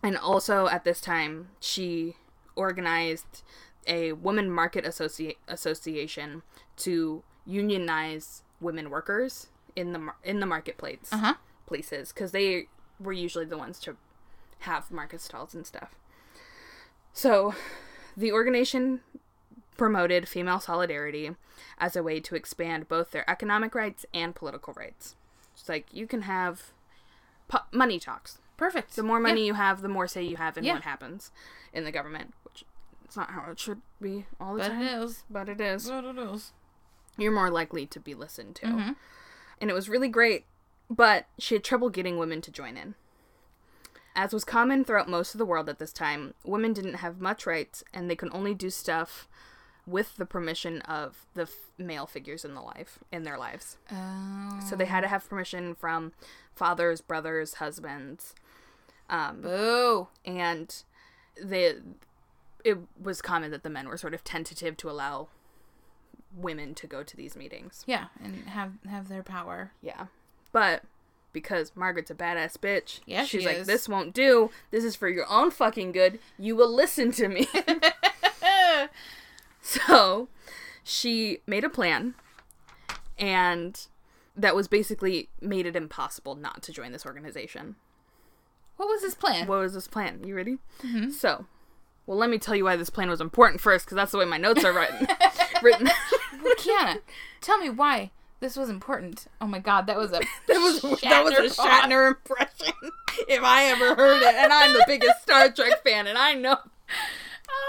And 0.03 0.17
also 0.17 0.67
at 0.69 0.85
this 0.85 1.01
time, 1.01 1.49
she 1.61 2.17
organized 2.57 3.43
a 3.87 4.13
women 4.13 4.51
market 4.51 4.85
associ- 4.85 5.37
association 5.49 6.43
to 6.77 7.23
unionize 7.47 8.43
women 8.61 8.89
workers 8.91 9.49
in 9.77 9.93
the 9.93 9.99
mar- 9.99 10.17
in 10.25 10.41
the 10.41 10.47
marketplace 10.47 11.09
Uh 11.13 11.19
huh. 11.19 11.35
places 11.67 12.13
because 12.13 12.33
they 12.33 12.69
were 13.01 13.13
usually 13.13 13.45
the 13.45 13.59
ones 13.59 13.79
to 13.81 13.97
have 14.61 14.91
market 14.91 15.21
stalls 15.21 15.55
and 15.55 15.67
stuff. 15.67 15.95
So, 17.13 17.55
the 18.17 18.33
organization 18.33 19.01
promoted 19.77 20.29
female 20.29 20.61
solidarity 20.61 21.33
as 21.79 21.97
a 21.97 22.03
way 22.03 22.21
to 22.21 22.35
expand 22.37 22.89
both 22.89 23.11
their 23.11 23.29
economic 23.29 23.75
rights 23.75 24.07
and 24.15 24.35
political 24.35 24.73
rights. 24.75 25.17
It's 25.53 25.69
like 25.69 25.87
you 25.93 26.07
can 26.07 26.23
have 26.23 26.73
pu- 27.49 27.59
money 27.73 27.99
talks. 27.99 28.39
Perfect. 28.57 28.95
The 28.97 29.03
more 29.03 29.19
money 29.21 29.41
Yeah. 29.43 29.47
you 29.49 29.55
have, 29.55 29.83
the 29.83 29.89
more 29.89 30.07
say 30.07 30.23
you 30.23 30.37
have 30.37 30.57
in 30.57 30.65
Yeah. 30.65 30.75
what 30.75 30.83
happens 30.85 31.33
in 31.73 31.85
the 31.85 31.91
government, 31.93 32.35
it's 33.15 33.17
not 33.17 33.31
how 33.31 33.49
it 33.49 33.61
should 33.61 33.81
be 34.01 34.27
all 34.41 34.55
the 34.55 34.59
But 34.63 34.69
time, 34.71 34.83
it 34.83 34.93
is. 35.05 35.23
but 35.31 35.49
it 35.49 35.61
is. 35.61 35.89
But 35.89 36.05
it 36.05 36.19
is. 36.19 36.53
You're 37.17 37.31
more 37.31 37.49
likely 37.49 37.87
to 37.87 38.01
be 38.01 38.13
listened 38.13 38.57
to. 38.57 38.67
Mhm. 38.67 38.97
And 39.61 39.71
it 39.71 39.73
was 39.73 39.89
really 39.89 40.09
great, 40.09 40.47
but 40.91 41.27
she 41.39 41.55
had 41.55 41.63
trouble 41.63 41.91
getting 41.91 42.19
women 42.19 42.41
to 42.41 42.51
join 42.51 42.77
in. 42.77 42.97
As 44.17 44.33
was 44.33 44.45
common 44.45 44.85
throughout 44.85 45.09
most 45.09 45.33
of 45.33 45.39
the 45.39 45.45
world 45.47 45.69
at 45.69 45.79
this 45.79 45.93
time, 45.93 46.35
women 46.43 46.73
didn't 46.73 46.95
have 46.95 47.21
much 47.21 47.47
rights 47.47 47.85
and 47.93 48.11
they 48.11 48.17
could 48.17 48.35
only 48.35 48.53
do 48.53 48.69
stuff 48.69 49.29
with 49.87 50.17
the 50.17 50.27
permission 50.27 50.81
of 50.83 51.25
the 51.35 51.43
f- 51.43 51.71
male 51.79 52.07
figures 52.09 52.45
in 52.45 52.55
the 52.55 52.63
life 52.63 52.99
in 53.13 53.23
their 53.23 53.39
lives. 53.39 53.77
Oh. 53.93 54.61
So 54.69 54.75
they 54.75 54.87
had 54.87 55.03
to 55.03 55.09
have 55.09 55.29
permission 55.29 55.77
from 55.77 56.15
fathers, 56.57 57.01
brothers, 57.01 57.55
husbands, 57.55 58.35
um, 59.09 59.41
Boo. 59.43 60.09
and 60.25 60.83
they 61.41 61.77
it 62.65 62.79
was 63.01 63.21
common 63.23 63.51
that 63.51 63.63
the 63.63 63.71
men 63.71 63.89
were 63.89 63.97
sort 63.97 64.15
of 64.15 64.25
tentative 64.25 64.77
to 64.79 64.91
allow 64.91 65.29
women 66.37 66.75
to 66.75 66.87
go 66.87 67.03
to 67.03 67.17
these 67.17 67.37
meetings. 67.37 67.85
Yeah, 67.87 68.07
and 68.23 68.45
have 68.49 68.73
have 68.89 69.09
their 69.09 69.23
power. 69.23 69.73
Yeah. 69.83 70.07
But 70.53 70.83
because 71.33 71.73
Margaret's 71.75 72.11
a 72.11 72.15
badass 72.15 72.57
bitch, 72.57 73.01
Yeah, 73.07 73.25
she's 73.25 73.43
she 73.43 73.47
like, 73.47 73.57
is. 73.59 73.67
this 73.67 73.89
won't 73.89 74.15
do. 74.15 74.51
This 74.71 74.85
is 74.85 74.95
for 74.97 75.09
your 75.09 75.27
own 75.29 75.51
fucking 75.51 75.93
good. 75.93 76.19
You 76.39 76.55
will 76.57 76.73
listen 76.73 77.11
to 77.13 77.29
me. 77.29 77.49
so 79.61 80.29
she 80.83 81.39
made 81.47 81.65
a 81.65 81.69
plan, 81.69 82.15
and 83.19 83.87
that 84.37 84.55
was 84.55 84.69
basically 84.69 85.29
made 85.41 85.67
it 85.67 85.77
impossible 85.77 86.35
not 86.35 86.63
to 86.63 86.73
join 86.73 86.93
this 86.93 87.07
organization. 87.07 87.77
What 88.77 88.87
was 88.89 89.03
his 89.03 89.15
plan? 89.15 89.47
What 89.47 89.61
was 89.61 89.75
this 89.75 89.87
plan? 89.87 90.25
You 90.25 90.35
ready? 90.35 90.59
Mm-hmm. 90.83 91.11
So, 91.11 91.47
well, 92.07 92.17
let 92.19 92.31
me 92.31 92.39
tell 92.39 92.55
you 92.55 92.65
why 92.65 92.77
this 92.77 92.91
plan 92.91 93.09
was 93.11 93.21
important 93.21 93.61
first, 93.61 93.87
because 93.87 93.97
that's 93.97 94.13
the 94.13 94.19
way 94.19 94.25
my 94.25 94.39
notes 94.39 94.65
are 94.65 94.73
written. 94.73 95.07
written. 95.63 95.89
Kiana, 96.59 97.01
tell 97.41 97.59
me 97.59 97.71
why 97.71 98.11
this 98.41 98.57
was 98.57 98.69
important. 98.69 99.27
Oh 99.41 99.47
my 99.47 99.59
god, 99.59 99.87
that 99.87 99.97
was 99.97 100.13
a 100.13 100.21
That 100.49 100.59
was 100.59 100.83
that 101.03 101.25
was 101.25 101.35
a 101.35 101.43
Shatner. 101.63 101.71
Shatner 101.83 102.09
impression, 102.09 102.75
if 103.29 103.43
I 103.43 103.65
ever 103.67 103.95
heard 103.95 104.23
it. 104.23 104.35
And 104.35 104.53
I'm 104.53 104.73
the 104.73 104.85
biggest 104.87 105.23
Star 105.23 105.51
Trek 105.51 105.83
fan, 105.83 106.07
and 106.07 106.19
I 106.19 106.35
know. 106.35 106.59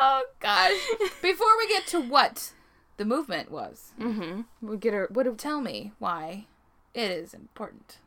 Oh 0.02 0.24
gosh. 0.40 0.74
Before 1.22 1.58
we 1.58 1.68
get 1.68 1.88
to 1.88 2.00
what 2.02 2.52
the 2.98 3.06
movement 3.06 3.52
was, 3.52 3.92
Mm-hmm. 4.00 4.42
We 4.68 4.78
get 4.78 4.94
her. 4.94 5.08
What? 5.12 5.38
tell 5.38 5.62
me 5.62 5.94
why 6.00 6.46
it 6.94 7.12
is 7.12 7.34
important, 7.34 8.00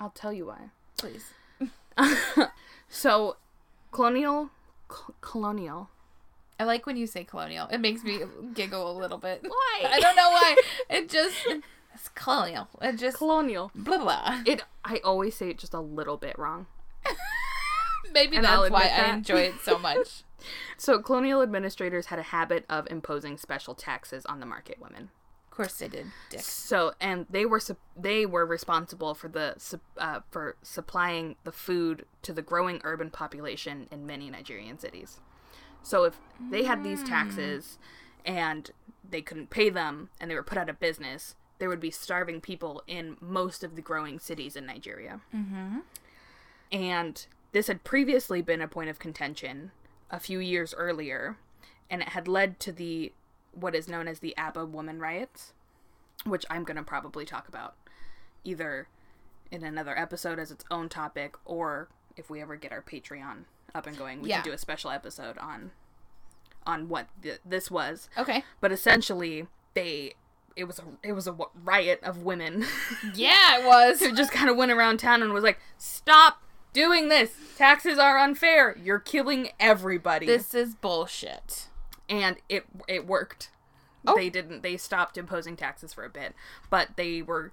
I'll 0.00 0.10
tell 0.10 0.32
you 0.32 0.46
why. 0.46 0.70
please. 0.96 1.32
So, 2.88 3.36
colonial, 3.92 4.50
col- 4.88 5.14
colonial. 5.20 5.90
I 6.58 6.64
like 6.64 6.86
when 6.86 6.96
you 6.96 7.06
say 7.06 7.24
colonial. 7.24 7.66
It 7.68 7.78
makes 7.78 8.02
me 8.02 8.20
giggle 8.54 8.90
a 8.90 8.96
little 8.98 9.18
bit. 9.18 9.42
Why? 9.46 9.82
I 9.90 10.00
don't 10.00 10.16
know 10.16 10.30
why. 10.30 10.56
It 10.90 11.08
just 11.08 11.36
it's 11.94 12.08
colonial. 12.14 12.68
It 12.80 12.96
just 12.96 13.18
Colonial. 13.18 13.70
blah 13.74 13.98
blah. 13.98 14.42
It. 14.46 14.62
I 14.84 15.00
always 15.04 15.34
say 15.34 15.50
it 15.50 15.58
just 15.58 15.74
a 15.74 15.80
little 15.80 16.16
bit 16.16 16.38
wrong. 16.38 16.66
Maybe 18.12 18.36
And 18.36 18.44
that's 18.44 18.70
why 18.70 18.84
admit 18.84 19.08
I 19.08 19.14
enjoy 19.14 19.40
it 19.40 19.54
so 19.62 19.78
much. 19.78 20.22
So, 20.76 21.00
colonial 21.00 21.42
administrators 21.42 22.06
had 22.06 22.18
a 22.18 22.22
habit 22.22 22.64
of 22.68 22.86
imposing 22.90 23.36
special 23.36 23.74
taxes 23.74 24.24
on 24.26 24.38
the 24.40 24.46
market 24.46 24.78
women. 24.80 25.10
Of 25.56 25.64
course 25.64 25.78
they 25.78 25.88
did, 25.88 26.08
Dick. 26.28 26.42
So, 26.42 26.92
and 27.00 27.24
they 27.30 27.46
were 27.46 27.60
sup- 27.60 27.78
they 27.96 28.26
were 28.26 28.44
responsible 28.44 29.14
for 29.14 29.28
the 29.28 29.54
sup- 29.56 29.80
uh, 29.96 30.20
for 30.30 30.56
supplying 30.60 31.36
the 31.44 31.50
food 31.50 32.04
to 32.20 32.34
the 32.34 32.42
growing 32.42 32.82
urban 32.84 33.08
population 33.08 33.88
in 33.90 34.04
many 34.04 34.28
Nigerian 34.28 34.78
cities. 34.78 35.18
So, 35.82 36.04
if 36.04 36.20
they 36.50 36.64
had 36.64 36.84
these 36.84 37.02
taxes 37.02 37.78
and 38.26 38.70
they 39.08 39.22
couldn't 39.22 39.48
pay 39.48 39.70
them 39.70 40.10
and 40.20 40.30
they 40.30 40.34
were 40.34 40.42
put 40.42 40.58
out 40.58 40.68
of 40.68 40.78
business, 40.78 41.36
there 41.58 41.70
would 41.70 41.80
be 41.80 41.90
starving 41.90 42.42
people 42.42 42.82
in 42.86 43.16
most 43.18 43.64
of 43.64 43.76
the 43.76 43.82
growing 43.82 44.18
cities 44.18 44.56
in 44.56 44.66
Nigeria. 44.66 45.22
Mm-hmm. 45.34 45.78
And 46.70 47.26
this 47.52 47.68
had 47.68 47.82
previously 47.82 48.42
been 48.42 48.60
a 48.60 48.68
point 48.68 48.90
of 48.90 48.98
contention 48.98 49.70
a 50.10 50.20
few 50.20 50.38
years 50.38 50.74
earlier, 50.76 51.38
and 51.88 52.02
it 52.02 52.10
had 52.10 52.28
led 52.28 52.60
to 52.60 52.72
the 52.72 53.14
what 53.58 53.74
is 53.74 53.88
known 53.88 54.06
as 54.08 54.20
the 54.20 54.36
Aba 54.36 54.64
woman 54.66 54.98
riots, 55.00 55.52
which 56.24 56.44
I'm 56.50 56.62
going 56.64 56.76
to 56.76 56.82
probably 56.82 57.24
talk 57.24 57.48
about 57.48 57.74
either 58.44 58.88
in 59.50 59.64
another 59.64 59.96
episode 59.98 60.38
as 60.38 60.50
its 60.50 60.64
own 60.70 60.88
topic 60.88 61.36
or 61.44 61.88
if 62.16 62.28
we 62.30 62.40
ever 62.40 62.56
get 62.56 62.72
our 62.72 62.82
Patreon 62.82 63.44
up 63.74 63.86
and 63.86 63.96
going, 63.96 64.22
we 64.22 64.28
Yeah. 64.30 64.36
can 64.36 64.44
do 64.44 64.52
a 64.52 64.58
special 64.58 64.90
episode 64.90 65.38
on 65.38 65.72
on 66.66 66.88
what 66.88 67.06
th- 67.22 67.38
this 67.44 67.70
was. 67.70 68.08
Okay. 68.18 68.42
But 68.60 68.72
essentially, 68.72 69.46
they 69.74 70.14
it 70.56 70.64
was 70.64 70.78
a 70.80 70.82
it 71.02 71.12
was 71.12 71.26
a 71.28 71.36
riot 71.62 72.00
of 72.02 72.22
women 72.22 72.64
Yeah, 73.14 73.58
it 73.60 73.66
was. 73.66 74.00
who 74.00 74.12
just 74.12 74.32
kind 74.32 74.48
of 74.50 74.56
went 74.56 74.72
around 74.72 74.98
town 74.98 75.22
and 75.22 75.32
was 75.32 75.44
like, 75.44 75.60
"Stop 75.78 76.42
doing 76.72 77.08
this. 77.08 77.32
Taxes 77.56 77.98
are 77.98 78.18
unfair. 78.18 78.76
You're 78.82 78.98
killing 78.98 79.50
everybody." 79.60 80.26
This 80.26 80.54
is 80.54 80.74
bullshit. 80.74 81.68
And 82.08 82.36
it 82.48 82.64
it 82.88 83.06
worked. 83.06 83.50
Oh. 84.06 84.14
They 84.14 84.30
didn't. 84.30 84.62
They 84.62 84.76
stopped 84.76 85.18
imposing 85.18 85.56
taxes 85.56 85.92
for 85.92 86.04
a 86.04 86.08
bit, 86.10 86.34
but 86.70 86.90
they 86.96 87.22
were. 87.22 87.52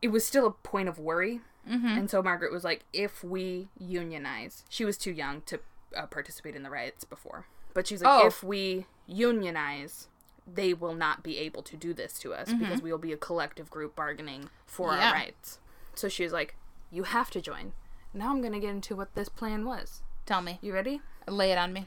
It 0.00 0.08
was 0.08 0.26
still 0.26 0.46
a 0.46 0.50
point 0.52 0.88
of 0.88 0.98
worry, 0.98 1.40
Mm-hmm. 1.70 1.86
and 1.86 2.10
so 2.10 2.22
Margaret 2.22 2.50
was 2.52 2.64
like, 2.64 2.84
"If 2.92 3.22
we 3.22 3.68
unionize," 3.78 4.64
she 4.68 4.84
was 4.84 4.98
too 4.98 5.12
young 5.12 5.42
to 5.42 5.60
uh, 5.96 6.06
participate 6.06 6.56
in 6.56 6.62
the 6.64 6.70
riots 6.70 7.04
before, 7.04 7.46
but 7.74 7.86
she's 7.86 8.02
like, 8.02 8.22
Oh. 8.22 8.26
"If 8.26 8.42
we 8.42 8.86
unionize." 9.06 10.08
They 10.44 10.74
will 10.74 10.94
not 10.94 11.22
be 11.22 11.38
able 11.38 11.62
to 11.62 11.76
do 11.76 11.94
this 11.94 12.18
to 12.18 12.34
us 12.34 12.52
because 12.52 12.82
we 12.82 12.90
will 12.90 12.98
be 12.98 13.12
a 13.12 13.16
collective 13.16 13.70
group 13.70 13.94
bargaining 13.94 14.50
for 14.66 14.88
Mm-hmm. 14.88 14.98
Yeah. 15.00 15.06
our 15.10 15.12
rights. 15.14 15.60
So 15.94 16.08
she 16.08 16.24
was 16.24 16.32
like, 16.32 16.56
You 16.90 17.04
have 17.04 17.30
to 17.30 17.40
join. 17.40 17.74
Now 18.12 18.30
I'm 18.30 18.40
going 18.40 18.52
to 18.52 18.58
get 18.58 18.70
into 18.70 18.96
what 18.96 19.14
this 19.14 19.28
plan 19.28 19.64
was. 19.64 20.02
Tell 20.26 20.42
me. 20.42 20.58
You 20.60 20.72
ready? 20.74 21.00
Lay 21.28 21.52
it 21.52 21.58
on 21.58 21.72
me. 21.72 21.86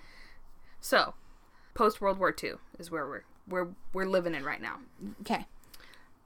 So, 0.85 1.15
post 1.73 1.99
World 1.99 2.19
War 2.19 2.31
II 2.43 2.51
is 2.77 2.91
where 2.91 3.07
we're 3.07 3.23
we're 3.47 3.69
we're 3.91 4.05
living 4.05 4.35
in 4.35 4.43
right 4.43 4.61
now. 4.61 4.81
Okay. 5.21 5.47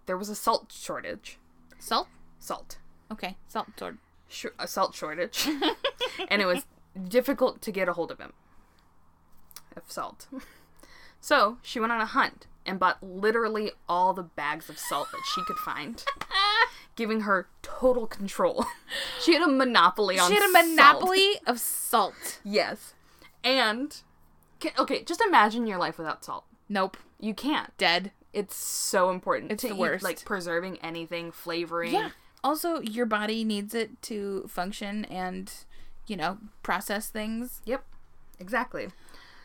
There 0.05 0.17
was 0.17 0.27
a 0.27 0.35
salt 0.35 0.73
shortage. 0.73 1.39
Salt? 1.79 2.09
Salt. 2.39 2.77
Okay. 3.09 3.37
Salt 3.47 3.67
sword. 3.79 3.99
Sh- 4.27 4.47
a 4.59 4.67
salt 4.67 4.93
shortage. 4.93 5.47
and 6.27 6.41
it 6.41 6.45
was 6.45 6.65
difficult 7.07 7.61
to 7.61 7.71
get 7.71 7.87
a 7.87 7.93
hold 7.93 8.11
of 8.11 8.19
him. 8.19 8.33
Of 9.77 9.83
salt. 9.87 10.27
So, 11.21 11.59
she 11.61 11.79
went 11.79 11.93
on 11.93 12.01
a 12.01 12.05
hunt 12.05 12.47
and 12.65 12.77
bought 12.79 13.01
literally 13.01 13.71
all 13.87 14.13
the 14.13 14.23
bags 14.23 14.69
of 14.69 14.77
salt 14.77 15.07
that 15.13 15.21
she 15.33 15.41
could 15.45 15.55
find, 15.55 16.03
giving 16.97 17.21
her 17.21 17.47
total 17.61 18.07
control. 18.07 18.65
she 19.21 19.35
had 19.35 19.41
a 19.41 19.47
monopoly 19.47 20.19
on 20.19 20.29
She 20.29 20.35
had 20.35 20.43
a 20.43 20.51
salt. 20.51 20.67
monopoly 20.67 21.31
of 21.47 21.61
salt. 21.61 22.41
Yes. 22.43 22.93
And 23.41 24.01
ca- 24.61 24.73
okay, 24.79 25.03
just 25.03 25.21
imagine 25.21 25.67
your 25.67 25.77
life 25.77 25.97
without 25.97 26.23
salt. 26.23 26.45
Nope. 26.67 26.97
You 27.19 27.33
can't. 27.33 27.75
Dead. 27.77 28.11
It's 28.33 28.55
so 28.55 29.09
important 29.09 29.51
It's 29.51 29.61
to 29.63 29.69
the 29.69 29.73
eat, 29.75 29.79
worst. 29.79 30.03
like 30.03 30.23
preserving 30.23 30.77
anything, 30.81 31.31
flavoring. 31.31 31.93
Yeah. 31.93 32.09
Also, 32.43 32.79
your 32.81 33.05
body 33.05 33.43
needs 33.43 33.73
it 33.73 34.01
to 34.03 34.45
function 34.47 35.03
and, 35.05 35.51
you 36.07 36.15
know, 36.15 36.37
process 36.63 37.09
things. 37.09 37.61
Yep. 37.65 37.83
Exactly. 38.39 38.89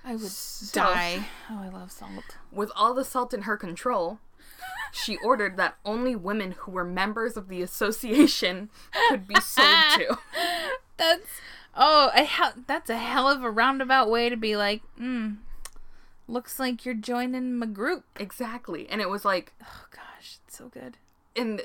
I 0.05 0.13
would 0.13 0.21
So- 0.31 0.81
die. 0.83 1.27
Oh, 1.51 1.61
I 1.63 1.69
love 1.71 1.91
salt. 1.91 2.37
With 2.53 2.71
all 2.77 2.93
the 2.95 3.05
salt 3.05 3.33
in 3.33 3.43
her 3.43 3.57
control, 3.57 4.19
she 4.93 5.17
ordered 5.25 5.57
that 5.57 5.77
only 5.85 6.15
women 6.15 6.53
who 6.53 6.71
were 6.73 6.85
members 6.85 7.37
of 7.39 7.49
the 7.49 7.63
association 7.63 8.69
could 9.09 9.27
be 9.27 9.41
sold 9.41 9.67
to. 9.97 10.19
That's 10.99 11.27
oh, 11.77 12.11
a 12.15 12.25
hell, 12.25 12.53
that's 12.67 12.91
a 12.91 12.97
hell 12.99 13.29
of 13.29 13.43
a 13.43 13.51
roundabout 13.51 14.11
way 14.11 14.29
to 14.29 14.37
be 14.37 14.57
like, 14.57 14.83
hmm. 14.97 15.33
Looks 16.27 16.59
like 16.59 16.87
you're 16.87 16.95
joining 16.95 17.55
my 17.57 17.67
group. 17.67 18.05
Exactly. 18.17 18.89
And 18.89 19.01
it 19.03 19.11
was 19.11 19.25
like 19.27 19.53
Oh 19.63 19.85
gosh, 19.91 20.39
it's 20.47 20.57
so 20.57 20.69
good. 20.69 20.97
and 21.37 21.63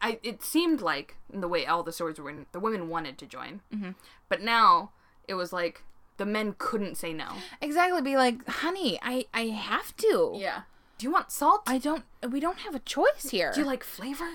I 0.00 0.18
it 0.22 0.42
seemed 0.42 0.80
like 0.80 1.16
in 1.30 1.42
the 1.42 1.48
way 1.48 1.66
all 1.66 1.82
the 1.82 1.92
swords 1.92 2.18
were 2.18 2.24
written, 2.24 2.46
the 2.52 2.60
women 2.60 2.88
wanted 2.88 3.18
to 3.18 3.26
join. 3.26 3.60
Mm-hmm. 3.74 3.90
But 4.30 4.40
now 4.40 4.92
it 5.28 5.34
was 5.34 5.52
like 5.52 5.82
the 6.16 6.24
men 6.24 6.54
couldn't 6.56 6.96
say 6.96 7.12
no. 7.12 7.28
Exactly. 7.60 8.00
Be 8.00 8.16
like, 8.16 8.46
honey, 8.48 8.98
I 9.02 9.26
I 9.34 9.48
have 9.48 9.94
to. 9.98 10.32
Yeah. 10.34 10.62
Do 10.96 11.04
you 11.06 11.12
want 11.12 11.30
salt? 11.30 11.62
I 11.66 11.76
don't. 11.76 12.04
We 12.26 12.40
don't 12.40 12.60
have 12.60 12.74
a 12.74 12.78
choice 12.78 13.28
here. 13.30 13.52
Do 13.52 13.60
you 13.60 13.66
like 13.66 13.84
flavor? 13.84 14.30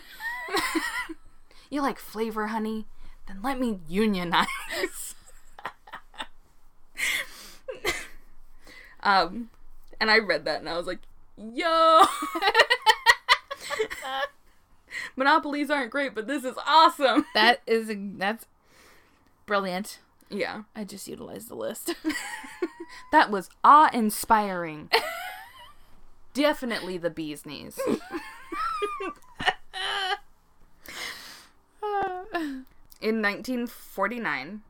you 1.72 1.82
like 1.82 1.98
flavor, 1.98 2.48
honey? 2.48 2.86
Then 3.30 3.42
let 3.44 3.58
me 3.60 3.80
unionize. 3.88 5.16
um, 9.04 9.50
And 10.02 10.12
I 10.12 10.18
read 10.20 10.44
that 10.46 10.60
and 10.60 10.68
I 10.68 10.76
was 10.76 10.88
like, 10.88 11.00
yo. 11.38 12.02
Monopolies 15.16 15.70
aren't 15.70 15.92
great, 15.92 16.14
but 16.16 16.28
this 16.28 16.44
is 16.44 16.56
awesome. 16.66 17.26
That 17.34 17.62
is 17.68 17.92
that's 18.18 18.46
brilliant. 19.46 20.00
Yeah. 20.30 20.64
I 20.76 20.84
just 20.84 21.08
utilized 21.08 21.48
the 21.50 21.56
list. 21.56 21.96
That 23.12 23.30
was 23.30 23.52
awe 23.64 23.92
inspiring. 23.94 24.90
Definitely 26.34 26.98
the 26.98 27.12
bee's 27.12 27.46
knees. 27.46 27.80
In 33.02 33.22
1949, 33.22 34.62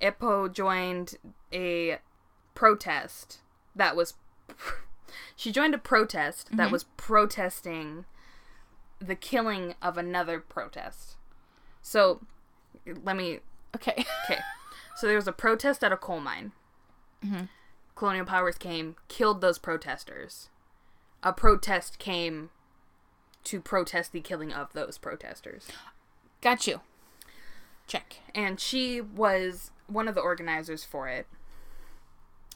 Ekpo 0.00 0.52
joined 0.52 1.14
a 1.52 1.98
protest 2.54 3.40
that 3.74 3.96
was. 3.96 4.14
She 5.36 5.52
joined 5.52 5.74
a 5.74 5.78
protest 5.78 6.48
that 6.52 6.56
mm-hmm. 6.56 6.72
was 6.72 6.84
protesting 6.96 8.06
the 8.98 9.14
killing 9.14 9.74
of 9.82 9.98
another 9.98 10.40
protest. 10.40 11.16
So, 11.82 12.22
let 12.86 13.16
me. 13.16 13.40
okay. 13.76 14.06
Okay. 14.24 14.40
So 14.96 15.06
there 15.06 15.16
was 15.16 15.28
a 15.28 15.32
protest 15.32 15.84
at 15.84 15.92
a 15.92 15.96
coal 15.96 16.20
mine. 16.20 16.52
Mm-hmm. 17.24 17.44
Colonial 17.94 18.24
powers 18.24 18.56
came, 18.56 18.96
killed 19.08 19.40
those 19.40 19.58
protesters. 19.58 20.48
A 21.22 21.32
protest 21.32 21.98
came 21.98 22.50
to 23.44 23.60
protest 23.60 24.12
the 24.12 24.20
killing 24.20 24.52
of 24.52 24.72
those 24.72 24.98
protesters. 24.98 25.68
Got 26.40 26.66
you. 26.66 26.80
Check. 27.86 28.16
and 28.34 28.58
she 28.60 29.00
was 29.00 29.70
one 29.86 30.08
of 30.08 30.14
the 30.14 30.20
organizers 30.20 30.84
for 30.84 31.08
it. 31.08 31.26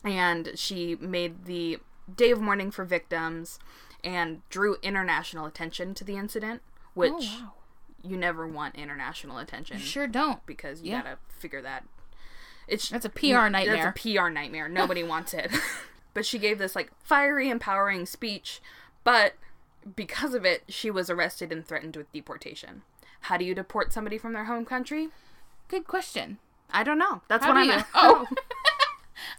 And 0.05 0.53
she 0.55 0.97
made 0.97 1.47
the 1.47 1.79
Day 2.15 2.31
of 2.31 2.41
Mourning 2.41 2.71
for 2.71 2.85
Victims 2.85 3.59
and 4.05 4.49
drew 4.51 4.77
international 4.83 5.47
attention 5.47 5.95
to 5.95 6.05
the 6.05 6.17
incident, 6.17 6.63
oh, 6.65 6.81
which 6.95 7.13
oh 7.13 7.41
wow. 7.43 7.53
you 8.03 8.17
never 8.17 8.47
want 8.47 8.77
international 8.77 9.39
attention 9.39 9.79
You 9.79 9.83
sure 9.85 10.07
don't. 10.07 10.45
because 10.47 10.83
you 10.83 10.93
Yeah. 10.93 11.03
gotta 11.03 11.19
figure 11.29 11.61
that. 11.63 11.85
It's 12.69 12.89
That's 12.89 13.05
a 13.05 13.11
PR 13.11 13.49
nightmare. 13.49 13.77
That's 13.77 14.07
a 14.07 14.17
PR 14.17 14.29
nightmare. 14.29 14.69
Nobody 14.69 15.03
wants 15.03 15.35
it. 15.35 15.51
but 16.15 16.25
she 16.25 16.39
gave 16.39 16.59
this 16.59 16.75
like 16.77 16.91
fiery, 17.03 17.49
empowering 17.51 18.07
speech, 18.07 18.61
but 19.05 19.35
because 19.95 20.35
of 20.35 20.45
it, 20.45 20.65
she 20.69 20.91
was 20.91 21.09
arrested 21.11 21.53
and 21.53 21.65
threatened 21.67 21.97
with 21.97 22.11
deportation. 22.13 22.83
How 23.27 23.37
do 23.37 23.45
you 23.45 23.55
deport 23.55 23.93
somebody 23.93 24.19
from 24.19 24.33
their 24.33 24.45
home 24.45 24.65
country? 24.65 25.09
Good 25.69 25.87
question. 25.87 26.39
I 26.71 26.83
don't 26.85 26.99
know. 26.99 27.23
That's 27.29 27.45
How 27.45 27.53
what 27.55 27.59
I'm. 27.59 27.79
you- 27.79 27.85
oh. 27.95 28.27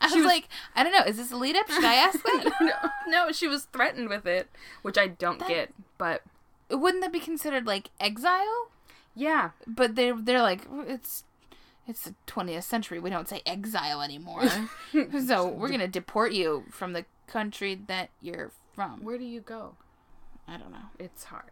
I 0.02 0.08
was, 0.08 0.16
was- 0.16 0.26
like, 0.26 0.48
I 0.76 0.84
don't 0.84 0.92
know. 0.92 1.04
Is 1.06 1.18
this 1.18 1.32
a 1.32 1.38
lead 1.38 1.56
up? 1.56 1.70
Should 1.70 1.84
I 1.86 1.96
ask 1.96 2.22
that? 2.24 2.52
no, 2.62 2.74
no, 3.08 3.32
she 3.32 3.48
was 3.48 3.66
threatened 3.66 4.10
with 4.10 4.26
it, 4.26 4.50
which 4.82 4.98
I 4.98 5.08
don't 5.08 5.46
get. 5.48 5.74
But 5.98 6.24
Wouldn't 6.70 7.02
that 7.04 7.12
be 7.14 7.20
considered 7.20 7.66
like 7.66 7.90
exile? 8.00 8.70
yeah, 9.16 9.52
But 9.66 9.96
they 9.96 10.12
they're 10.12 10.42
like 10.42 10.68
it's 10.88 11.24
it's 11.88 12.04
the 12.04 12.16
20th 12.28 12.64
century. 12.64 13.00
We 13.00 13.10
don't 13.10 13.30
say 13.30 13.42
exile 13.46 14.02
anymore. 14.02 14.44
so 15.26 15.48
we're 15.48 15.70
gonna 15.70 15.88
deport 15.88 16.34
you 16.34 16.66
from 16.72 16.94
the 16.94 17.06
country 17.28 17.80
that 17.88 18.10
you're 18.22 18.52
from. 18.74 19.04
where 19.04 19.18
do 19.18 19.24
you 19.24 19.40
go? 19.42 19.76
I 20.48 20.58
don't 20.58 20.72
know. 20.72 20.90
It's 21.00 21.24
hard. 21.26 21.52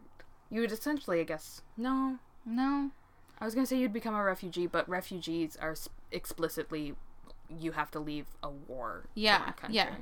You 0.50 0.62
would 0.62 0.72
essentially, 0.72 1.20
I 1.20 1.24
guess. 1.24 1.62
No, 1.78 2.20
No. 2.46 2.92
I 3.38 3.44
was 3.44 3.54
gonna 3.54 3.68
say 3.68 3.78
you'd 3.78 3.92
become 3.92 4.16
a 4.16 4.24
refugee, 4.24 4.66
but 4.66 4.88
refugees 4.88 5.58
are 5.58 5.76
explicitly 6.12 6.96
you 7.60 7.74
have 7.74 7.92
to 7.92 8.00
leave 8.00 8.28
a 8.42 8.50
war. 8.50 9.04
Yeah, 9.14 9.52
yeah. 9.70 9.96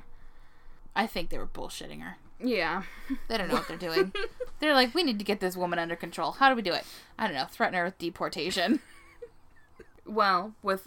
I 0.94 1.06
think 1.06 1.30
they 1.30 1.38
were 1.38 1.46
bullshitting 1.46 2.00
her. 2.02 2.16
Yeah. 2.40 2.82
They 3.28 3.36
don't 3.36 3.48
know 3.48 3.54
what 3.54 3.68
they're 3.68 3.76
doing. 3.76 4.12
they're 4.60 4.74
like, 4.74 4.94
we 4.94 5.02
need 5.02 5.18
to 5.18 5.24
get 5.24 5.40
this 5.40 5.56
woman 5.56 5.78
under 5.78 5.96
control. 5.96 6.32
How 6.32 6.48
do 6.48 6.54
we 6.54 6.62
do 6.62 6.72
it? 6.72 6.84
I 7.18 7.26
don't 7.26 7.34
know. 7.34 7.46
Threaten 7.50 7.74
her 7.74 7.84
with 7.84 7.98
deportation. 7.98 8.80
Well, 10.06 10.52
with 10.62 10.86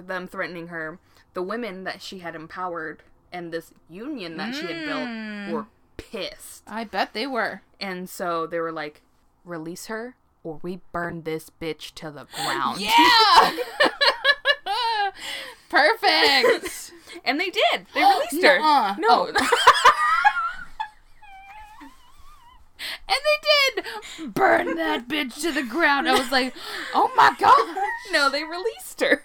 them 0.00 0.28
threatening 0.28 0.68
her, 0.68 1.00
the 1.34 1.42
women 1.42 1.82
that 1.82 2.00
she 2.00 2.20
had 2.20 2.36
empowered 2.36 3.02
and 3.32 3.52
this 3.52 3.72
union 3.90 4.36
that 4.36 4.54
she 4.54 4.66
had 4.66 4.84
built 4.84 5.52
were 5.52 5.62
mm. 5.64 5.66
Pissed. 6.10 6.62
I 6.66 6.84
bet 6.84 7.12
they 7.12 7.26
were. 7.26 7.62
And 7.80 8.08
so 8.08 8.46
they 8.46 8.58
were 8.60 8.72
like, 8.72 9.02
release 9.44 9.86
her 9.86 10.16
or 10.44 10.58
we 10.62 10.80
burn 10.92 11.22
this 11.22 11.50
bitch 11.60 11.92
to 11.94 12.10
the 12.10 12.26
ground. 12.34 12.80
Yeah. 12.80 13.56
Perfect. 15.68 16.92
And 17.26 17.38
they 17.38 17.50
did. 17.50 17.86
They 17.94 18.00
released 18.02 18.42
her. 18.42 18.58
Nuh-uh. 18.58 18.94
No. 18.98 19.26
And 19.26 19.36
they 23.08 23.82
did 23.82 23.84
burn 24.34 24.76
that 24.76 25.06
bitch 25.08 25.40
to 25.42 25.52
the 25.52 25.62
ground. 25.62 26.08
I 26.08 26.18
was 26.18 26.32
like, 26.32 26.54
oh 26.94 27.12
my 27.14 27.34
gosh. 27.38 27.76
no, 28.12 28.30
they 28.30 28.44
released 28.44 29.00
her. 29.02 29.22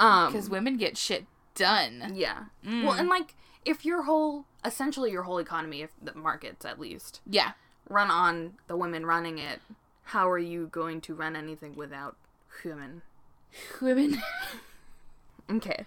Um 0.00 0.32
Because 0.32 0.50
women 0.50 0.76
get 0.78 0.98
shit 0.98 1.26
done. 1.54 2.12
yeah. 2.14 2.46
Well, 2.64 2.92
and 2.92 3.08
like 3.08 3.34
if 3.64 3.84
your 3.84 4.02
whole 4.02 4.46
essentially 4.64 5.10
your 5.10 5.22
whole 5.24 5.38
economy, 5.38 5.82
if 5.82 5.90
the 6.02 6.14
markets 6.14 6.64
at 6.64 6.78
least, 6.80 7.20
Yeah. 7.26 7.52
run 7.88 8.10
on 8.10 8.54
the 8.66 8.76
women 8.76 9.06
running 9.06 9.38
it, 9.38 9.60
how 10.04 10.28
are 10.30 10.38
you 10.38 10.66
going 10.68 11.00
to 11.02 11.14
run 11.14 11.36
anything 11.36 11.76
without 11.76 12.16
women? 12.64 13.02
Women. 13.80 14.20
Okay. 15.50 15.84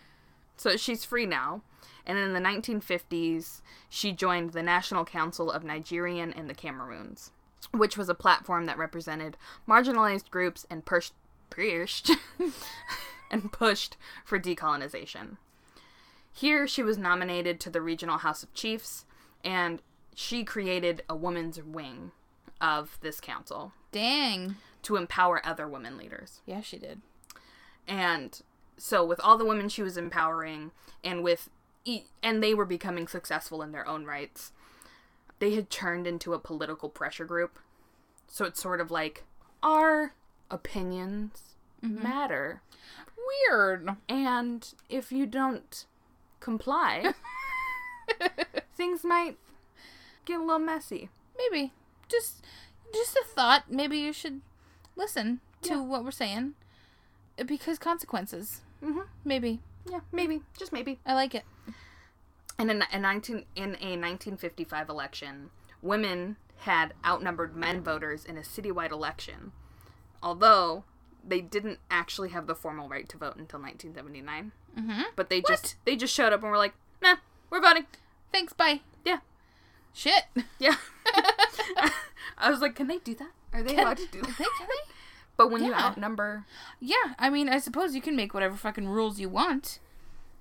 So 0.57 0.77
she's 0.77 1.06
free 1.06 1.26
now. 1.26 1.61
And 2.06 2.18
in 2.18 2.34
the 2.34 2.39
1950s, 2.39 3.61
she 3.89 4.11
joined 4.11 4.52
the 4.53 4.64
National 4.64 5.06
Council 5.06 5.52
of 5.52 5.64
Nigerian 5.64 6.34
and 6.34 6.49
the 6.49 6.56
Cameroons, 6.56 7.31
which 7.72 7.95
was 7.98 8.10
a 8.10 8.15
platform 8.15 8.65
that 8.65 8.77
represented 8.77 9.38
marginalized 9.68 10.31
groups 10.31 10.65
and 10.69 10.84
pushed, 10.84 11.14
pushed 11.52 12.10
and 13.31 13.52
pushed 13.52 13.98
for 14.26 14.39
decolonization. 14.39 15.38
Here, 16.31 16.67
she 16.67 16.83
was 16.83 16.97
nominated 16.97 17.59
to 17.59 17.69
the 17.69 17.81
Regional 17.81 18.19
House 18.19 18.43
of 18.43 18.53
Chiefs, 18.53 19.05
and 19.43 19.81
she 20.15 20.43
created 20.43 21.03
a 21.09 21.15
women's 21.15 21.61
wing 21.61 22.11
of 22.59 22.97
this 23.01 23.19
council 23.19 23.73
Dang. 23.91 24.55
to 24.83 24.95
empower 24.95 25.45
other 25.45 25.67
women 25.67 25.97
leaders. 25.97 26.41
Yeah, 26.45 26.61
she 26.61 26.77
did. 26.77 27.01
And 27.87 28.39
so 28.77 29.05
with 29.05 29.19
all 29.23 29.37
the 29.37 29.45
women 29.45 29.69
she 29.69 29.81
was 29.81 29.97
empowering 29.97 30.71
and 31.03 31.23
with 31.23 31.49
e- 31.85 32.03
and 32.21 32.41
they 32.41 32.53
were 32.53 32.65
becoming 32.65 33.07
successful 33.07 33.61
in 33.61 33.71
their 33.71 33.87
own 33.87 34.05
rights, 34.05 34.51
they 35.39 35.55
had 35.55 35.69
turned 35.69 36.07
into 36.07 36.33
a 36.33 36.39
political 36.39 36.89
pressure 36.89 37.25
group. 37.25 37.59
So 38.27 38.45
it's 38.45 38.61
sort 38.61 38.79
of 38.79 38.91
like 38.91 39.23
our 39.63 40.13
opinions 40.49 41.55
mm-hmm. 41.83 42.01
matter. 42.01 42.61
Weird. 43.49 43.89
And 44.07 44.73
if 44.89 45.11
you 45.11 45.25
don't 45.25 45.85
comply, 46.41 47.13
things 48.76 49.03
might 49.03 49.38
get 50.26 50.39
a 50.39 50.43
little 50.43 50.59
messy. 50.59 51.09
Maybe. 51.38 51.72
Just 52.09 52.43
just 52.93 53.15
a 53.15 53.23
thought. 53.26 53.72
Maybe 53.72 53.97
you 53.97 54.11
should 54.11 54.41
listen 54.97 55.39
to 55.61 55.69
Yeah. 55.76 55.81
what 55.81 56.03
we're 56.03 56.11
saying. 56.11 56.55
Uh, 57.39 57.43
Because 57.45 57.80
consequences. 57.80 58.61
Mhm. 58.84 59.07
Maybe. 59.23 59.61
Yeah, 59.89 60.01
maybe, 60.11 60.41
just 60.59 60.72
maybe. 60.73 60.99
I 61.05 61.13
like 61.15 61.34
it. 61.34 61.43
And 62.59 62.69
in 62.69 62.84
a 62.91 62.99
19 62.99 63.45
in 63.55 63.69
a 63.76 63.95
1955 63.97 64.89
election, 64.89 65.49
women 65.81 66.35
had 66.57 66.93
outnumbered 67.03 67.55
men 67.55 67.81
voters 67.81 68.23
in 68.26 68.38
a 68.38 68.41
citywide 68.41 68.91
election, 68.91 69.51
although 70.22 70.84
they 71.27 71.41
didn't 71.41 71.80
actually 71.89 72.30
have 72.30 72.48
the 72.48 72.56
formal 72.56 72.89
right 72.89 73.07
to 73.10 73.18
vote 73.18 73.35
until 73.38 73.60
1979. 73.60 74.52
Mm-hmm. 74.77 75.02
But 75.15 75.30
they 75.30 75.41
just 75.41 75.76
they 75.85 75.95
just 75.95 76.14
showed 76.14 76.34
up 76.34 76.41
and 76.41 76.52
were 76.52 76.57
like, 76.57 76.73
"Nah, 77.02 77.15
we're 77.49 77.61
voting." 77.61 77.85
Thanks, 78.31 78.53
bye. 78.53 78.81
Yeah, 79.06 79.19
Shit. 79.93 80.23
yeah. 80.60 80.76
I 82.38 82.49
was 82.49 82.61
like, 82.61 82.76
"Can 82.76 82.88
they 82.88 82.98
do 82.99 83.15
that? 83.15 83.31
Are 83.53 83.64
they 83.64 83.76
allowed 83.76 83.98
to 83.98 84.07
do 84.07 84.22
that?" 84.22 84.38
They? 84.38 84.45
Can 84.45 84.68
they? 84.68 84.91
But 85.38 85.49
when 85.49 85.64
you 85.64 85.73
outnumber, 85.73 86.45
Yeah, 86.80 87.15
I 87.18 87.31
mean, 87.31 87.49
I 87.49 87.57
suppose 87.57 87.95
you 87.95 88.02
can 88.02 88.15
make 88.15 88.31
whatever 88.34 88.56
fucking 88.56 88.88
rules 88.88 89.19
you 89.19 89.27
want. 89.27 89.80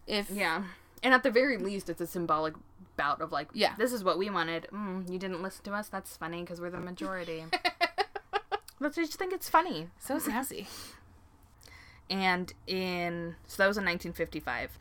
If 0.07 0.31
yeah, 0.31 0.65
and 1.03 1.15
at 1.15 1.23
the 1.23 1.31
very 1.31 1.57
least, 1.57 1.89
it's 1.89 2.03
a 2.03 2.07
symbolic 2.07 2.53
bout 2.99 3.23
of 3.23 3.33
like, 3.33 3.49
Yeah. 3.55 3.75
this 3.79 3.95
is 3.95 4.05
what 4.05 4.19
we 4.19 4.29
wanted. 4.29 4.67
Mm, 4.71 5.11
you 5.11 5.19
didn't 5.19 5.43
listen 5.43 5.65
to 5.65 5.73
us. 5.73 5.89
That's 5.89 6.17
funny 6.19 6.43
because 6.43 6.61
we're 6.61 6.69
the 6.71 6.81
majority. 6.81 7.45
But 8.81 8.97
I 8.99 9.03
just 9.03 9.15
think 9.15 9.33
it's 9.33 9.49
funny. 9.49 9.89
so 9.99 10.19
sassy. 10.19 10.67
And 12.09 12.53
in 12.67 13.37
so 13.47 13.63
that 13.63 13.69
was 13.69 13.77
in 13.77 13.85
1955. 13.85 14.79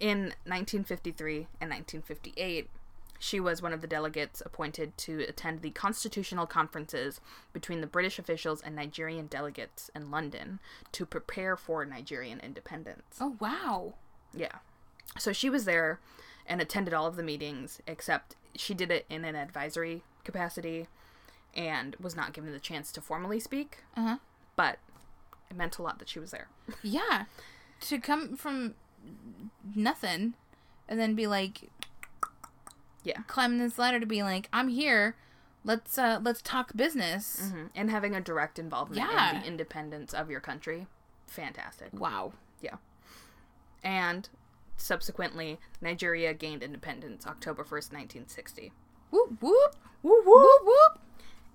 In 0.00 0.18
1953 0.44 1.48
and 1.60 1.70
1958, 1.70 2.70
she 3.18 3.40
was 3.40 3.60
one 3.60 3.72
of 3.72 3.80
the 3.80 3.88
delegates 3.88 4.40
appointed 4.44 4.96
to 4.98 5.22
attend 5.28 5.62
the 5.62 5.70
constitutional 5.70 6.46
conferences 6.46 7.20
between 7.52 7.80
the 7.80 7.86
British 7.88 8.18
officials 8.18 8.60
and 8.60 8.76
Nigerian 8.76 9.26
delegates 9.26 9.90
in 9.94 10.10
London 10.10 10.60
to 10.92 11.04
prepare 11.04 11.56
for 11.56 11.84
Nigerian 11.84 12.38
independence. 12.38 13.16
Oh 13.20 13.36
wow. 13.40 13.94
Yeah. 14.32 14.58
So 15.18 15.32
she 15.32 15.50
was 15.50 15.64
there 15.64 15.98
and 16.46 16.60
attended 16.60 16.94
all 16.94 17.06
of 17.06 17.16
the 17.16 17.22
meetings 17.24 17.80
except 17.86 18.36
she 18.54 18.72
did 18.72 18.90
it 18.92 19.04
in 19.10 19.24
an 19.24 19.34
advisory 19.34 20.02
capacity 20.22 20.86
and 21.54 21.96
was 22.00 22.14
not 22.16 22.32
given 22.32 22.52
the 22.52 22.58
chance 22.60 22.92
to 22.92 23.00
formally 23.00 23.40
speak. 23.40 23.78
Uh-huh. 23.96 24.18
But 24.56 24.78
it 25.50 25.56
meant 25.56 25.78
a 25.78 25.82
lot 25.82 25.98
that 25.98 26.08
she 26.08 26.18
was 26.18 26.30
there. 26.30 26.48
Yeah. 26.82 27.24
To 27.82 27.98
come 27.98 28.36
from 28.36 28.74
nothing 29.74 30.34
and 30.88 30.98
then 30.98 31.14
be 31.14 31.26
like 31.26 31.70
Yeah. 33.04 33.22
climbing 33.26 33.58
this 33.58 33.78
ladder 33.78 34.00
to 34.00 34.06
be 34.06 34.22
like, 34.22 34.48
I'm 34.52 34.68
here. 34.68 35.14
Let's 35.64 35.96
uh 35.98 36.18
let's 36.22 36.42
talk 36.42 36.74
business. 36.76 37.50
hmm 37.52 37.66
And 37.74 37.90
having 37.90 38.14
a 38.14 38.20
direct 38.20 38.58
involvement 38.58 39.00
Yeah. 39.00 39.34
in 39.36 39.40
the 39.42 39.46
independence 39.46 40.12
of 40.14 40.30
your 40.30 40.40
country. 40.40 40.86
Fantastic. 41.26 41.90
Wow. 41.92 42.32
Yeah. 42.60 42.76
And 43.82 44.28
subsequently, 44.76 45.58
Nigeria 45.80 46.34
gained 46.34 46.62
independence 46.62 47.26
October 47.26 47.62
1st, 47.64 47.92
1960. 47.92 48.72
Whoop 49.10 49.40
whoop. 49.42 49.76
Woo 50.02 50.22
Whoop 50.24 50.62
whoop. 50.64 51.00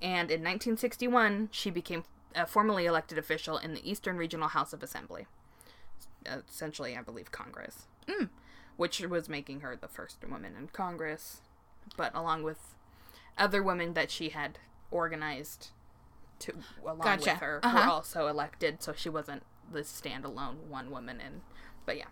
And 0.04 0.30
in 0.30 0.42
1961, 0.42 1.50
she 1.52 1.70
became 1.72 2.04
a 2.36 2.46
formally 2.46 2.86
elected 2.86 3.18
official 3.18 3.58
in 3.58 3.74
the 3.74 3.90
Eastern 3.90 4.18
Regional 4.18 4.50
House 4.50 4.74
of 4.74 4.84
Assembly. 4.84 5.26
Essentially, 6.26 6.96
I 6.98 7.02
believe, 7.02 7.32
Congress. 7.32 7.88
Mm. 8.08 8.30
Which 8.78 9.00
was 9.02 9.30
making 9.30 9.62
her 9.62 9.76
the 9.76 9.88
first 9.88 10.18
woman 10.30 10.56
in 10.58 10.68
Congress, 10.68 11.42
but 11.98 12.14
along 12.14 12.44
with 12.44 12.76
other 13.38 13.64
women 13.64 13.94
that 13.94 14.12
she 14.12 14.30
had 14.30 14.60
organized 14.92 15.70
to 16.40 16.54
along 16.84 17.00
Gotcha. 17.00 17.32
with 17.32 17.40
her 17.40 17.60
were 17.64 17.70
Uh-huh. 17.70 17.92
also 17.92 18.28
elected, 18.28 18.84
so 18.84 18.94
she 18.94 19.10
wasn't 19.10 19.44
the 19.72 19.82
standalone 19.82 20.58
one 20.68 20.92
woman 20.92 21.22
in 21.22 21.42
but 21.86 21.98
yeah. 21.98 22.06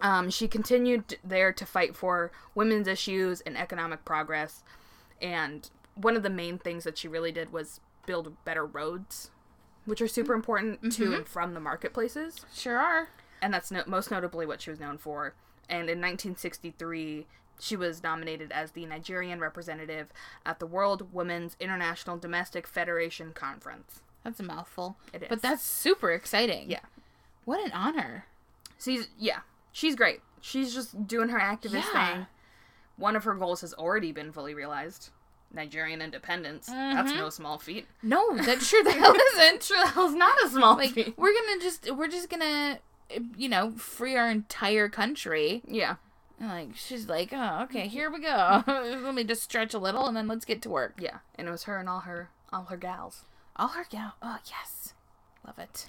Um, 0.00 0.30
she 0.30 0.48
continued 0.48 1.18
there 1.22 1.52
to 1.52 1.64
fight 1.66 1.94
for 1.96 2.32
women's 2.54 2.88
issues 2.88 3.40
and 3.42 3.56
economic 3.56 4.04
progress. 4.04 4.62
And 5.20 5.70
one 5.94 6.16
of 6.16 6.22
the 6.22 6.30
main 6.30 6.58
things 6.58 6.84
that 6.84 6.98
she 6.98 7.08
really 7.08 7.32
did 7.32 7.52
was 7.52 7.80
build 8.06 8.36
better 8.44 8.64
roads, 8.64 9.30
which 9.84 10.00
are 10.00 10.08
super 10.08 10.34
important 10.34 10.80
to 10.92 11.04
mm-hmm. 11.04 11.14
and 11.14 11.28
from 11.28 11.54
the 11.54 11.60
marketplaces. 11.60 12.44
Sure 12.54 12.78
are. 12.78 13.08
And 13.40 13.52
that's 13.52 13.70
no- 13.70 13.84
most 13.86 14.10
notably 14.10 14.46
what 14.46 14.60
she 14.60 14.70
was 14.70 14.80
known 14.80 14.98
for. 14.98 15.34
And 15.68 15.88
in 15.88 16.00
1963, 16.00 17.26
she 17.58 17.76
was 17.76 18.02
nominated 18.02 18.50
as 18.52 18.72
the 18.72 18.86
Nigerian 18.86 19.40
representative 19.40 20.08
at 20.44 20.58
the 20.58 20.66
World 20.66 21.12
Women's 21.12 21.56
International 21.60 22.16
Domestic 22.16 22.66
Federation 22.66 23.32
Conference. 23.32 24.02
That's 24.24 24.40
a 24.40 24.44
mouthful. 24.44 24.96
It 25.12 25.28
But 25.28 25.42
that's 25.42 25.62
super 25.62 26.12
exciting. 26.12 26.70
Yeah. 26.70 26.80
What 27.44 27.64
an 27.64 27.72
honor. 27.72 28.26
She's 28.78 29.08
yeah, 29.18 29.40
she's 29.72 29.94
great. 29.94 30.20
She's 30.40 30.74
just 30.74 31.06
doing 31.06 31.28
her 31.28 31.38
activist 31.38 31.84
Yeah. 31.92 32.14
thing. 32.14 32.26
One 32.96 33.16
of 33.16 33.24
her 33.24 33.34
goals 33.34 33.60
has 33.62 33.74
already 33.74 34.12
been 34.12 34.32
fully 34.32 34.54
realized. 34.54 35.10
Nigerian 35.52 36.00
independence. 36.02 36.66
That's 36.66 37.12
Mhm. 37.12 37.16
no 37.16 37.30
small 37.30 37.58
feat. 37.58 37.86
No, 38.02 38.36
that 38.38 38.62
sure 38.62 38.82
the 38.82 38.92
hell 38.92 39.14
isn't. 39.14 39.62
Sure, 39.62 39.80
the 39.84 39.90
hell's 39.90 40.14
not 40.14 40.36
a 40.44 40.48
small 40.48 40.76
Like 40.76 40.90
feat. 40.92 41.14
we're 41.16 41.32
gonna 41.34 41.60
just 41.60 41.90
we're 41.94 42.08
just 42.08 42.28
gonna 42.30 42.78
you 43.36 43.48
know 43.48 43.70
free 43.72 44.16
our 44.16 44.30
entire 44.30 44.88
country. 44.88 45.62
Yeah, 45.66 45.96
And 46.40 46.48
like 46.48 46.76
she's 46.76 47.08
like, 47.08 47.30
oh 47.32 47.62
okay, 47.64 47.86
here 47.88 48.10
we 48.10 48.20
go. 48.20 48.62
Let 48.66 49.14
me 49.14 49.24
just 49.24 49.42
stretch 49.42 49.74
a 49.74 49.78
little 49.78 50.06
and 50.06 50.16
then 50.16 50.26
let's 50.28 50.44
get 50.44 50.62
to 50.62 50.70
work. 50.70 50.94
yeah, 50.98 51.18
and 51.36 51.46
it 51.48 51.50
was 51.50 51.64
her 51.64 51.78
and 51.78 51.88
all 51.88 52.00
her 52.00 52.30
all 52.52 52.64
her 52.64 52.76
gals. 52.76 53.24
All 53.56 53.68
her 53.68 53.84
gal. 53.88 54.14
Oh 54.22 54.38
yes, 54.46 54.94
love 55.46 55.58
it. 55.58 55.86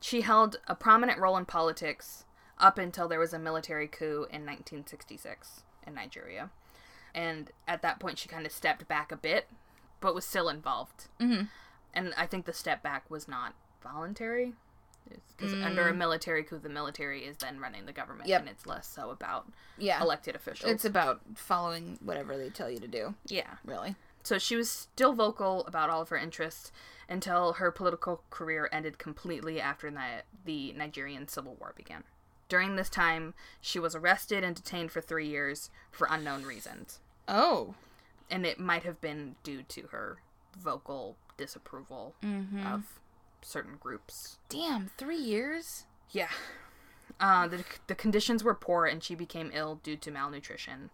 She 0.00 0.20
held 0.22 0.58
a 0.68 0.74
prominent 0.74 1.18
role 1.20 1.36
in 1.36 1.44
politics 1.44 2.24
up 2.58 2.76
until 2.78 3.06
there 3.08 3.20
was 3.20 3.32
a 3.32 3.38
military 3.38 3.86
coup 3.86 4.26
in 4.30 4.44
1966 4.44 5.62
in 5.86 5.94
Nigeria, 5.94 6.50
and 7.14 7.50
at 7.66 7.82
that 7.82 7.98
point 8.00 8.18
she 8.18 8.28
kind 8.28 8.46
of 8.46 8.52
stepped 8.52 8.86
back 8.88 9.10
a 9.12 9.16
bit, 9.16 9.48
but 10.00 10.14
was 10.14 10.24
still 10.24 10.48
involved. 10.48 11.08
Mm-hmm. 11.20 11.44
and 11.94 12.14
I 12.16 12.26
think 12.26 12.44
the 12.46 12.52
step 12.52 12.82
back 12.82 13.10
was 13.10 13.26
not 13.28 13.54
voluntary. 13.82 14.54
Because 15.38 15.54
under 15.54 15.88
a 15.88 15.94
military 15.94 16.42
coup, 16.44 16.58
the 16.58 16.68
military 16.68 17.24
is 17.24 17.38
then 17.38 17.58
running 17.60 17.86
the 17.86 17.92
government, 17.92 18.28
Yep. 18.28 18.40
and 18.40 18.48
it's 18.50 18.66
less 18.66 18.86
so 18.86 19.08
about 19.10 19.50
Yeah, 19.78 20.02
elected 20.02 20.36
officials. 20.36 20.70
it's 20.70 20.84
about 20.84 21.22
following 21.34 21.98
whatever 22.02 22.36
they 22.36 22.50
tell 22.50 22.70
you 22.70 22.78
to 22.80 22.86
do. 22.88 23.14
yeah. 23.26 23.54
Really. 23.64 23.94
So 24.22 24.36
she 24.36 24.54
was 24.56 24.68
still 24.70 25.14
vocal 25.14 25.64
about 25.66 25.88
all 25.88 26.02
of 26.02 26.10
her 26.10 26.18
interests 26.18 26.70
until 27.08 27.54
her 27.54 27.70
political 27.70 28.22
career 28.28 28.68
ended 28.70 28.98
completely 28.98 29.58
after 29.58 29.90
the, 29.90 30.24
the 30.44 30.72
Nigerian 30.74 31.26
Civil 31.26 31.54
War 31.54 31.72
began. 31.74 32.04
During 32.48 32.76
this 32.76 32.88
time, 32.88 33.34
she 33.60 33.78
was 33.78 33.94
arrested 33.94 34.42
and 34.42 34.56
detained 34.56 34.90
for 34.90 35.00
three 35.00 35.26
years 35.28 35.70
for 35.90 36.08
unknown 36.10 36.44
reasons. 36.44 37.00
Oh. 37.26 37.74
And 38.30 38.46
it 38.46 38.58
might 38.58 38.84
have 38.84 39.00
been 39.00 39.36
due 39.42 39.62
to 39.64 39.82
her 39.90 40.18
vocal 40.58 41.16
disapproval 41.36 42.14
Mm-hmm. 42.24 42.66
of 42.66 43.00
certain 43.40 43.76
groups 43.78 44.38
Damn, 44.48 44.90
three 44.98 45.16
years. 45.18 45.84
Yeah. 46.10 46.30
Uh, 47.20 47.46
the, 47.46 47.64
the 47.86 47.94
conditions 47.94 48.42
were 48.42 48.54
poor 48.54 48.86
and 48.86 49.02
she 49.02 49.14
became 49.14 49.50
ill 49.54 49.76
due 49.82 49.96
to 49.96 50.10
malnutrition. 50.10 50.90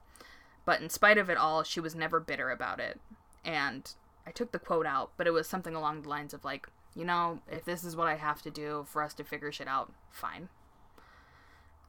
But 0.66 0.80
in 0.80 0.90
spite 0.90 1.18
of 1.18 1.28
it 1.30 1.36
all, 1.38 1.62
she 1.62 1.80
was 1.80 1.94
never 1.94 2.20
bitter 2.20 2.50
about 2.50 2.80
it. 2.80 3.00
And 3.44 3.90
I 4.26 4.30
took 4.30 4.52
the 4.52 4.58
quote 4.58 4.86
out, 4.86 5.12
but 5.16 5.26
it 5.26 5.32
was 5.32 5.46
something 5.48 5.74
along 5.74 6.02
the 6.02 6.08
lines 6.08 6.34
of 6.34 6.44
like, 6.44 6.66
you 6.94 7.04
know, 7.04 7.40
if 7.50 7.64
this 7.64 7.84
is 7.84 7.96
what 7.96 8.06
I 8.08 8.16
have 8.16 8.42
to 8.42 8.50
do 8.50 8.84
for 8.88 9.02
us 9.02 9.14
to 9.14 9.24
figure 9.24 9.52
shit 9.52 9.68
out, 9.68 9.92
fine. 10.10 10.48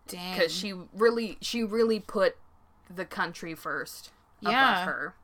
Damn. 0.08 0.38
Because 0.38 0.54
she 0.54 0.74
really, 0.94 1.38
she 1.42 1.64
really 1.64 2.00
put 2.00 2.38
the 2.94 3.06
country 3.06 3.56
first 3.56 4.12
Yeah. 4.40 4.50
above 4.74 4.86
her, 4.86 5.16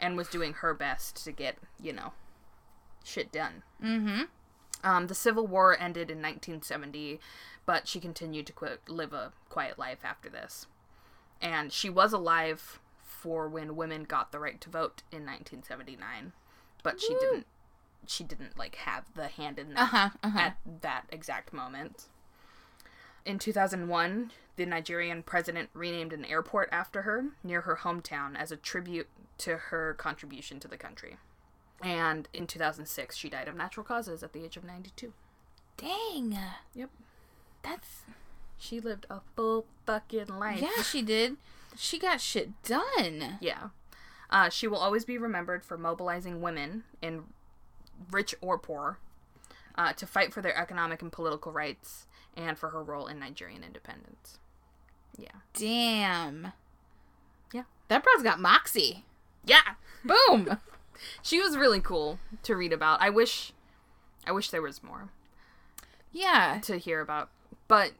and 0.00 0.16
was 0.16 0.28
doing 0.28 0.54
her 0.54 0.74
best 0.74 1.24
to 1.24 1.32
get, 1.32 1.56
you 1.80 1.92
know, 1.92 2.12
shit 3.04 3.32
done. 3.32 3.62
Mm-hmm. 3.82 4.22
Um, 4.82 5.06
the 5.06 5.14
Civil 5.14 5.46
War 5.46 5.74
ended 5.78 6.10
in 6.10 6.18
1970, 6.18 7.18
but 7.64 7.88
she 7.88 8.00
continued 8.00 8.46
to 8.48 8.78
live 8.88 9.12
a 9.14 9.32
quiet 9.48 9.78
life 9.78 10.00
after 10.04 10.28
this. 10.28 10.66
And 11.40 11.72
she 11.72 11.88
was 11.88 12.12
alive 12.12 12.80
for 13.02 13.48
when 13.48 13.76
women 13.76 14.04
got 14.04 14.30
the 14.32 14.38
right 14.38 14.60
to 14.60 14.68
vote 14.68 15.02
in 15.10 15.24
1979, 15.24 16.32
but 16.82 17.00
she 17.00 17.14
didn't. 17.14 17.46
She 18.06 18.22
didn't 18.22 18.58
like 18.58 18.74
have 18.74 19.04
the 19.14 19.28
hand 19.28 19.58
in 19.58 19.72
that 19.72 19.80
Uh-huh. 19.80 20.10
Uh-huh. 20.22 20.38
at 20.38 20.58
that 20.82 21.06
exact 21.10 21.54
moment. 21.54 22.08
In 23.24 23.38
2001, 23.38 24.30
the 24.56 24.66
Nigerian 24.66 25.22
president 25.22 25.70
renamed 25.72 26.12
an 26.12 26.24
airport 26.24 26.68
after 26.70 27.02
her 27.02 27.24
near 27.42 27.62
her 27.62 27.76
hometown 27.82 28.36
as 28.36 28.52
a 28.52 28.56
tribute 28.56 29.08
to 29.38 29.56
her 29.56 29.94
contribution 29.94 30.60
to 30.60 30.68
the 30.68 30.76
country. 30.76 31.16
And 31.82 32.28
in 32.32 32.46
2006, 32.46 33.16
she 33.16 33.28
died 33.28 33.48
of 33.48 33.56
natural 33.56 33.84
causes 33.84 34.22
at 34.22 34.32
the 34.32 34.44
age 34.44 34.56
of 34.56 34.64
92. 34.64 35.12
Dang. 35.76 36.38
Yep. 36.74 36.90
That's 37.62 38.02
She 38.58 38.78
lived 38.80 39.06
a 39.10 39.20
full 39.34 39.66
fucking 39.86 40.26
life. 40.38 40.60
yeah. 40.62 40.82
She 40.82 41.02
did. 41.02 41.36
She 41.76 41.98
got 41.98 42.20
shit 42.20 42.50
done. 42.62 43.38
Yeah. 43.40 43.68
Uh, 44.30 44.48
she 44.48 44.68
will 44.68 44.78
always 44.78 45.04
be 45.04 45.18
remembered 45.18 45.64
for 45.64 45.76
mobilizing 45.76 46.40
women, 46.40 46.84
in 47.02 47.24
rich 48.10 48.34
or 48.40 48.58
poor, 48.58 48.98
uh, 49.76 49.92
to 49.94 50.06
fight 50.06 50.32
for 50.32 50.40
their 50.42 50.56
economic 50.56 51.02
and 51.02 51.10
political 51.12 51.52
rights 51.52 52.06
and 52.36 52.56
for 52.58 52.70
her 52.70 52.82
role 52.82 53.06
in 53.06 53.18
Nigerian 53.18 53.62
independence. 53.64 54.38
Yeah. 55.16 55.28
Damn. 55.54 56.52
Yeah. 57.52 57.62
That 57.88 58.02
broad's 58.02 58.22
got 58.22 58.40
moxie. 58.40 59.04
Yeah. 59.44 59.74
Boom. 60.04 60.58
She 61.22 61.40
was 61.40 61.56
really 61.56 61.80
cool 61.80 62.20
to 62.44 62.54
read 62.54 62.72
about. 62.72 63.02
I 63.02 63.10
wish 63.10 63.52
I 64.26 64.30
wish 64.32 64.50
there 64.50 64.62
was 64.62 64.80
more 64.82 65.08
yeah. 66.12 66.60
to 66.62 66.78
hear 66.78 67.00
about. 67.00 67.30
But 67.66 67.92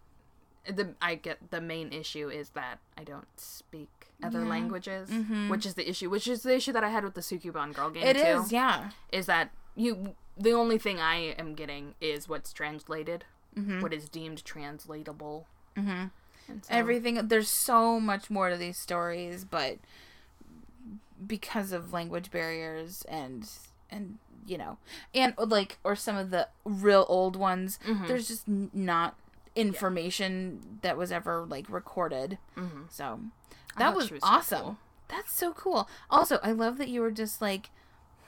the 0.68 0.94
I 1.02 1.16
get 1.16 1.50
the 1.50 1.60
main 1.60 1.92
issue 1.92 2.28
is 2.28 2.50
that 2.50 2.78
I 2.96 3.02
don't 3.02 3.26
speak 3.38 3.88
other 4.22 4.42
Yeah. 4.42 4.48
languages, 4.48 5.10
Mhm. 5.10 5.50
which 5.50 5.66
is 5.66 5.74
the 5.74 5.88
issue, 5.90 6.08
which 6.08 6.28
is 6.28 6.44
the 6.44 6.54
issue 6.54 6.72
that 6.72 6.84
I 6.84 6.88
had 6.90 7.02
with 7.04 7.14
the 7.14 7.20
Sukuban 7.20 7.74
girl 7.74 7.90
game 7.90 8.04
It 8.06 8.14
too. 8.16 8.22
is. 8.42 8.52
Yeah. 8.52 8.90
is 9.10 9.26
that 9.26 9.50
you 9.74 10.14
the 10.36 10.52
only 10.52 10.78
thing 10.78 10.98
I 11.00 11.16
am 11.38 11.54
getting 11.54 11.94
is 12.00 12.28
what's 12.28 12.52
translated, 12.52 13.24
Mhm. 13.56 13.82
what 13.82 13.92
is 13.92 14.08
deemed 14.08 14.44
translatable. 14.44 15.46
Mhm. 15.76 16.10
And 16.48 16.64
so, 16.64 16.74
Everything. 16.74 17.28
There's 17.28 17.48
so 17.48 17.98
much 18.00 18.30
more 18.30 18.50
to 18.50 18.56
these 18.56 18.76
stories, 18.78 19.44
but 19.44 19.78
because 21.26 21.72
of 21.72 21.92
language 21.92 22.30
barriers 22.30 23.02
and 23.08 23.48
and 23.90 24.18
you 24.46 24.58
know 24.58 24.76
and 25.14 25.32
like 25.38 25.78
or 25.84 25.96
some 25.96 26.16
of 26.16 26.30
the 26.30 26.48
real 26.64 27.06
old 27.08 27.36
ones, 27.36 27.78
Mhm. 27.86 28.06
there's 28.08 28.28
just 28.28 28.46
not 28.48 29.14
information 29.56 30.78
that 30.82 30.96
was 30.96 31.12
ever 31.12 31.46
like 31.46 31.68
recorded. 31.70 32.38
Mhm. 32.56 32.90
So 32.90 33.20
that 33.78 33.86
thought 33.90 33.96
was, 33.96 34.08
she 34.08 34.14
so 34.20 34.26
awesome. 34.26 34.60
cool. 34.60 34.78
That's 35.08 35.32
so 35.32 35.52
cool. 35.52 35.88
Also, 36.10 36.38
I 36.42 36.52
love 36.52 36.76
that 36.78 36.88
you 36.88 37.00
were 37.00 37.10
just 37.12 37.40
like, 37.40 37.70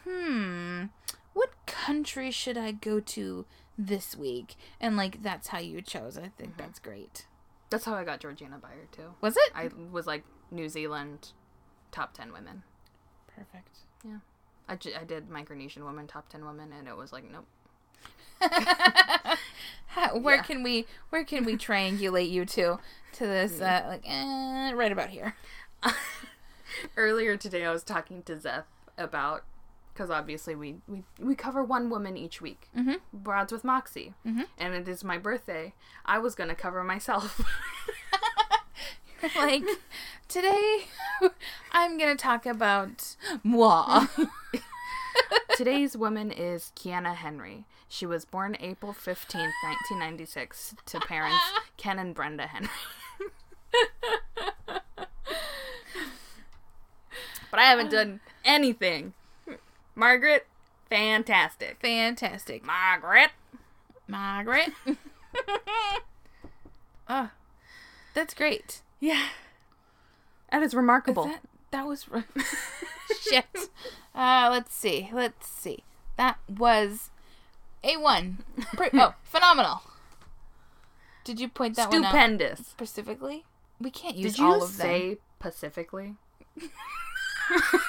hmm, 0.05 0.85
what 1.37 1.51
country 1.67 2.31
should 2.31 2.57
I 2.57 2.73
go 2.73 2.99
to 3.01 3.45
this 3.79 4.17
week? 4.17 4.57
And 4.81 4.97
like 4.97 5.23
that's 5.23 5.49
how 5.49 5.59
you 5.59 5.83
chose. 5.83 6.17
I 6.17 6.31
think 6.37 6.53
Mm-hmm. 6.53 6.61
that's 6.63 6.79
great. 6.79 7.27
That's 7.69 7.85
how 7.85 7.95
I 7.95 8.05
got 8.05 8.21
Georgina 8.21 8.59
Beyer 8.59 8.87
too. 8.91 9.15
Was 9.21 9.37
it? 9.37 9.53
I 9.55 9.69
was 9.93 10.07
like 10.07 10.25
New 10.51 10.69
Zealand 10.69 11.33
top 11.93 12.15
10 12.15 12.33
women. 12.33 12.63
Perfect. 13.27 13.79
Yeah. 14.05 14.19
I, 14.69 14.77
ju- 14.77 14.93
I 14.99 15.05
did 15.05 15.29
Micronesian 15.29 15.85
women 15.85 16.07
top 16.07 16.29
10 16.29 16.45
women 16.47 16.73
and 16.73 16.89
it 16.89 16.97
was 16.97 17.13
like 17.13 17.25
nope. 17.31 17.47
How- 19.89 20.17
where 20.19 20.37
Yeah. 20.37 20.43
can 20.43 20.63
we 20.63 20.87
where 21.11 21.25
can 21.25 21.45
we 21.45 21.57
triangulate 21.57 22.31
you 22.31 22.45
to 22.47 22.79
to 23.15 23.27
this 23.27 23.61
uh, 23.61 23.85
like 23.89 24.03
eh, 24.07 24.73
right 24.73 24.93
about 24.93 25.11
here? 25.11 25.35
Earlier 26.97 27.37
today 27.37 27.65
I 27.65 27.73
was 27.73 27.83
talking 27.83 28.23
to 28.25 28.39
Seth 28.41 28.67
about 28.99 29.45
because 29.97 30.11
obviously 30.11 30.55
we, 30.55 30.77
we 30.87 31.03
we 31.19 31.35
cover 31.35 31.65
one 31.65 31.89
woman 31.89 32.19
each 32.19 32.43
week. 32.43 32.69
Mhm. 32.77 32.97
Broads 33.15 33.51
with 33.51 33.65
Moxie. 33.65 34.13
Mhm. 34.27 34.45
And 34.59 34.75
it 34.75 34.87
is 34.87 35.03
my 35.03 35.17
birthday. 35.17 35.73
I 36.05 36.19
was 36.19 36.35
going 36.35 36.51
to 36.51 36.55
cover 36.55 36.85
myself. 36.85 37.41
like 39.37 39.65
today 40.29 40.85
I'm 41.73 41.97
gonna 41.99 42.15
talk 42.17 42.45
about 42.45 43.17
moi. 43.43 44.07
Today's 45.57 45.97
woman 45.97 46.31
is 46.31 46.71
Kiana 46.77 47.15
Henry. 47.15 47.65
She 47.89 48.05
was 48.05 48.27
born 48.27 48.57
April 48.61 48.93
15th, 48.93 49.53
1996, 49.63 50.75
to 50.85 51.01
parents 51.01 51.39
Ken 51.79 51.99
and 51.99 52.15
Brenda 52.15 52.47
Henry. 52.47 52.69
but 57.51 57.59
I 57.59 57.63
haven't 57.65 57.91
done 57.91 58.21
anything. 58.45 59.15
Margaret, 59.97 60.47
fantastic. 60.89 61.79
Fantastic. 61.81 62.65
Margaret. 62.65 63.31
Margaret. 64.07 64.71
oh, 67.09 67.31
that's 68.15 68.35
great. 68.35 68.83
Yeah. 69.01 69.27
That 70.53 70.63
is 70.63 70.69
Is 70.71 70.75
remarkable. 70.77 71.25
That, 71.25 71.41
that 71.73 71.87
was 71.87 72.09
re- 72.09 72.23
shit. 73.21 73.47
Uh, 74.15 74.49
let's 74.51 74.75
see. 74.75 75.11
Let's 75.13 75.49
see. 75.49 75.83
That 76.17 76.39
was 76.49 77.11
a 77.83 77.97
one. 77.97 78.45
Pre- 78.75 78.91
oh, 78.95 79.15
phenomenal. 79.25 79.83
Did 81.25 81.41
you 81.41 81.49
point 81.49 81.75
that 81.77 81.91
one 81.91 82.05
out 82.05 82.11
Stupendous. 82.13 82.67
specifically? 82.67 83.45
We 83.81 83.91
can't 83.91 84.17
use 84.17 84.37
Did 84.37 84.45
all 84.45 84.63
of 84.63 84.77
them. 84.79 84.87
say 84.87 85.19
Pacifically? 85.41 86.15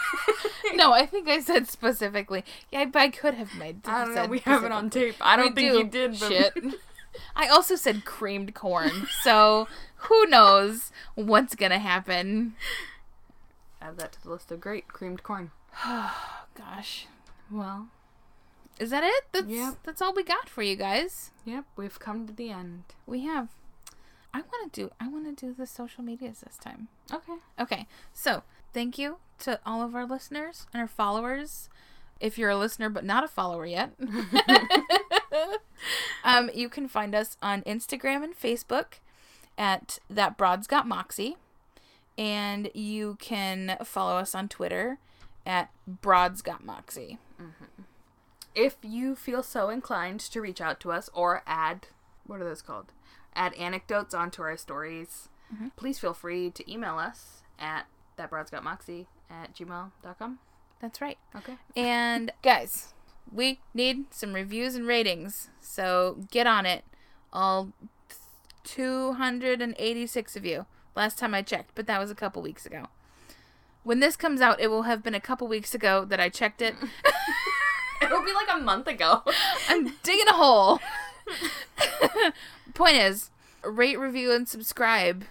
No, 0.76 0.92
I 0.94 1.06
think 1.06 1.28
I 1.30 1.40
said 1.40 1.68
specifically. 1.70 2.44
Yeah, 2.72 2.86
I, 2.94 3.00
I 3.06 3.10
could 3.10 3.34
have 3.36 3.56
made. 3.56 3.80
I 3.86 4.04
don't 4.06 4.14
know. 4.16 4.26
We 4.26 4.40
have 4.40 4.64
it 4.64 4.72
on 4.72 4.90
tape. 4.90 5.16
I 5.22 5.36
don't 5.38 5.56
We 5.56 5.62
think 5.70 5.72
do. 5.72 5.78
you 5.80 5.84
did, 5.86 6.20
but 6.20 6.28
Shit. 6.30 6.54
I 7.36 7.48
also 7.48 7.76
said 7.76 8.06
creamed 8.06 8.54
corn, 8.54 9.08
so 9.24 9.68
who 9.96 10.26
knows 10.28 10.92
what's 11.16 11.56
gonna 11.56 11.80
happen? 11.80 12.56
add 13.82 13.98
that 13.98 14.12
to 14.14 14.24
the 14.24 14.30
list 14.30 14.52
of 14.52 14.60
great 14.60 14.88
creamed 14.90 15.24
corn. 15.24 15.52
Gosh, 16.56 17.08
Well, 17.50 17.88
is 18.80 18.90
that 18.92 19.04
it? 19.04 19.24
That's 19.32 19.48
Yep. 19.48 19.76
that's 19.84 20.02
all 20.02 20.14
we 20.14 20.24
got 20.24 20.50
for 20.50 20.62
you 20.62 20.76
guys. 20.76 21.32
yep, 21.46 21.66
we've 21.76 21.98
come 22.00 22.28
to 22.28 22.34
the 22.34 22.52
end. 22.52 22.84
We 23.08 23.22
have. 23.26 23.50
I 24.34 24.42
want 24.42 24.72
to 24.74 24.82
do. 24.82 24.92
I 25.00 25.08
want 25.08 25.26
to 25.26 25.46
do 25.48 25.54
the 25.54 25.66
social 25.66 26.04
medias 26.04 26.42
this 26.42 26.58
time. 26.58 26.90
Okay. 27.12 27.34
Okay, 27.60 27.88
so 28.14 28.44
thank 28.78 29.00
you 29.00 29.18
to 29.40 29.60
all 29.66 29.82
of 29.82 29.96
our 29.96 30.06
listeners 30.06 30.68
and 30.72 30.80
our 30.80 30.88
followers. 30.88 31.68
If 32.20 32.38
you're 32.38 32.52
a 32.52 32.58
listener 32.58 32.92
but 32.92 33.04
not 33.04 33.24
a 33.24 33.28
follower 33.28 33.66
yet, 33.66 33.94
um, 36.24 36.52
you 36.54 36.70
can 36.70 36.88
find 36.88 37.16
us 37.16 37.38
on 37.42 37.64
Instagram 37.64 38.24
and 38.24 38.40
Facebook 38.40 39.00
at 39.58 39.98
that 40.12 40.38
broad's 40.38 40.68
got 40.68 40.88
moxie, 40.88 41.38
and 42.20 42.70
you 42.76 43.18
can 43.20 43.78
follow 43.84 44.18
us 44.18 44.36
on 44.36 44.48
Twitter 44.48 45.00
at 45.44 45.72
broad's 45.88 46.44
got 46.44 46.64
moxie. 46.64 47.18
If 48.54 48.76
you 48.84 49.16
feel 49.16 49.42
so 49.42 49.70
inclined 49.70 50.20
to 50.20 50.40
reach 50.40 50.62
out 50.62 50.80
to 50.82 50.92
us 50.92 51.10
or 51.16 51.42
add, 51.48 51.88
what 52.28 52.42
are 52.42 52.46
those 52.46 52.62
called? 52.62 52.92
Add 53.36 53.56
anecdotes 53.56 54.14
onto 54.14 54.44
our 54.44 54.56
stories, 54.56 55.30
please 55.76 55.98
feel 55.98 56.14
free 56.14 56.52
to 56.52 56.72
email 56.72 57.00
us 57.00 57.42
at 57.58 57.88
thatbroadsgotmoxie 58.18 59.06
at 59.30 59.54
gmail.com. 59.56 60.40
That's 60.82 61.02
right. 61.02 61.18
Okay. 61.36 61.56
And 61.76 62.32
guys, 62.44 62.94
we 63.32 63.60
need 63.74 64.14
some 64.14 64.34
reviews 64.34 64.76
and 64.76 64.88
ratings. 64.88 65.50
So 65.60 66.26
get 66.32 66.48
on 66.48 66.66
it. 66.66 66.84
All 67.34 67.72
286 68.64 70.36
of 70.36 70.46
you. 70.46 70.66
Last 70.96 71.18
time 71.18 71.34
I 71.34 71.42
checked, 71.42 71.72
but 71.76 71.88
that 71.88 72.00
was 72.00 72.12
a 72.12 72.16
couple 72.16 72.42
weeks 72.42 72.66
ago. 72.66 72.88
When 73.84 74.00
this 74.00 74.16
comes 74.16 74.42
out, 74.42 74.60
it 74.60 74.68
will 74.68 74.84
have 74.84 75.04
been 75.04 75.16
a 75.16 75.22
couple 75.22 75.48
weeks 75.48 75.74
ago 75.74 76.04
that 76.06 76.20
I 76.20 76.30
checked 76.30 76.62
it. 76.62 76.76
It'll 78.02 78.24
be 78.24 78.34
like 78.34 78.48
a 78.54 78.58
month 78.60 78.88
ago. 78.88 79.24
I'm 79.70 79.94
digging 80.04 80.28
a 80.28 80.34
hole. 80.34 80.80
Point 82.74 82.98
is, 82.98 83.32
rate, 83.64 83.98
review, 83.98 84.32
and 84.32 84.48
subscribe, 84.48 85.26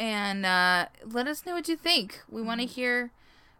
and 0.00 0.44
uh, 0.44 0.86
let 1.04 1.28
us 1.28 1.44
know 1.46 1.52
what 1.54 1.68
you 1.68 1.76
think. 1.76 2.22
We 2.28 2.42
want 2.42 2.60
to 2.60 2.66
hear. 2.66 3.12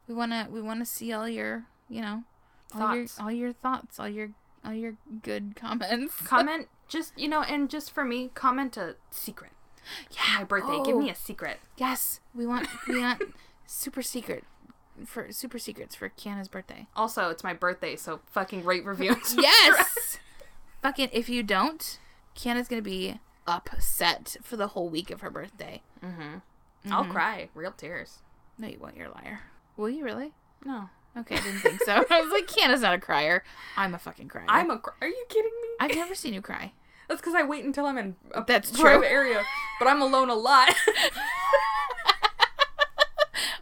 We 0.09 0.15
want 0.15 0.33
to. 0.33 0.49
We 0.51 0.61
want 0.61 0.81
to 0.81 0.87
see 0.87 1.13
all 1.13 1.29
your. 1.29 1.67
You 1.89 2.01
know, 2.03 2.23
all 2.75 2.95
your 2.97 3.07
Thoughts. 3.07 3.21
all 3.21 3.31
your 3.33 3.53
thoughts, 3.53 4.01
all 4.01 4.09
your 4.09 4.31
all 4.65 4.73
your 4.73 4.95
good 5.23 5.55
comments. 5.61 6.15
comment, 6.25 6.69
just, 6.89 7.19
you 7.19 7.29
know, 7.29 7.43
and 7.43 7.69
just 7.71 7.91
for 7.93 8.05
me, 8.05 8.31
comment 8.35 8.77
a 8.77 8.95
secret. 9.11 9.51
yeah, 10.13 10.39
My 10.39 10.45
birthday. 10.45 10.81
Give 10.85 10.97
me 10.97 11.11
a 11.11 11.15
secret. 11.15 11.59
yes. 11.77 12.21
We 12.35 12.47
want 12.47 12.69
we 12.89 13.01
want 13.01 13.23
super 13.67 14.03
secret 14.03 14.45
for 15.05 15.33
super 15.33 15.59
secrets 15.59 15.95
for 15.97 16.11
Kiana's 16.11 16.47
birthday. 16.49 16.87
Also, 16.95 17.29
it's 17.31 17.43
my 17.43 17.55
birthday, 17.55 17.97
so 17.97 18.21
fucking 18.31 18.65
rate, 18.65 18.85
review. 18.85 19.17
Yes. 19.37 20.19
Fucking 20.83 21.09
if 21.13 21.29
you 21.29 21.43
don't, 21.43 21.99
Kiana's 22.37 22.69
gonna 22.69 22.83
be 22.83 23.19
upset 23.47 24.37
for 24.43 24.57
the 24.57 24.69
whole 24.69 24.89
week 24.89 25.11
of 25.11 25.21
her 25.21 25.31
birthday. 25.31 25.83
Mm-hmm. 26.05 26.23
Mm-hmm. 26.23 26.93
I'll 26.93 27.05
cry. 27.05 27.49
Real 27.55 27.73
tears. 27.73 28.19
No, 28.59 28.69
you 28.69 28.79
won't. 28.79 28.97
You're 28.97 29.09
a 29.09 29.13
liar. 29.15 29.41
Will 29.77 29.91
you 29.91 30.05
really? 30.05 30.33
No. 30.65 30.91
Okay, 31.17 31.37
I 31.37 31.41
didn't 31.41 31.61
think 31.61 31.83
so. 31.83 31.93
I 32.11 32.21
was 32.21 32.31
like, 32.33 32.47
Kiana's 32.47 32.83
not 32.83 32.95
a 32.95 32.99
crier. 32.99 33.43
I'm 33.77 33.95
a 33.95 33.99
fucking 33.99 34.29
crier. 34.29 34.45
I'm 34.49 34.71
a. 34.71 34.79
Cr- 34.79 34.91
Are 35.01 35.09
you 35.09 35.25
kidding 35.29 35.51
me? 35.63 35.69
I've 35.81 35.95
never 35.95 36.15
seen 36.15 36.35
you 36.35 36.43
cry. 36.43 36.73
That's 37.09 37.21
because 37.21 37.35
I 37.35 37.43
wait 37.43 37.65
until 37.65 37.87
I'm 37.87 37.99
in 37.99 38.15
a 38.33 38.45
That's 38.47 38.71
private 38.71 39.09
true. 39.09 39.17
area, 39.17 39.43
but 39.81 39.89
I'm 39.89 40.01
alone 40.01 40.31
a 40.31 40.35
lot. 40.35 40.73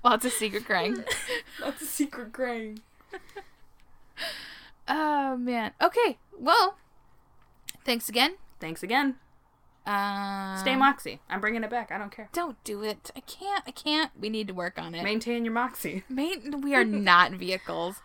Lots 0.05 0.25
of 0.25 0.33
secret 0.33 0.65
crying. 0.65 1.05
That's 1.61 1.83
a 1.83 1.87
secret 1.87 2.33
crying. 2.33 2.81
Oh 4.87 5.37
man. 5.37 5.73
Okay. 5.83 6.19
Well, 6.39 6.77
thanks 7.85 8.09
again. 8.09 8.37
Thanks 8.61 8.83
again. 8.83 9.17
Uh, 9.89 10.57
Stay 10.59 10.77
Moxie. 10.77 11.19
I'm 11.31 11.41
bringing 11.41 11.65
it 11.65 11.71
back. 11.71 11.91
I 11.91 11.97
don't 11.97 12.13
care. 12.13 12.29
Don't 12.35 12.63
do 12.63 12.83
it. 12.83 13.11
I 13.17 13.21
can't. 13.21 13.65
I 13.67 13.71
can't. 13.71 14.11
We 14.21 14.29
need 14.29 14.47
to 14.49 14.55
work 14.55 14.79
on 14.79 14.95
it. 14.95 15.03
Maintain 15.03 15.47
your 15.47 15.55
Moxie. 15.55 16.05
Main, 16.11 16.61
we 16.61 16.75
are 16.75 16.85
not 16.85 17.33
vehicles. 17.33 18.03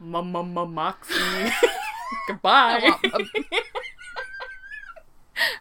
Moxie. 0.00 1.14
Goodbye. 2.26 2.94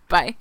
Bye. 0.10 0.38